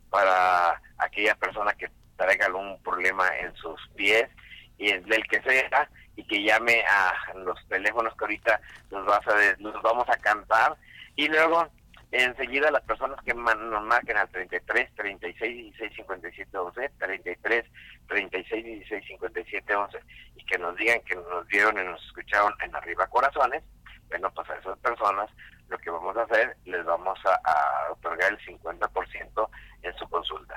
para 0.09 0.79
aquella 0.97 1.33
persona 1.35 1.73
que 1.73 1.89
traiga 2.17 2.45
algún 2.45 2.77
problema 2.83 3.27
en 3.39 3.55
sus 3.55 3.79
pies 3.95 4.29
y 4.77 4.91
del 4.91 5.25
que 5.27 5.41
sea 5.41 5.89
y 6.15 6.23
que 6.25 6.43
llame 6.43 6.83
a 6.87 7.33
los 7.37 7.57
teléfonos 7.67 8.13
que 8.15 8.25
ahorita 8.25 8.61
nos, 8.91 9.05
vas 9.05 9.25
a, 9.27 9.55
nos 9.59 9.81
vamos 9.81 10.07
a 10.09 10.17
cantar. 10.17 10.77
Y 11.15 11.27
luego 11.29 11.67
enseguida 12.11 12.69
las 12.69 12.83
personas 12.83 13.19
que 13.23 13.33
nos 13.33 13.83
marquen 13.85 14.17
al 14.17 14.29
33 14.29 14.93
36 14.95 15.73
16 15.77 15.95
57 15.95 16.57
11 16.57 16.91
33 16.99 17.65
36 18.07 18.65
16 18.65 19.07
57 19.07 19.75
11 19.75 19.99
y 20.35 20.45
que 20.45 20.57
nos 20.59 20.75
digan 20.75 21.01
que 21.01 21.15
nos 21.15 21.47
vieron 21.47 21.79
y 21.79 21.83
nos 21.83 22.03
escucharon 22.05 22.53
en 22.63 22.75
Arriba 22.75 23.07
Corazones 23.07 23.63
bueno 24.09 24.31
pues 24.31 24.47
a 24.51 24.57
esas 24.57 24.77
personas 24.77 25.31
lo 25.73 25.79
que 25.79 25.89
vamos 25.89 26.15
a 26.15 26.21
hacer 26.21 26.55
les 26.65 26.85
vamos 26.85 27.19
a, 27.25 27.91
otorgar 27.91 28.31
el 28.31 28.39
50% 28.39 29.49
en 29.81 29.93
su 29.97 30.07
consulta. 30.07 30.55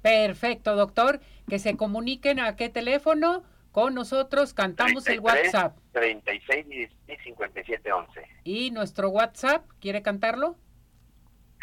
Perfecto 0.00 0.76
doctor. 0.76 1.20
Que 1.48 1.58
se 1.58 1.76
comuniquen 1.76 2.40
a 2.40 2.56
qué 2.56 2.68
teléfono. 2.68 3.42
Con 3.72 3.94
nosotros 3.94 4.54
cantamos 4.54 5.06
el 5.08 5.18
WhatsApp. 5.18 5.76
36 5.92 6.68
16 6.68 7.20
57 7.24 7.92
11 7.92 8.28
y 8.44 8.70
nuestro 8.70 9.08
WhatsApp 9.08 9.66
quiere 9.80 10.02
cantarlo 10.02 10.56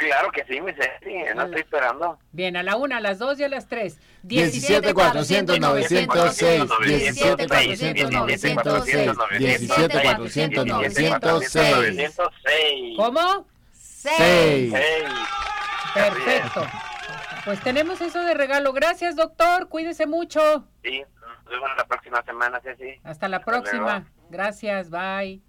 Claro 0.01 0.31
que 0.31 0.43
sí, 0.45 0.59
mi 0.59 0.73
Ceci, 0.73 1.13
no 1.35 1.43
estoy 1.43 1.61
esperando. 1.61 2.17
Bien, 2.31 2.57
a 2.57 2.63
la 2.63 2.75
una, 2.75 2.97
a 2.97 2.99
las 3.01 3.19
dos 3.19 3.39
y 3.39 3.43
a 3.43 3.49
las 3.49 3.67
tres. 3.67 3.99
17 4.23 4.95
400 4.95 5.59
906 5.59 6.69
17 6.83 7.47
400 7.47 8.11
906 8.11 9.11
17 9.37 10.01
400 10.01 10.65
906 10.65 12.17
¿Cómo? 12.97 13.45
6 13.73 14.73
Perfecto. 15.93 16.67
Pues 17.45 17.59
tenemos 17.61 18.01
eso 18.01 18.21
de 18.21 18.33
regalo. 18.33 18.73
Gracias, 18.73 19.15
doctor. 19.15 19.69
Cuídese 19.69 20.07
mucho. 20.07 20.65
Sí, 20.83 21.03
nos 21.25 21.45
vemos 21.45 21.69
la 21.77 21.85
próxima 21.85 22.23
semana, 22.23 22.59
Ceci. 22.61 22.99
Hasta 23.03 23.27
la 23.27 23.41
próxima. 23.41 24.07
Gracias, 24.31 24.89
bye. 24.89 25.41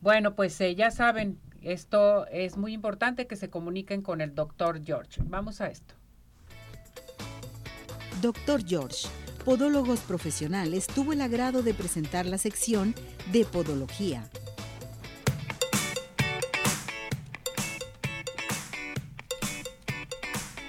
Bueno, 0.00 0.34
pues 0.34 0.60
eh, 0.60 0.74
ya 0.74 0.90
saben, 0.90 1.38
esto 1.72 2.26
es 2.28 2.56
muy 2.56 2.72
importante 2.72 3.26
que 3.26 3.36
se 3.36 3.50
comuniquen 3.50 4.02
con 4.02 4.20
el 4.20 4.34
doctor 4.34 4.82
George. 4.84 5.20
Vamos 5.24 5.60
a 5.60 5.66
esto. 5.66 5.94
Doctor 8.22 8.64
George, 8.64 9.08
Podólogos 9.44 10.00
Profesionales, 10.00 10.86
tuvo 10.86 11.12
el 11.12 11.20
agrado 11.20 11.62
de 11.62 11.74
presentar 11.74 12.24
la 12.24 12.38
sección 12.38 12.94
de 13.32 13.44
Podología 13.44 14.30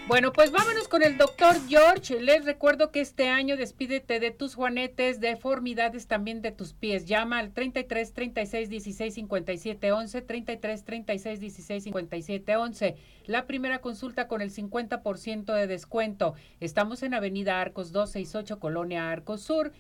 Bueno, 0.07 0.31
pues 0.31 0.51
vámonos 0.51 0.87
con 0.87 1.03
el 1.03 1.17
doctor 1.17 1.53
George. 1.67 2.21
Les 2.21 2.45
recuerdo 2.45 2.91
que 2.91 3.01
este 3.01 3.27
año 3.27 3.57
despídete 3.57 4.21
de 4.21 4.31
tus 4.31 4.55
juanetes, 4.55 5.19
deformidades 5.19 6.07
también 6.07 6.41
de 6.41 6.53
tus 6.53 6.71
pies. 6.71 7.05
Llama 7.07 7.39
al 7.39 7.51
33 7.51 8.13
36 8.13 8.69
16 8.69 9.13
57 9.13 9.91
11, 9.91 10.21
33 10.21 10.85
36 10.85 11.39
16 11.41 11.83
57 11.83 12.55
11. 12.55 12.95
La 13.25 13.47
primera 13.47 13.79
consulta 13.79 14.29
con 14.29 14.41
el 14.41 14.49
50% 14.49 15.53
de 15.53 15.67
descuento. 15.67 16.35
Estamos 16.61 17.03
en 17.03 17.13
Avenida 17.13 17.59
Arcos 17.59 17.91
268, 17.91 18.61
Colonia 18.61 19.11
Arcos 19.11 19.41
Sur. 19.41 19.73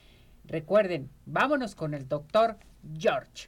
Recuerden, 0.43 1.09
vámonos 1.25 1.73
con 1.73 1.93
el 1.93 2.09
doctor 2.09 2.57
George. 2.99 3.47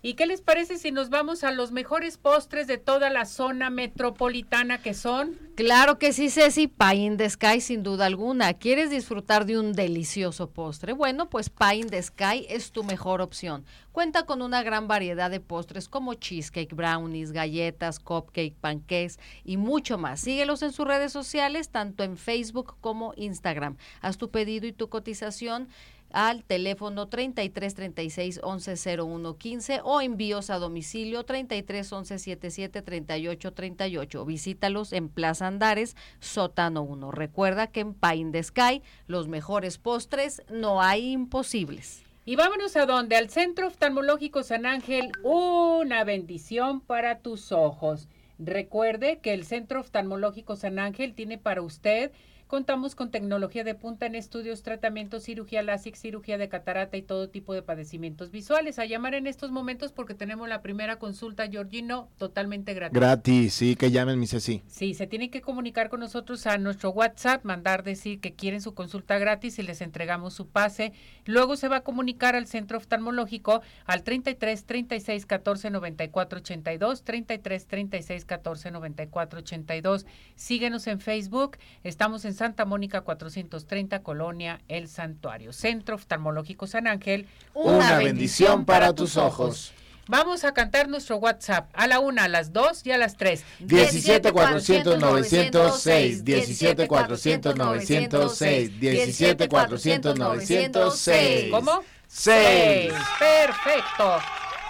¿Y 0.00 0.14
qué 0.14 0.26
les 0.26 0.42
parece 0.42 0.78
si 0.78 0.92
nos 0.92 1.10
vamos 1.10 1.42
a 1.42 1.50
los 1.50 1.72
mejores 1.72 2.18
postres 2.18 2.68
de 2.68 2.78
toda 2.78 3.10
la 3.10 3.24
zona 3.24 3.68
metropolitana 3.68 4.80
que 4.80 4.94
son? 4.94 5.36
Claro 5.56 5.98
que 5.98 6.12
sí, 6.12 6.30
Ceci, 6.30 6.68
Pie 6.68 6.94
in 6.94 7.16
the 7.16 7.28
Sky 7.28 7.60
sin 7.60 7.82
duda 7.82 8.06
alguna. 8.06 8.54
¿Quieres 8.54 8.90
disfrutar 8.90 9.44
de 9.44 9.58
un 9.58 9.72
delicioso 9.72 10.50
postre? 10.50 10.92
Bueno, 10.92 11.28
pues 11.28 11.50
Pie 11.50 11.78
in 11.78 11.88
the 11.88 12.00
Sky 12.00 12.46
es 12.48 12.70
tu 12.70 12.84
mejor 12.84 13.20
opción. 13.20 13.64
Cuenta 13.90 14.24
con 14.24 14.40
una 14.40 14.62
gran 14.62 14.86
variedad 14.86 15.32
de 15.32 15.40
postres 15.40 15.88
como 15.88 16.14
cheesecake, 16.14 16.76
brownies, 16.76 17.32
galletas, 17.32 17.98
cupcake, 17.98 18.54
pancakes 18.54 19.18
y 19.42 19.56
mucho 19.56 19.98
más. 19.98 20.20
Síguelos 20.20 20.62
en 20.62 20.70
sus 20.70 20.86
redes 20.86 21.10
sociales, 21.10 21.70
tanto 21.70 22.04
en 22.04 22.16
Facebook 22.16 22.76
como 22.80 23.14
Instagram. 23.16 23.76
Haz 24.00 24.16
tu 24.16 24.30
pedido 24.30 24.68
y 24.68 24.72
tu 24.72 24.88
cotización 24.88 25.66
al 26.10 26.44
teléfono 26.44 27.08
33 27.08 27.74
36 27.74 28.40
11 28.42 29.00
01 29.00 29.36
15 29.36 29.80
o 29.84 30.00
envíos 30.00 30.50
a 30.50 30.58
domicilio 30.58 31.24
33 31.24 31.92
11 31.92 32.18
77 32.18 32.82
38 32.82 33.52
38. 33.52 34.24
Visítalos 34.24 34.92
en 34.92 35.08
Plaza 35.08 35.46
Andares, 35.46 35.96
sótano 36.20 36.82
1. 36.82 37.10
Recuerda 37.10 37.66
que 37.66 37.80
en 37.80 37.94
Pine 37.94 38.32
the 38.32 38.42
Sky 38.42 38.82
los 39.06 39.28
mejores 39.28 39.78
postres 39.78 40.42
no 40.50 40.82
hay 40.82 41.12
imposibles. 41.12 42.02
Y 42.24 42.36
vámonos 42.36 42.76
a 42.76 42.84
donde, 42.84 43.16
al 43.16 43.30
Centro 43.30 43.68
Oftalmológico 43.68 44.42
San 44.42 44.66
Ángel, 44.66 45.12
una 45.22 46.04
bendición 46.04 46.82
para 46.82 47.20
tus 47.20 47.52
ojos. 47.52 48.06
Recuerde 48.38 49.18
que 49.20 49.32
el 49.32 49.44
Centro 49.44 49.80
Oftalmológico 49.80 50.54
San 50.54 50.78
Ángel 50.78 51.14
tiene 51.14 51.38
para 51.38 51.62
usted 51.62 52.12
Contamos 52.48 52.94
con 52.94 53.10
tecnología 53.10 53.62
de 53.62 53.74
punta 53.74 54.06
en 54.06 54.14
estudios, 54.14 54.62
tratamientos, 54.62 55.24
cirugía 55.24 55.62
láser, 55.62 55.94
cirugía 55.96 56.38
de 56.38 56.48
catarata 56.48 56.96
y 56.96 57.02
todo 57.02 57.28
tipo 57.28 57.52
de 57.52 57.60
padecimientos 57.60 58.30
visuales. 58.30 58.78
A 58.78 58.86
llamar 58.86 59.12
en 59.12 59.26
estos 59.26 59.50
momentos 59.50 59.92
porque 59.92 60.14
tenemos 60.14 60.48
la 60.48 60.62
primera 60.62 60.98
consulta, 60.98 61.46
Georgino, 61.46 62.08
totalmente 62.16 62.72
gratis. 62.72 62.98
Gratis, 62.98 63.52
sí, 63.52 63.76
que 63.76 63.90
llamen, 63.90 64.18
mi 64.18 64.26
Ceci. 64.26 64.62
Sí, 64.66 64.94
se 64.94 65.06
tienen 65.06 65.30
que 65.30 65.42
comunicar 65.42 65.90
con 65.90 66.00
nosotros 66.00 66.46
a 66.46 66.56
nuestro 66.56 66.88
WhatsApp, 66.88 67.44
mandar 67.44 67.82
decir 67.82 68.18
que 68.18 68.32
quieren 68.32 68.62
su 68.62 68.72
consulta 68.72 69.18
gratis 69.18 69.58
y 69.58 69.62
les 69.62 69.82
entregamos 69.82 70.32
su 70.32 70.48
pase. 70.48 70.94
Luego 71.26 71.54
se 71.54 71.68
va 71.68 71.76
a 71.76 71.84
comunicar 71.84 72.34
al 72.34 72.46
centro 72.46 72.78
oftalmológico 72.78 73.60
al 73.84 74.02
33 74.04 74.64
36 74.64 75.26
14 75.26 75.68
94 75.68 76.38
82, 76.38 77.02
33 77.02 77.66
36 77.66 78.24
14 78.24 78.70
94 78.70 79.40
82. 79.40 80.06
Síguenos 80.34 80.86
en 80.86 81.00
Facebook, 81.00 81.58
estamos 81.84 82.24
en 82.24 82.37
Santa 82.38 82.64
Mónica 82.64 83.00
430, 83.00 84.02
Colonia 84.02 84.60
El 84.68 84.88
Santuario. 84.88 85.52
Centro 85.52 85.96
Oftalmológico 85.96 86.68
San 86.68 86.86
Ángel. 86.86 87.26
Una, 87.52 87.98
bendición, 87.98 88.64
para 88.64 88.94
tus 88.94 89.16
ojos. 89.16 89.72
Vamos 90.06 90.44
a 90.44 90.54
cantar 90.54 90.88
nuestro 90.88 91.16
WhatsApp 91.16 91.68
a 91.74 91.86
la 91.86 91.98
una, 91.98 92.24
a 92.24 92.28
las 92.28 92.52
dos 92.52 92.86
y 92.86 92.92
a 92.92 92.96
las 92.96 93.16
tres. 93.16 93.44
17 93.58 94.32
400 94.32 94.98
906, 94.98 96.24
17 96.24 96.86
400 96.86 97.56
906, 97.56 98.80
17 98.80 99.48
400 99.48 100.18
906. 100.18 101.50
¿Cómo? 101.50 101.82
6. 102.06 102.92
Perfecto. 103.18 104.18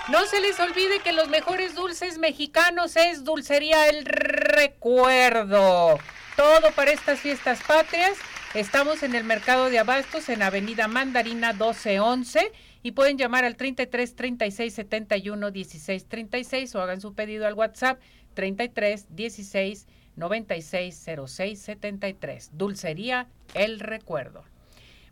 No 0.08 0.24
se 0.24 0.40
les 0.40 0.58
olvide 0.58 1.00
que 1.04 1.12
los 1.12 1.28
mejores 1.28 1.74
dulces 1.74 2.16
mexicanos 2.16 2.96
es 2.96 3.24
Dulcería 3.24 3.88
El 3.88 4.06
Recuerdo. 4.06 5.98
Todo 6.38 6.70
para 6.76 6.92
estas 6.92 7.18
fiestas 7.18 7.60
patrias. 7.66 8.16
Estamos 8.54 9.02
en 9.02 9.16
el 9.16 9.24
mercado 9.24 9.70
de 9.70 9.80
abastos 9.80 10.28
en 10.28 10.40
Avenida 10.40 10.86
Mandarina 10.86 11.52
1211 11.52 12.52
y 12.84 12.92
pueden 12.92 13.18
llamar 13.18 13.44
al 13.44 13.56
33 13.56 14.14
36 14.14 14.72
71 14.72 15.50
16 15.50 16.06
36 16.06 16.74
o 16.76 16.80
hagan 16.80 17.00
su 17.00 17.12
pedido 17.12 17.44
al 17.44 17.54
WhatsApp 17.54 18.00
33 18.34 19.16
16 19.16 19.88
96 20.14 21.06
06 21.26 21.60
73. 21.60 22.50
Dulcería 22.52 23.26
El 23.54 23.80
Recuerdo. 23.80 24.44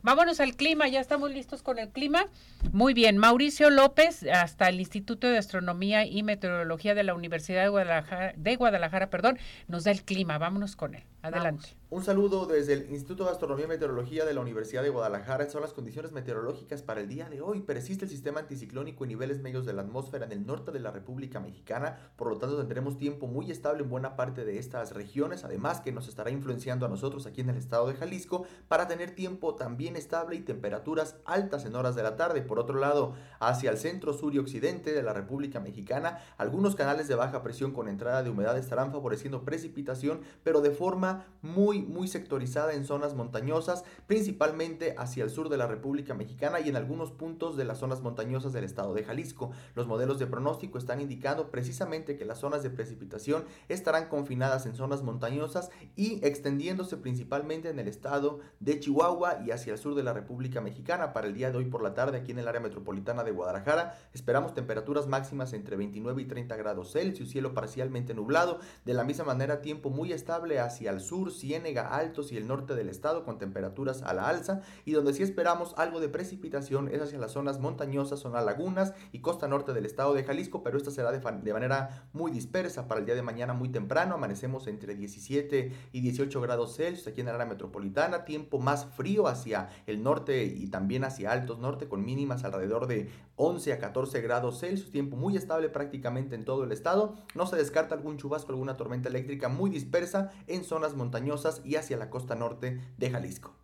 Vámonos 0.07 0.39
al 0.39 0.55
clima, 0.55 0.87
ya 0.87 1.01
estamos 1.01 1.33
listos 1.33 1.64
con 1.64 1.81
el 1.81 1.89
clima. 1.89 2.27
Muy 2.70 2.95
bien, 2.95 3.18
Mauricio 3.18 3.70
López, 3.70 4.22
hasta 4.33 4.68
el 4.68 4.79
Instituto 4.79 5.27
de 5.27 5.37
Astronomía 5.37 6.07
y 6.07 6.22
Meteorología 6.22 6.95
de 6.95 7.03
la 7.03 7.12
Universidad 7.12 7.64
de 7.64 7.70
Guadalajara, 7.70 8.33
de 8.37 8.55
Guadalajara 8.55 9.11
perdón, 9.11 9.37
nos 9.66 9.83
da 9.83 9.91
el 9.91 10.05
clima. 10.05 10.39
Vámonos 10.39 10.77
con 10.77 10.95
él. 10.95 11.03
Adelante. 11.27 11.77
Un 11.89 12.03
saludo 12.03 12.47
desde 12.47 12.72
el 12.72 12.91
Instituto 12.91 13.24
de 13.24 13.31
Astronomía 13.31 13.66
y 13.66 13.68
Meteorología 13.68 14.24
de 14.24 14.35
la 14.35 14.41
Universidad 14.41 14.83
de 14.83 14.89
Guadalajara. 14.89 15.45
Estas 15.45 15.53
son 15.53 15.62
las 15.62 15.72
condiciones 15.72 16.11
meteorológicas 16.11 16.83
para 16.83 17.01
el 17.01 17.09
día 17.09 17.29
de 17.29 17.41
hoy. 17.41 17.61
Persiste 17.61 18.07
el 18.07 18.11
sistema 18.11 18.41
anticiclónico 18.41 19.05
en 19.05 19.11
niveles 19.11 19.41
medios 19.41 19.64
de 19.66 19.72
la 19.72 19.83
atmósfera 19.83 20.27
en 20.27 20.33
el 20.33 20.45
norte 20.45 20.72
de 20.72 20.81
la 20.81 20.91
República 20.91 21.39
Mexicana. 21.39 21.97
Por 22.16 22.29
lo 22.29 22.39
tanto, 22.39 22.59
tendremos 22.59 22.99
tiempo 22.99 23.29
muy 23.29 23.53
estable 23.53 23.85
en 23.85 23.89
buena 23.89 24.16
parte 24.16 24.45
de 24.45 24.59
estas 24.59 24.95
regiones. 24.95 25.45
Además, 25.45 25.81
que 25.81 25.93
nos 25.93 26.09
estará 26.09 26.31
influenciando 26.31 26.87
a 26.87 26.89
nosotros 26.89 27.24
aquí 27.24 27.41
en 27.41 27.51
el 27.51 27.57
estado 27.57 27.87
de 27.87 27.95
Jalisco 27.95 28.47
para 28.66 28.89
tener 28.89 29.14
tiempo 29.14 29.55
también 29.55 29.95
estable 29.95 30.35
y 30.35 30.41
temperaturas 30.41 31.16
altas 31.24 31.66
en 31.66 31.77
horas 31.77 31.95
de 31.95 32.03
la 32.03 32.16
tarde. 32.16 32.43
Por 32.43 32.59
otro 32.59 32.81
lado, 32.81 33.14
hacia 33.39 33.70
el 33.70 33.79
centro, 33.79 34.12
sur 34.12 34.35
y 34.35 34.39
occidente 34.39 34.93
de 34.93 35.05
la 35.05 35.12
República 35.12 35.61
Mexicana, 35.61 36.18
algunos 36.37 36.74
canales 36.74 37.07
de 37.07 37.14
baja 37.14 37.45
presión 37.45 37.70
con 37.72 37.89
entrada 37.89 38.24
de 38.24 38.31
humedad 38.31 38.59
estarán 38.59 38.91
favoreciendo 38.91 39.45
precipitación, 39.45 40.22
pero 40.43 40.61
de 40.61 40.72
forma 40.72 41.16
muy, 41.43 41.83
muy 41.83 42.09
sectorizada 42.09 42.75
en 42.75 42.85
zonas 42.85 43.14
montañosas, 43.14 43.85
principalmente 44.07 44.95
hacia 44.99 45.25
el 45.25 45.31
sur 45.31 45.49
de 45.49 45.57
la 45.57 45.67
República 45.67 46.14
Mexicana 46.14 46.61
y 46.61 46.69
en 46.69 46.77
algunos 46.77 47.12
puntos 47.12 47.57
de 47.57 47.64
las 47.64 47.79
zonas 47.79 48.01
montañosas 48.01 48.53
del 48.53 48.64
estado 48.64 48.95
de 48.95 49.05
Jalisco. 49.05 49.51
Los 49.75 49.87
modelos 49.87 50.19
de 50.19 50.27
pronóstico 50.27 50.79
están 50.79 51.01
indicando 51.01 51.51
precisamente 51.51 52.17
que 52.17 52.25
las 52.25 52.39
zonas 52.39 52.62
de 52.62 52.71
precipitación 52.71 53.45
estarán 53.69 54.09
confinadas 54.09 54.67
en 54.67 54.75
zonas 54.75 55.03
montañosas 55.03 55.71
y 55.95 56.25
extendiéndose 56.27 56.97
principalmente 56.97 57.71
en 57.71 57.79
el 57.79 57.89
estado 57.89 58.41
de 58.61 58.81
Chihuahua 58.81 59.43
y 59.45 59.51
hacia 59.51 59.73
el 59.73 59.79
sur 59.79 59.95
de 59.95 60.03
la 60.03 60.12
República 60.12 60.61
Mexicana. 60.61 61.12
Para 61.12 61.27
el 61.27 61.35
día 61.35 61.51
de 61.51 61.59
hoy 61.59 61.67
por 61.67 61.83
la 61.83 61.95
tarde 61.95 62.19
aquí 62.19 62.33
en 62.33 62.39
el 62.39 62.49
área 62.49 62.61
metropolitana 62.61 63.25
de 63.25 63.31
Guadalajara 63.31 63.99
esperamos 64.12 64.55
temperaturas 64.55 65.07
máximas 65.07 65.53
entre 65.53 65.77
29 65.77 66.23
y 66.23 66.25
30 66.27 66.57
grados 66.57 66.93
Celsius, 66.93 67.31
cielo 67.31 67.55
parcialmente 67.55 68.14
nublado, 68.14 68.61
de 68.85 68.95
la 68.95 69.05
misma 69.05 69.25
manera 69.25 69.61
tiempo 69.61 69.91
muy 69.91 70.12
estable 70.12 70.61
hacia 70.61 70.91
el 70.91 70.96
sur, 71.01 71.33
Ciénega, 71.33 71.89
Altos 71.89 72.33
y 72.33 72.37
el 72.37 72.47
norte 72.47 72.75
del 72.75 72.89
estado 72.89 73.25
con 73.25 73.39
temperaturas 73.39 74.03
a 74.03 74.15
la 74.15 74.29
alza 74.29 74.63
y 74.85 74.93
donde 74.93 75.13
sí 75.13 75.23
esperamos 75.23 75.75
algo 75.77 76.01
de 76.01 76.09
precipitación 76.09 76.89
es 76.89 77.03
hacia 77.03 77.19
las 77.19 77.33
zonas 77.33 77.61
montañosas, 77.61 78.21
zona 78.21 78.41
lagunas 78.41 78.95
y 79.13 79.21
costa 79.21 79.49
norte 79.49 79.73
del 79.73 79.87
estado 79.87 80.15
de 80.15 80.25
Jalisco, 80.25 80.63
pero 80.63 80.77
esta 80.77 80.91
será 80.91 81.13
de, 81.13 81.21
de 81.21 81.53
manera 81.53 82.09
muy 82.13 82.31
dispersa 82.31 82.89
para 82.89 83.01
el 83.01 83.07
día 83.07 83.15
de 83.15 83.23
mañana 83.23 83.53
muy 83.53 83.69
temprano, 83.69 84.15
amanecemos 84.15 84.67
entre 84.67 84.95
17 84.95 85.73
y 85.93 86.01
18 86.01 86.41
grados 86.41 86.77
Celsius 86.77 87.07
aquí 87.07 87.21
en 87.21 87.29
el 87.29 87.35
área 87.35 87.47
metropolitana, 87.47 88.25
tiempo 88.25 88.59
más 88.59 88.87
frío 88.87 89.27
hacia 89.27 89.69
el 89.87 90.03
norte 90.03 90.45
y 90.45 90.69
también 90.69 91.05
hacia 91.05 91.33
Altos 91.33 91.59
Norte 91.59 91.89
con 91.89 92.05
mínimas 92.05 92.45
alrededor 92.45 92.87
de 92.87 93.11
11 93.37 93.73
a 93.75 93.79
14 93.79 94.21
grados 94.23 94.61
Celsius, 94.61 94.91
tiempo 94.91 95.17
muy 95.17 95.37
estable 95.37 95.69
prácticamente 95.69 96.35
en 96.35 96.45
todo 96.45 96.65
el 96.65 96.73
estado, 96.73 97.15
no 97.35 97.47
se 97.47 97.57
descarta 97.57 97.95
algún 97.95 98.17
chubasco, 98.17 98.53
alguna 98.53 98.77
tormenta 98.77 99.09
eléctrica 99.09 99.49
muy 99.49 99.71
dispersa 99.71 100.33
en 100.47 100.65
zonas 100.65 100.86
montañosas 100.95 101.61
y 101.64 101.76
hacia 101.76 101.97
la 101.97 102.11
costa 102.11 102.34
norte 102.34 102.80
de 102.97 103.11
Jalisco. 103.11 103.57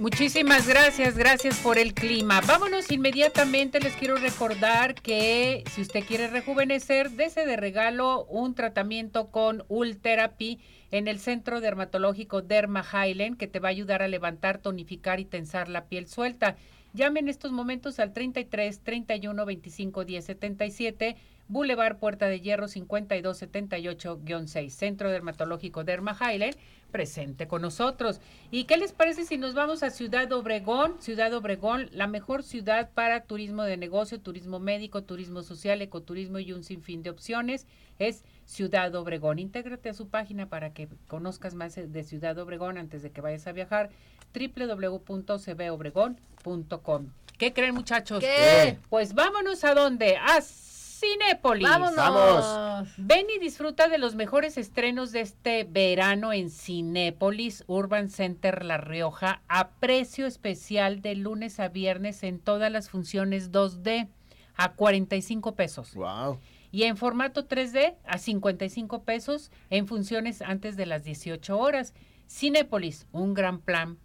Muchísimas 0.00 0.66
gracias, 0.66 1.14
gracias 1.14 1.58
por 1.58 1.76
el 1.76 1.92
clima. 1.92 2.40
Vámonos 2.40 2.90
inmediatamente, 2.90 3.80
les 3.80 3.94
quiero 3.96 4.16
recordar 4.16 4.94
que 4.94 5.62
si 5.72 5.82
usted 5.82 6.02
quiere 6.06 6.28
rejuvenecer, 6.28 7.10
dese 7.10 7.44
de 7.44 7.58
regalo 7.58 8.24
un 8.24 8.54
tratamiento 8.54 9.30
con 9.30 9.62
Ultherapy 9.68 10.58
en 10.90 11.06
el 11.06 11.18
Centro 11.18 11.60
Dermatológico 11.60 12.40
Derma 12.40 12.82
Highland 12.82 13.36
que 13.36 13.46
te 13.46 13.58
va 13.58 13.68
a 13.68 13.72
ayudar 13.72 14.00
a 14.00 14.08
levantar, 14.08 14.56
tonificar 14.56 15.20
y 15.20 15.26
tensar 15.26 15.68
la 15.68 15.84
piel 15.84 16.08
suelta. 16.08 16.56
Llame 16.92 17.20
en 17.20 17.28
estos 17.28 17.52
momentos 17.52 18.00
al 18.00 18.12
33 18.12 18.80
31 18.80 19.46
25 19.46 20.04
10 20.04 20.24
77 20.24 21.16
Boulevard 21.50 21.98
Puerta 21.98 22.26
de 22.26 22.40
Hierro 22.40 22.68
5278-6, 22.68 24.70
Centro 24.70 25.10
Dermatológico 25.10 25.82
Derma 25.82 26.16
Highland, 26.16 26.54
presente 26.92 27.48
con 27.48 27.62
nosotros. 27.62 28.20
¿Y 28.52 28.64
qué 28.64 28.76
les 28.76 28.92
parece 28.92 29.24
si 29.24 29.36
nos 29.36 29.54
vamos 29.54 29.82
a 29.82 29.90
Ciudad 29.90 30.30
Obregón? 30.30 30.94
Ciudad 31.00 31.34
Obregón, 31.34 31.88
la 31.90 32.06
mejor 32.06 32.44
ciudad 32.44 32.90
para 32.94 33.24
turismo 33.24 33.64
de 33.64 33.76
negocio, 33.76 34.20
turismo 34.20 34.60
médico, 34.60 35.02
turismo 35.02 35.42
social, 35.42 35.82
ecoturismo 35.82 36.38
y 36.38 36.52
un 36.52 36.62
sinfín 36.62 37.02
de 37.02 37.10
opciones, 37.10 37.66
es 37.98 38.22
Ciudad 38.50 38.94
Obregón. 38.96 39.38
Intégrate 39.38 39.88
a 39.90 39.94
su 39.94 40.08
página 40.08 40.48
para 40.48 40.74
que 40.74 40.88
conozcas 41.06 41.54
más 41.54 41.76
de 41.76 42.02
Ciudad 42.02 42.36
Obregón 42.38 42.78
antes 42.78 43.04
de 43.04 43.12
que 43.12 43.20
vayas 43.20 43.46
a 43.46 43.52
viajar, 43.52 43.90
www.cbobregón.com. 44.34 47.06
¿Qué 47.38 47.52
creen 47.52 47.76
muchachos? 47.76 48.18
¿Qué? 48.18 48.76
Pues 48.88 49.14
vámonos 49.14 49.62
a 49.62 49.74
dónde? 49.74 50.16
A 50.16 50.40
Cinépolis. 50.42 51.68
Vámonos. 51.68 52.88
Ven 52.96 53.26
y 53.34 53.38
disfruta 53.38 53.86
de 53.86 53.98
los 53.98 54.16
mejores 54.16 54.58
estrenos 54.58 55.12
de 55.12 55.20
este 55.20 55.62
verano 55.62 56.32
en 56.32 56.50
Cinépolis 56.50 57.62
Urban 57.68 58.10
Center 58.10 58.64
La 58.64 58.78
Rioja 58.78 59.42
a 59.46 59.68
precio 59.68 60.26
especial 60.26 61.02
de 61.02 61.14
lunes 61.14 61.60
a 61.60 61.68
viernes 61.68 62.24
en 62.24 62.40
todas 62.40 62.72
las 62.72 62.90
funciones 62.90 63.52
2D 63.52 64.08
a 64.56 64.72
45 64.72 65.54
pesos. 65.54 65.94
Wow. 65.94 66.40
Y 66.70 66.84
en 66.84 66.96
formato 66.96 67.48
3D 67.48 67.96
a 68.04 68.18
55 68.18 69.02
pesos 69.02 69.50
en 69.70 69.86
funciones 69.86 70.42
antes 70.42 70.76
de 70.76 70.86
las 70.86 71.04
18 71.04 71.58
horas. 71.58 71.94
Cinépolis, 72.28 73.06
un 73.12 73.34
gran 73.34 73.60
plan. 73.60 73.98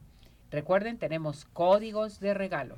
Recuerden, 0.52 0.98
tenemos 0.98 1.46
códigos 1.46 2.20
de 2.20 2.34
regalo. 2.34 2.78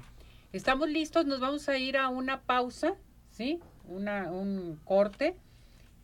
Estamos 0.51 0.89
listos, 0.89 1.25
nos 1.25 1.39
vamos 1.39 1.69
a 1.69 1.77
ir 1.77 1.97
a 1.97 2.09
una 2.09 2.41
pausa, 2.41 2.95
¿sí? 3.29 3.59
una, 3.87 4.31
un 4.31 4.79
corte 4.83 5.35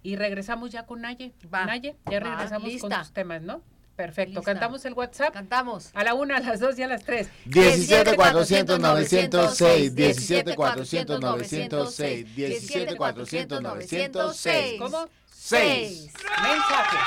y 0.02 0.16
regresamos 0.16 0.72
ya 0.72 0.86
con 0.86 1.02
Naye. 1.02 1.34
Va, 1.54 1.66
Naye, 1.66 1.96
ya 2.10 2.20
va, 2.20 2.30
regresamos 2.30 2.78
con 2.78 2.92
tus 2.92 3.14
temas, 3.14 3.42
¿no? 3.42 3.62
Perfecto. 3.96 4.40
Lista. 4.40 4.52
Cantamos 4.52 4.86
el 4.86 4.94
WhatsApp 4.94 5.34
Cantamos. 5.34 5.92
a 5.94 6.04
la 6.04 6.16
una, 6.16 6.38
a 6.38 6.40
las 6.40 6.60
dos 6.60 6.78
y 6.80 6.84
a 6.84 6.88
las 6.88 7.04
tres. 7.04 7.30
17 7.46 8.16
400 8.16 8.80
906, 8.80 9.96
17 9.96 10.56
400 10.56 11.20
906, 11.22 12.36
17 12.36 12.96
400 12.96 13.62
906. 13.62 14.80
¿Cómo? 14.80 15.08
Seis. 15.28 16.12
Mensajes. 16.42 17.00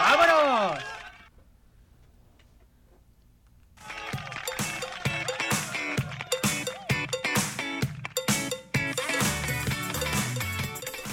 ¡Vámonos! 0.00 0.82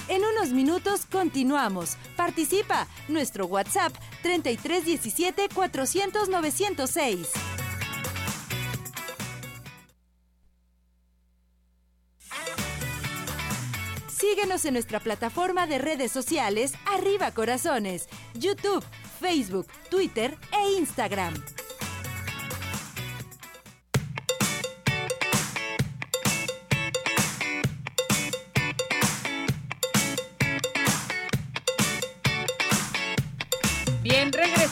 En 0.08 0.26
unos 0.26 0.40
unos 0.40 0.54
minutos 0.54 1.06
continuamos. 1.12 1.98
Participa. 2.16 2.88
Nuestro 3.10 3.46
WhatsApp 3.48 3.92
3317 4.22 5.50
400 5.54 6.30
906. 6.30 7.30
Síguenos 14.20 14.66
en 14.66 14.74
nuestra 14.74 15.00
plataforma 15.00 15.66
de 15.66 15.80
redes 15.80 16.12
sociales 16.12 16.74
Arriba 16.86 17.32
Corazones, 17.32 18.10
YouTube, 18.34 18.84
Facebook, 19.20 19.68
Twitter 19.90 20.38
e 20.52 20.78
Instagram. 20.78 21.34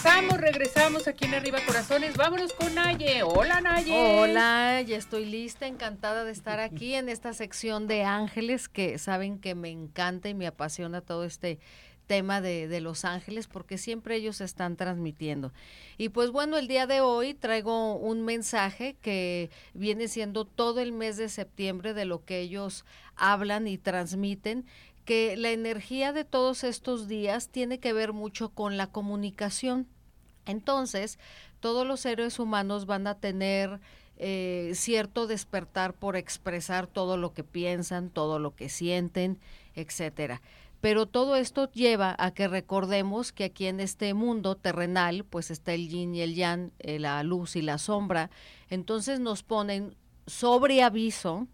Regresamos, 0.04 0.38
regresamos 0.40 1.08
aquí 1.08 1.26
en 1.26 1.34
Arriba 1.34 1.60
Corazones. 1.66 2.16
Vámonos 2.18 2.54
con 2.54 2.76
Naye. 2.76 3.24
Hola, 3.24 3.62
Naye. 3.62 3.94
Hola, 3.94 4.82
ya 4.82 4.96
estoy 4.96 5.26
lista, 5.26 5.66
encantada 5.66 6.24
de 6.24 6.32
estar 6.32 6.60
aquí 6.60 6.94
en 6.94 7.10
esta 7.10 7.34
sección 7.34 7.88
de 7.88 8.04
ángeles 8.04 8.70
que 8.70 9.00
saben 9.00 9.40
que 9.40 9.56
me 9.56 9.70
encanta 9.70 10.30
y 10.30 10.36
me 10.36 10.46
apasiona 10.46 11.02
todo 11.02 11.24
este 11.24 11.60
tema 12.06 12.42
de, 12.42 12.68
de, 12.68 12.80
Los 12.80 13.06
Ángeles 13.06 13.48
porque 13.48 13.78
siempre 13.78 14.16
ellos 14.16 14.40
están 14.40 14.76
transmitiendo. 14.78 15.52
Y 15.98 16.10
pues 16.10 16.30
bueno, 16.32 16.58
el 16.58 16.68
día 16.68 16.86
de 16.86 17.02
hoy 17.02 17.34
traigo 17.34 17.96
un 17.96 18.24
mensaje 18.24 18.96
que 19.02 19.50
viene 19.74 20.08
siendo 20.08 20.46
todo 20.46 20.80
el 20.80 20.92
mes 20.92 21.18
de 21.18 21.28
septiembre 21.28 21.94
de 21.94 22.06
lo 22.06 22.24
que 22.24 22.40
ellos 22.40 22.86
hablan 23.16 23.68
y 23.68 23.78
transmiten 23.78 24.66
que 25.08 25.38
la 25.38 25.52
energía 25.52 26.12
de 26.12 26.26
todos 26.26 26.66
estos 26.66 27.08
días 27.08 27.48
tiene 27.48 27.80
que 27.80 27.94
ver 27.94 28.12
mucho 28.12 28.50
con 28.50 28.76
la 28.76 28.88
comunicación. 28.88 29.88
Entonces, 30.46 31.18
todos 31.62 31.88
los 31.88 32.02
seres 32.02 32.40
humanos 32.40 32.86
van 32.86 33.08
a 33.08 33.16
tener 33.16 33.80
eh, 34.18 34.74
cierto 34.76 35.26
despertar 35.26 35.94
por 35.94 36.18
expresar 36.18 36.88
todo 36.88 37.16
lo 37.16 37.34
que 37.34 37.46
piensan, 37.46 38.10
todo 38.10 38.38
lo 38.38 38.54
que 38.54 38.68
sienten, 38.68 39.40
etcétera. 39.76 40.42
Pero 40.82 41.06
todo 41.06 41.38
esto 41.38 41.72
lleva 41.72 42.14
a 42.20 42.32
que 42.32 42.50
recordemos 42.50 43.32
que 43.32 43.46
aquí 43.46 43.68
en 43.68 43.80
este 43.80 44.14
mundo 44.14 44.58
terrenal, 44.58 45.24
pues 45.24 45.52
está 45.52 45.74
el 45.74 45.88
yin 45.88 46.16
y 46.16 46.22
el 46.22 46.36
yang, 46.36 46.72
eh, 46.80 47.00
la 47.00 47.24
luz 47.24 47.56
y 47.56 47.62
la 47.62 47.78
sombra. 47.78 48.30
Entonces 48.70 49.22
nos 49.22 49.42
ponen 49.42 49.96
sobre 50.26 50.84
aviso 50.84 51.48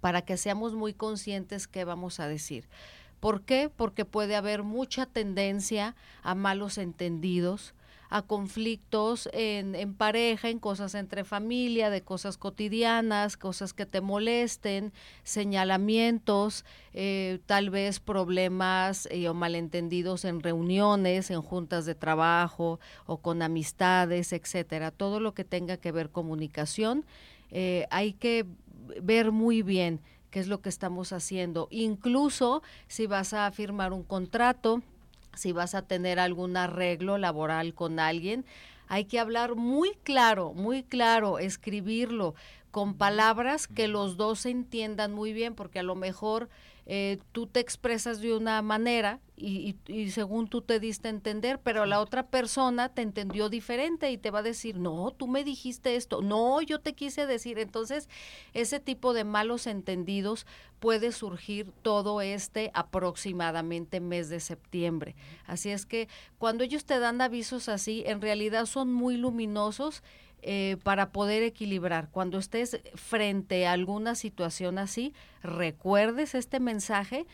para 0.00 0.22
que 0.22 0.36
seamos 0.36 0.74
muy 0.74 0.94
conscientes 0.94 1.66
qué 1.66 1.84
vamos 1.84 2.20
a 2.20 2.28
decir. 2.28 2.68
¿Por 3.20 3.42
qué? 3.42 3.70
Porque 3.74 4.04
puede 4.04 4.34
haber 4.34 4.62
mucha 4.62 5.04
tendencia 5.06 5.94
a 6.22 6.34
malos 6.34 6.78
entendidos, 6.78 7.74
a 8.08 8.22
conflictos 8.22 9.28
en, 9.32 9.94
pareja, 9.94 10.48
en 10.48 10.58
cosas 10.58 10.96
entre 10.96 11.22
familia, 11.22 11.90
de 11.90 12.02
cosas 12.02 12.36
cotidianas, 12.36 13.36
cosas 13.36 13.72
que 13.72 13.86
te 13.86 14.00
molesten, 14.00 14.92
señalamientos, 15.22 16.64
eh, 16.92 17.38
tal 17.46 17.70
vez 17.70 18.00
problemas 18.00 19.06
eh, 19.12 19.28
o 19.28 19.34
malentendidos 19.34 20.24
en 20.24 20.40
reuniones, 20.40 21.30
en 21.30 21.40
juntas 21.40 21.86
de 21.86 21.94
trabajo 21.94 22.80
o 23.06 23.18
con 23.18 23.42
amistades, 23.42 24.32
etcétera. 24.32 24.90
Todo 24.90 25.20
lo 25.20 25.32
que 25.32 25.44
tenga 25.44 25.76
que 25.76 25.92
ver 25.92 26.10
comunicación, 26.10 27.04
eh, 27.52 27.86
hay 27.90 28.12
que 28.14 28.44
ver 29.02 29.32
muy 29.32 29.62
bien 29.62 30.00
qué 30.30 30.40
es 30.40 30.48
lo 30.48 30.60
que 30.60 30.68
estamos 30.68 31.12
haciendo. 31.12 31.68
Incluso 31.70 32.62
si 32.88 33.06
vas 33.06 33.32
a 33.32 33.50
firmar 33.50 33.92
un 33.92 34.02
contrato, 34.02 34.82
si 35.34 35.52
vas 35.52 35.74
a 35.74 35.82
tener 35.82 36.18
algún 36.18 36.56
arreglo 36.56 37.18
laboral 37.18 37.74
con 37.74 37.98
alguien, 37.98 38.44
hay 38.88 39.04
que 39.04 39.20
hablar 39.20 39.54
muy 39.54 39.92
claro, 40.02 40.52
muy 40.52 40.82
claro, 40.82 41.38
escribirlo 41.38 42.34
con 42.70 42.94
palabras 42.94 43.66
que 43.66 43.88
los 43.88 44.16
dos 44.16 44.40
se 44.40 44.50
entiendan 44.50 45.12
muy 45.12 45.32
bien, 45.32 45.54
porque 45.54 45.80
a 45.80 45.84
lo 45.84 45.94
mejor 45.94 46.48
eh, 46.86 47.18
tú 47.32 47.46
te 47.46 47.60
expresas 47.60 48.20
de 48.20 48.34
una 48.34 48.60
manera 48.62 49.20
y, 49.36 49.76
y, 49.86 50.10
según 50.10 50.48
tú 50.48 50.60
te 50.60 50.80
diste 50.80 51.08
a 51.08 51.10
entender, 51.10 51.58
pero 51.60 51.86
la 51.86 52.00
otra 52.00 52.26
persona 52.26 52.90
te 52.90 53.00
entendió 53.00 53.48
diferente 53.48 54.10
y 54.10 54.18
te 54.18 54.30
va 54.30 54.40
a 54.40 54.42
decir, 54.42 54.78
no, 54.78 55.10
tú 55.12 55.26
me 55.28 55.44
dijiste 55.44 55.96
esto, 55.96 56.20
no, 56.20 56.60
yo 56.60 56.80
te 56.80 56.92
quise 56.92 57.26
decir. 57.26 57.58
Entonces, 57.58 58.08
ese 58.52 58.80
tipo 58.80 59.14
de 59.14 59.24
malos 59.24 59.66
entendidos 59.66 60.46
puede 60.78 61.12
surgir 61.12 61.72
todo 61.82 62.20
este 62.20 62.70
aproximadamente 62.74 64.00
mes 64.00 64.28
de 64.28 64.40
septiembre. 64.40 65.14
Así 65.46 65.70
es 65.70 65.86
que 65.86 66.08
cuando 66.38 66.64
ellos 66.64 66.84
te 66.84 66.98
dan 66.98 67.20
avisos 67.20 67.68
así, 67.68 68.02
en 68.06 68.20
realidad 68.20 68.66
son 68.66 68.92
muy 68.92 69.16
luminosos 69.16 70.02
eh, 70.42 70.76
para 70.82 71.10
poder 71.12 71.42
equilibrar. 71.42 72.08
Cuando 72.10 72.38
estés 72.38 72.80
frente 72.94 73.66
a 73.66 73.72
alguna 73.72 74.14
situación 74.14 74.78
así, 74.78 75.14
recuerdes 75.42 76.34
este 76.34 76.60
mensaje 76.60 77.26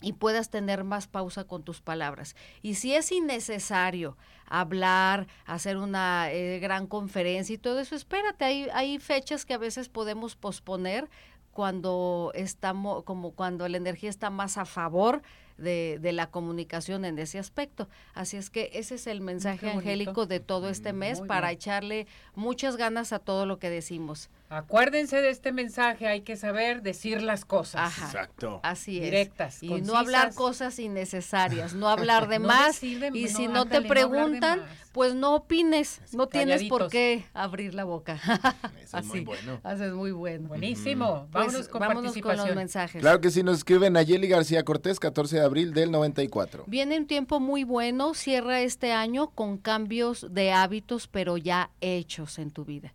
y 0.00 0.12
puedas 0.12 0.50
tener 0.50 0.84
más 0.84 1.06
pausa 1.06 1.44
con 1.44 1.62
tus 1.62 1.80
palabras. 1.80 2.36
Y 2.62 2.74
si 2.74 2.94
es 2.94 3.10
innecesario 3.10 4.16
hablar, 4.46 5.26
hacer 5.46 5.78
una 5.78 6.30
eh, 6.30 6.58
gran 6.60 6.86
conferencia 6.86 7.54
y 7.54 7.58
todo 7.58 7.80
eso, 7.80 7.94
espérate, 7.94 8.44
hay, 8.44 8.68
hay 8.74 8.98
fechas 8.98 9.46
que 9.46 9.54
a 9.54 9.58
veces 9.58 9.88
podemos 9.88 10.36
posponer 10.36 11.08
cuando 11.52 12.32
estamos, 12.34 13.04
como 13.04 13.30
cuando 13.30 13.66
la 13.68 13.78
energía 13.78 14.10
está 14.10 14.28
más 14.28 14.58
a 14.58 14.66
favor 14.66 15.22
de, 15.58 15.98
de, 16.00 16.12
la 16.12 16.30
comunicación 16.30 17.04
en 17.04 17.18
ese 17.18 17.38
aspecto. 17.38 17.88
Así 18.14 18.36
es 18.36 18.50
que 18.50 18.70
ese 18.74 18.96
es 18.96 19.06
el 19.06 19.20
mensaje 19.20 19.70
angélico 19.70 20.26
de 20.26 20.40
todo 20.40 20.68
este 20.68 20.92
mm, 20.92 20.96
mes 20.96 21.20
para 21.20 21.52
echarle 21.52 22.06
muchas 22.34 22.76
ganas 22.76 23.12
a 23.12 23.18
todo 23.18 23.46
lo 23.46 23.58
que 23.58 23.70
decimos. 23.70 24.30
Acuérdense 24.56 25.20
de 25.20 25.30
este 25.30 25.52
mensaje, 25.52 26.06
hay 26.06 26.22
que 26.22 26.36
saber 26.36 26.82
decir 26.82 27.22
las 27.22 27.44
cosas. 27.44 27.96
Exacto. 27.98 28.60
Así 28.62 28.98
es. 28.98 29.04
Directas. 29.04 29.62
Y 29.62 29.80
no 29.82 29.96
hablar 29.96 30.34
cosas 30.34 30.78
innecesarias, 30.78 31.74
no 31.74 31.88
hablar 31.90 32.28
de 32.28 32.38
más. 32.38 32.82
y 32.82 33.28
si 33.28 33.48
no, 33.48 33.66
te 33.66 33.82
preguntan, 33.82 34.62
pues 34.92 35.14
no 35.14 35.34
opines, 35.34 36.00
no 36.12 36.28
tienes 36.28 36.62
por 36.64 36.88
qué 36.88 37.24
abrir 37.34 37.74
la 37.74 37.82
boca. 37.84 38.14
Eso 38.80 38.98
es 38.98 39.06
muy 39.06 39.20
bueno. 39.20 39.60
Eso 39.64 39.84
es 39.84 39.92
muy 39.92 40.12
bueno. 40.12 40.48
Buenísimo. 40.48 41.26
Vámonos, 41.32 41.54
pues, 41.54 41.68
con, 41.68 41.80
vámonos 41.80 42.16
con 42.16 42.36
los 42.36 42.54
mensajes. 42.54 43.00
Claro 43.00 43.20
que 43.20 43.30
sí, 43.30 43.42
nos 43.42 43.58
escribe 43.58 43.90
Nayeli 43.90 44.28
García 44.28 44.64
Cortés, 44.64 45.00
14 45.00 45.36
de 45.36 45.42
abril 45.42 45.74
del 45.74 45.90
94. 45.90 46.64
Viene 46.68 46.96
un 46.96 47.06
tiempo 47.06 47.40
muy 47.40 47.64
bueno, 47.64 48.14
cierra 48.14 48.60
este 48.60 48.92
año 48.92 49.30
con 49.30 49.58
cambios 49.58 50.32
de 50.32 50.52
hábitos, 50.52 51.08
pero 51.08 51.36
ya 51.38 51.70
hechos 51.80 52.38
en 52.38 52.52
tu 52.52 52.64
vida. 52.64 52.94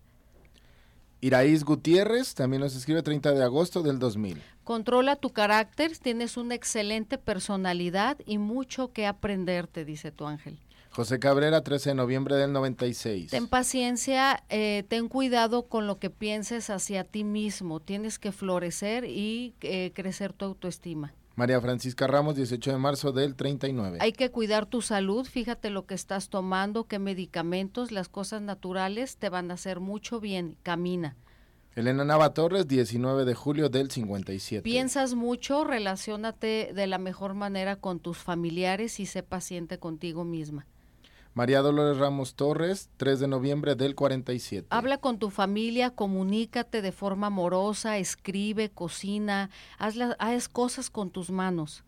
Iraíz 1.21 1.63
Gutiérrez 1.63 2.33
también 2.33 2.61
nos 2.61 2.75
escribe 2.75 3.03
30 3.03 3.33
de 3.33 3.43
agosto 3.43 3.83
del 3.83 3.99
2000. 3.99 4.41
Controla 4.63 5.15
tu 5.15 5.31
carácter, 5.31 5.97
tienes 5.97 6.37
una 6.37 6.55
excelente 6.55 7.17
personalidad 7.17 8.17
y 8.25 8.37
mucho 8.37 8.93
que 8.93 9.05
aprender, 9.05 9.67
dice 9.85 10.11
tu 10.11 10.25
ángel. 10.25 10.57
José 10.91 11.19
Cabrera, 11.19 11.61
13 11.61 11.89
de 11.89 11.95
noviembre 11.95 12.35
del 12.35 12.51
96. 12.51 13.31
Ten 13.31 13.47
paciencia, 13.47 14.43
eh, 14.49 14.83
ten 14.87 15.07
cuidado 15.07 15.67
con 15.67 15.87
lo 15.87 15.99
que 15.99 16.09
pienses 16.09 16.69
hacia 16.69 17.03
ti 17.03 17.23
mismo. 17.23 17.79
Tienes 17.79 18.17
que 18.17 18.31
florecer 18.31 19.05
y 19.05 19.53
eh, 19.61 19.91
crecer 19.93 20.33
tu 20.33 20.45
autoestima. 20.45 21.13
María 21.35 21.61
Francisca 21.61 22.07
Ramos, 22.07 22.35
18 22.35 22.71
de 22.71 22.77
marzo 22.77 23.11
del 23.11 23.35
39. 23.35 23.99
Hay 24.01 24.11
que 24.11 24.29
cuidar 24.29 24.65
tu 24.65 24.81
salud, 24.81 25.25
fíjate 25.25 25.69
lo 25.69 25.85
que 25.85 25.93
estás 25.93 26.29
tomando, 26.29 26.85
qué 26.85 26.99
medicamentos, 26.99 27.91
las 27.91 28.09
cosas 28.09 28.41
naturales 28.41 29.17
te 29.17 29.29
van 29.29 29.51
a 29.51 29.53
hacer 29.53 29.79
mucho 29.79 30.19
bien, 30.19 30.57
camina. 30.63 31.15
Elena 31.75 32.03
Nava 32.03 32.33
Torres, 32.33 32.67
19 32.67 33.23
de 33.23 33.35
julio 33.35 33.69
del 33.69 33.89
57. 33.89 34.63
Piensas 34.63 35.13
mucho, 35.13 35.63
relacionate 35.63 36.71
de 36.73 36.87
la 36.87 36.97
mejor 36.97 37.35
manera 37.35 37.77
con 37.77 37.99
tus 37.99 38.17
familiares 38.17 38.99
y 38.99 39.05
sé 39.05 39.23
paciente 39.23 39.77
contigo 39.79 40.25
misma. 40.25 40.65
María 41.33 41.61
Dolores 41.61 41.97
Ramos 41.97 42.35
Torres, 42.35 42.89
3 42.97 43.19
de 43.19 43.27
noviembre 43.27 43.75
del 43.75 43.95
47. 43.95 44.67
Habla 44.71 44.97
con 44.97 45.19
tu 45.19 45.29
familia, 45.29 45.91
comunícate 45.91 46.81
de 46.81 46.91
forma 46.91 47.27
amorosa, 47.27 47.97
escribe, 47.97 48.69
cocina, 48.69 49.49
haz, 49.77 49.95
haz 50.17 50.49
cosas 50.49 50.89
con 50.89 51.11
tus 51.11 51.29
manos. 51.29 51.83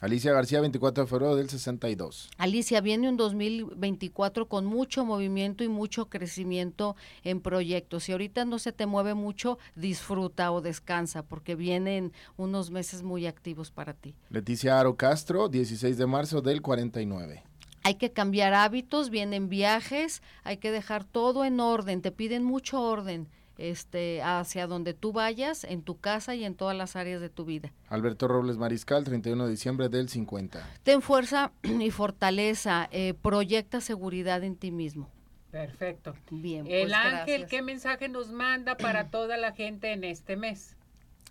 Alicia 0.00 0.32
García, 0.32 0.60
24 0.60 1.04
de 1.04 1.08
febrero 1.08 1.36
del 1.36 1.48
62. 1.48 2.28
Alicia, 2.36 2.80
viene 2.80 3.08
un 3.08 3.16
2024 3.16 4.48
con 4.48 4.66
mucho 4.66 5.04
movimiento 5.04 5.64
y 5.64 5.68
mucho 5.68 6.10
crecimiento 6.10 6.96
en 7.22 7.40
proyectos. 7.40 8.04
Si 8.04 8.12
ahorita 8.12 8.44
no 8.44 8.58
se 8.58 8.72
te 8.72 8.86
mueve 8.86 9.14
mucho, 9.14 9.58
disfruta 9.76 10.50
o 10.50 10.60
descansa, 10.60 11.22
porque 11.22 11.54
vienen 11.54 12.12
unos 12.36 12.70
meses 12.70 13.02
muy 13.02 13.26
activos 13.26 13.70
para 13.70 13.94
ti. 13.94 14.14
Leticia 14.30 14.78
Aro 14.78 14.96
Castro, 14.96 15.48
16 15.48 15.96
de 15.96 16.06
marzo 16.06 16.42
del 16.42 16.60
49 16.60 17.44
hay 17.84 17.94
que 17.96 18.10
cambiar 18.10 18.54
hábitos, 18.54 19.10
vienen 19.10 19.48
viajes, 19.48 20.22
hay 20.42 20.56
que 20.56 20.70
dejar 20.70 21.04
todo 21.04 21.44
en 21.44 21.60
orden, 21.60 22.00
te 22.02 22.10
piden 22.10 22.42
mucho 22.42 22.80
orden 22.80 23.28
este, 23.58 24.22
hacia 24.22 24.66
donde 24.66 24.94
tú 24.94 25.12
vayas, 25.12 25.64
en 25.64 25.82
tu 25.82 26.00
casa 26.00 26.34
y 26.34 26.44
en 26.44 26.54
todas 26.54 26.76
las 26.76 26.96
áreas 26.96 27.20
de 27.20 27.28
tu 27.28 27.44
vida. 27.44 27.72
Alberto 27.88 28.26
Robles 28.26 28.56
Mariscal, 28.56 29.04
31 29.04 29.44
de 29.44 29.50
diciembre 29.50 29.88
del 29.90 30.08
50. 30.08 30.66
Ten 30.82 31.02
fuerza 31.02 31.52
y 31.62 31.90
fortaleza, 31.90 32.88
eh, 32.90 33.14
proyecta 33.20 33.80
seguridad 33.80 34.42
en 34.42 34.56
ti 34.56 34.70
mismo. 34.70 35.10
Perfecto. 35.50 36.14
Bien. 36.30 36.66
El 36.66 36.88
pues, 36.88 36.94
ángel, 36.94 37.46
¿qué 37.46 37.62
mensaje 37.62 38.08
nos 38.08 38.32
manda 38.32 38.76
para 38.76 39.08
toda 39.10 39.36
la 39.36 39.52
gente 39.52 39.92
en 39.92 40.04
este 40.04 40.36
mes? 40.36 40.74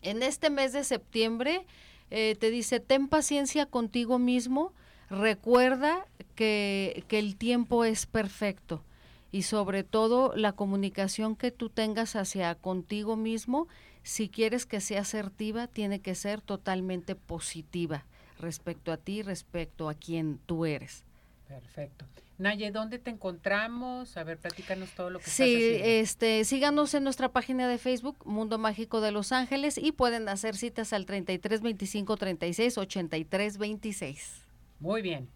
En 0.01 0.21
este 0.21 0.49
mes 0.49 0.71
de 0.71 0.83
septiembre 0.83 1.65
eh, 2.11 2.35
te 2.39 2.51
dice, 2.51 2.79
ten 2.79 3.07
paciencia 3.07 3.65
contigo 3.65 4.19
mismo, 4.19 4.71
recuerda 5.13 6.05
que, 6.35 7.03
que 7.07 7.19
el 7.19 7.35
tiempo 7.35 7.85
es 7.85 8.05
perfecto 8.05 8.83
y 9.31 9.43
sobre 9.43 9.83
todo 9.83 10.33
la 10.35 10.53
comunicación 10.53 11.35
que 11.35 11.51
tú 11.51 11.69
tengas 11.69 12.15
hacia 12.15 12.53
contigo 12.55 13.15
mismo, 13.15 13.67
si 14.03 14.29
quieres 14.29 14.65
que 14.65 14.79
sea 14.79 15.01
asertiva, 15.01 15.67
tiene 15.67 15.99
que 15.99 16.13
ser 16.13 16.41
totalmente 16.41 17.15
positiva 17.15 18.05
respecto 18.39 18.91
a 18.91 18.97
ti, 18.97 19.23
respecto 19.23 19.89
a 19.89 19.95
quien 19.95 20.39
tú 20.45 20.65
eres. 20.65 21.03
Perfecto. 21.47 22.05
Naye, 22.37 22.71
¿dónde 22.71 22.99
te 22.99 23.09
encontramos? 23.09 24.17
A 24.17 24.23
ver, 24.23 24.37
platícanos 24.37 24.89
todo 24.91 25.09
lo 25.09 25.19
que 25.19 25.29
Sí, 25.29 25.77
este, 25.81 26.43
síganos 26.45 26.93
en 26.93 27.03
nuestra 27.03 27.29
página 27.29 27.67
de 27.67 27.77
Facebook, 27.77 28.17
Mundo 28.25 28.57
Mágico 28.57 29.01
de 29.01 29.11
Los 29.11 29.31
Ángeles, 29.31 29.77
y 29.77 29.91
pueden 29.91 30.27
hacer 30.27 30.55
citas 30.55 30.93
al 30.93 31.05
33 31.05 31.61
25 31.61 32.17
36 32.17 32.77
83 32.77 33.57
26. 33.57 34.42
Muy 34.83 35.01
bien 35.01 35.29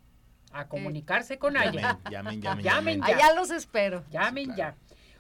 a 0.52 0.68
comunicarse 0.68 1.40
con 1.40 1.56
alguien. 1.56 1.86
Llamen, 2.12 2.42
llamen, 2.42 2.66
llamen. 2.66 3.00
ya. 3.00 3.06
Allá 3.06 3.34
los 3.34 3.50
espero. 3.50 4.04
Llamen 4.12 4.54
ya. 4.58 4.76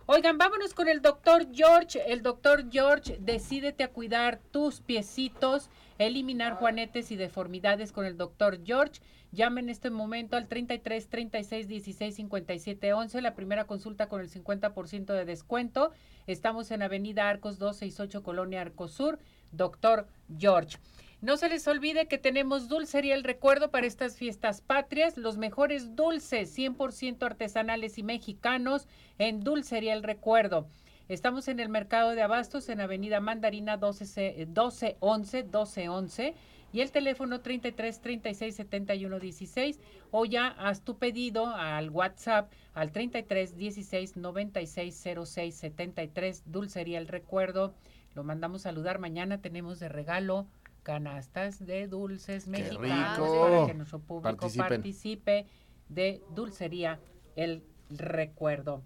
Oigan, 0.05 0.37
vámonos 0.37 0.73
con 0.73 0.89
el 0.89 1.01
doctor 1.01 1.47
George. 1.53 2.01
El 2.11 2.23
doctor 2.23 2.69
George, 2.69 3.19
decídete 3.21 3.85
a 3.85 3.87
cuidar 3.87 4.41
tus 4.51 4.81
piecitos, 4.81 5.69
eliminar 5.97 6.55
juanetes 6.55 7.09
y 7.11 7.15
deformidades 7.15 7.93
con 7.93 8.05
el 8.05 8.17
doctor 8.17 8.59
George. 8.65 8.99
Llamen 9.31 9.65
en 9.65 9.69
este 9.69 9.91
momento 9.91 10.35
al 10.35 10.49
33 10.49 11.07
36 11.07 11.67
16 11.69 12.15
57 12.15 12.93
11, 12.93 13.21
la 13.21 13.33
primera 13.33 13.63
consulta 13.63 14.09
con 14.09 14.19
el 14.19 14.29
50% 14.29 15.05
de 15.05 15.23
descuento. 15.23 15.93
Estamos 16.25 16.71
en 16.71 16.81
Avenida 16.81 17.29
Arcos 17.29 17.59
268, 17.59 18.23
Colonia 18.23 18.59
Arcosur. 18.59 19.19
Doctor 19.53 20.07
George. 20.37 20.77
No 21.19 21.35
se 21.35 21.49
les 21.49 21.67
olvide 21.67 22.07
que 22.07 22.19
tenemos 22.19 22.67
Dulcería 22.67 23.15
El 23.15 23.23
Recuerdo 23.23 23.71
para 23.71 23.87
estas 23.87 24.17
fiestas 24.17 24.61
patrias, 24.61 25.17
los 25.17 25.37
mejores 25.37 25.95
dulces 25.95 26.55
100% 26.55 27.23
artesanales 27.23 27.97
y 27.97 28.03
mexicanos 28.03 28.87
en 29.17 29.39
Dulcería 29.39 29.93
El 29.93 30.03
Recuerdo. 30.03 30.67
Estamos 31.09 31.47
en 31.47 31.59
el 31.59 31.69
mercado 31.69 32.11
de 32.11 32.21
abastos 32.21 32.69
en 32.69 32.81
Avenida 32.81 33.19
Mandarina 33.19 33.77
12, 33.77 34.45
1211 34.45 35.43
1211 35.43 36.35
y 36.71 36.81
el 36.81 36.91
teléfono 36.91 37.41
33 37.41 37.99
36 37.99 38.55
71 38.55 39.19
16 39.19 39.79
o 40.11 40.25
ya 40.25 40.49
haz 40.49 40.81
tu 40.81 40.99
pedido 40.99 41.47
al 41.47 41.89
WhatsApp 41.89 42.51
al 42.75 42.91
33 42.91 43.57
16 43.57 44.17
96 44.17 45.03
06 45.25 45.55
73 45.55 46.43
Dulcería 46.45 46.99
El 46.99 47.07
Recuerdo. 47.07 47.73
Lo 48.13 48.23
mandamos 48.23 48.61
saludar 48.61 48.99
mañana 48.99 49.41
tenemos 49.41 49.79
de 49.79 49.89
regalo 49.89 50.45
canastas 50.87 51.65
de 51.65 51.85
dulces 51.89 52.47
mexicanos 52.47 53.19
para 53.19 53.65
que 53.65 53.73
nuestro 53.73 53.99
público 53.99 54.47
participe 54.57 55.45
de 55.89 56.23
Dulcería 56.33 56.97
El 57.35 57.61
Recuerdo. 57.89 58.83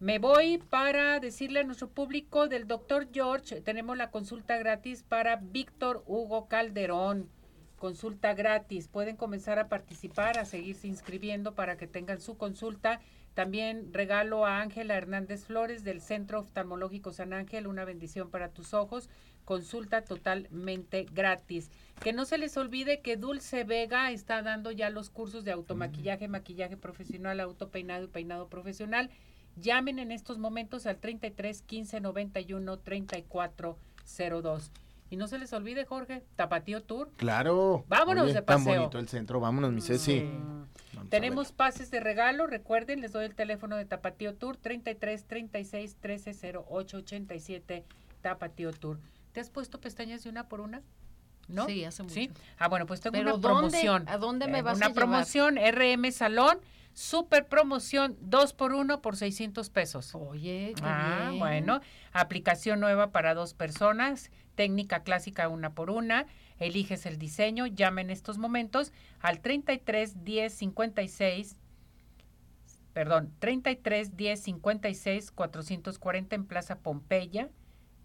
Me 0.00 0.18
voy 0.18 0.58
para 0.58 1.18
decirle 1.18 1.60
a 1.60 1.64
nuestro 1.64 1.88
público 1.88 2.46
del 2.46 2.66
doctor 2.66 3.08
George, 3.10 3.62
tenemos 3.62 3.96
la 3.96 4.10
consulta 4.10 4.58
gratis 4.58 5.02
para 5.02 5.36
Víctor 5.36 6.04
Hugo 6.06 6.46
Calderón. 6.46 7.30
Consulta 7.78 8.34
gratis. 8.34 8.88
Pueden 8.88 9.16
comenzar 9.16 9.58
a 9.58 9.68
participar, 9.68 10.38
a 10.38 10.44
seguirse 10.44 10.88
inscribiendo 10.88 11.54
para 11.54 11.78
que 11.78 11.86
tengan 11.86 12.20
su 12.20 12.36
consulta. 12.36 13.00
También 13.32 13.94
regalo 13.94 14.44
a 14.44 14.60
Ángela 14.60 14.94
Hernández 14.94 15.46
Flores 15.46 15.84
del 15.84 16.02
Centro 16.02 16.40
Oftalmológico 16.40 17.14
San 17.14 17.32
Ángel, 17.32 17.66
una 17.66 17.86
bendición 17.86 18.30
para 18.30 18.50
tus 18.50 18.74
ojos 18.74 19.08
consulta 19.50 20.02
totalmente 20.02 21.06
gratis. 21.12 21.72
Que 22.00 22.12
no 22.12 22.24
se 22.24 22.38
les 22.38 22.56
olvide 22.56 23.00
que 23.00 23.16
Dulce 23.16 23.64
Vega 23.64 24.12
está 24.12 24.42
dando 24.42 24.70
ya 24.70 24.90
los 24.90 25.10
cursos 25.10 25.44
de 25.44 25.50
automaquillaje, 25.50 26.28
maquillaje 26.28 26.76
profesional, 26.76 27.40
autopeinado 27.40 28.04
y 28.04 28.06
peinado 28.06 28.46
profesional. 28.46 29.10
Llamen 29.56 29.98
en 29.98 30.12
estos 30.12 30.38
momentos 30.38 30.86
al 30.86 30.98
33 30.98 31.62
15 31.62 32.00
91 32.00 32.78
34 32.78 33.76
02. 34.06 34.70
Y 35.10 35.16
no 35.16 35.26
se 35.26 35.40
les 35.40 35.52
olvide, 35.52 35.84
Jorge, 35.84 36.22
Tapatío 36.36 36.84
Tour. 36.84 37.10
Claro. 37.16 37.84
Vámonos 37.88 38.32
de 38.32 38.42
paseo. 38.42 38.64
Tan 38.64 38.76
bonito 38.76 38.98
el 39.00 39.08
centro, 39.08 39.40
vámonos, 39.40 39.72
mi 39.72 39.80
Ceci. 39.80 40.30
Tenemos 41.08 41.50
pases 41.50 41.90
de 41.90 41.98
regalo, 41.98 42.46
recuerden, 42.46 43.00
les 43.00 43.10
doy 43.10 43.24
el 43.24 43.34
teléfono 43.34 43.74
de 43.74 43.84
Tapatío 43.84 44.32
Tour, 44.36 44.56
33 44.56 45.24
36 45.24 45.96
13 46.00 46.52
08 46.70 46.98
87, 46.98 47.84
Tapatío 48.22 48.70
Tour. 48.70 49.00
¿Te 49.32 49.40
has 49.40 49.50
puesto 49.50 49.80
pestañas 49.80 50.24
de 50.24 50.30
una 50.30 50.48
por 50.48 50.60
una? 50.60 50.82
¿No? 51.48 51.66
Sí, 51.66 51.84
hace 51.84 52.02
mucho. 52.02 52.14
¿Sí? 52.14 52.30
Ah, 52.58 52.68
bueno, 52.68 52.86
pues 52.86 53.00
tengo 53.00 53.18
una 53.20 53.38
promoción. 53.40 54.08
¿A 54.08 54.18
dónde 54.18 54.46
me 54.46 54.62
vas 54.62 54.80
a 54.80 54.86
llevar? 54.86 54.90
Una 54.92 54.94
promoción 54.94 55.56
RM 55.56 56.12
Salón, 56.12 56.60
super 56.92 57.48
promoción, 57.48 58.16
dos 58.20 58.52
por 58.52 58.72
uno 58.72 59.02
por 59.02 59.16
600 59.16 59.68
pesos. 59.70 60.14
Oye, 60.14 60.74
qué 60.76 60.82
Ah, 60.84 61.32
bueno. 61.36 61.80
Aplicación 62.12 62.78
nueva 62.80 63.10
para 63.10 63.34
dos 63.34 63.54
personas, 63.54 64.30
técnica 64.54 65.02
clásica 65.02 65.48
una 65.48 65.74
por 65.74 65.90
una. 65.90 66.26
Eliges 66.58 67.06
el 67.06 67.18
diseño, 67.18 67.66
llama 67.66 68.00
en 68.00 68.10
estos 68.10 68.38
momentos 68.38 68.92
al 69.20 69.40
33 69.40 70.24
10 70.24 70.52
56 70.52 71.56
perdón, 72.92 73.32
33 73.38 74.16
10 74.16 74.40
56 74.42 75.30
440 75.30 76.34
en 76.36 76.44
Plaza 76.44 76.80
Pompeya 76.80 77.48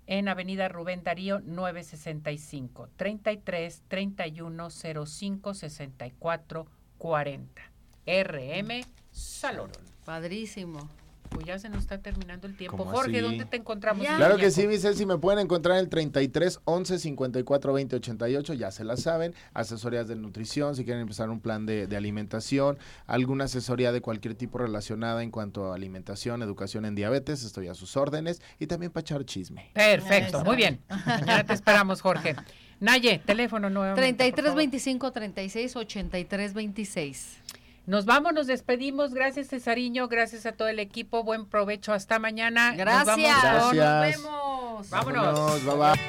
en 0.07 0.27
Avenida 0.27 0.67
Rubén 0.67 1.03
Darío 1.03 1.39
965 1.39 2.89
33 2.95 3.83
31 3.87 4.69
05 4.69 5.53
64 5.53 6.67
40 6.97 7.61
RM 8.05 8.85
Salón. 9.11 9.71
Padrísimo. 10.05 10.89
Pues 11.29 11.45
ya 11.45 11.59
se 11.59 11.69
nos 11.69 11.79
está 11.79 11.97
terminando 11.97 12.47
el 12.47 12.55
tiempo. 12.55 12.85
Jorge, 12.85 13.21
¿dónde 13.21 13.45
te 13.45 13.57
encontramos? 13.57 14.05
Claro 14.05 14.37
que 14.37 14.51
sí, 14.51 14.67
mi 14.67 14.77
si 14.77 15.05
me 15.05 15.17
pueden 15.17 15.39
encontrar 15.39 15.77
en 15.77 15.85
el 15.85 15.89
33 15.89 16.59
11 16.65 16.99
54 16.99 17.73
20 17.73 17.95
88, 17.95 18.53
ya 18.53 18.71
se 18.71 18.83
la 18.83 18.97
saben. 18.97 19.33
Asesorías 19.53 20.07
de 20.07 20.15
nutrición, 20.15 20.75
si 20.75 20.83
quieren 20.83 21.01
empezar 21.01 21.29
un 21.29 21.39
plan 21.39 21.65
de, 21.65 21.87
alimentación, 21.95 22.77
alguna 23.07 23.45
asesoría 23.45 23.91
de 23.91 24.01
cualquier 24.01 24.35
tipo 24.35 24.57
relacionada 24.57 25.23
en 25.23 25.31
cuanto 25.31 25.71
a 25.71 25.75
alimentación, 25.75 26.41
educación 26.41 26.85
en 26.85 26.95
diabetes, 26.95 27.43
estoy 27.43 27.67
a 27.67 27.73
sus 27.73 27.95
órdenes 27.97 28.41
y 28.59 28.67
también 28.67 28.91
para 28.91 29.01
echar 29.01 29.25
chisme. 29.25 29.71
Perfecto, 29.73 30.43
muy 30.43 30.55
bien. 30.55 30.81
Ya 31.25 31.43
te 31.43 31.53
esperamos, 31.53 32.01
Jorge. 32.01 32.35
Naye, 32.79 33.21
teléfono 33.25 33.69
nuevo. 33.69 33.95
33 33.95 34.55
25 34.55 35.11
36 35.11 35.75
83 35.75 36.53
26. 36.53 37.41
Nos 37.85 38.05
vamos, 38.05 38.33
nos 38.33 38.47
despedimos. 38.47 39.13
Gracias, 39.13 39.49
Cesariño. 39.49 40.07
Gracias 40.07 40.45
a 40.45 40.53
todo 40.53 40.67
el 40.67 40.79
equipo. 40.79 41.23
Buen 41.23 41.45
provecho. 41.45 41.93
Hasta 41.93 42.17
mañana. 42.17 42.73
Gracias. 42.75 43.17
Nos, 43.17 43.71
vemos. 43.73 44.89
Vámonos. 44.89 45.65
Vámonos. 45.65 45.99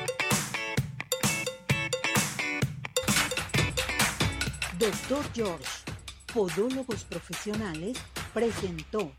Doctor 4.78 5.24
George, 5.34 5.64
Podólogos 6.32 7.04
Profesionales, 7.04 7.96
presentó 8.34 9.10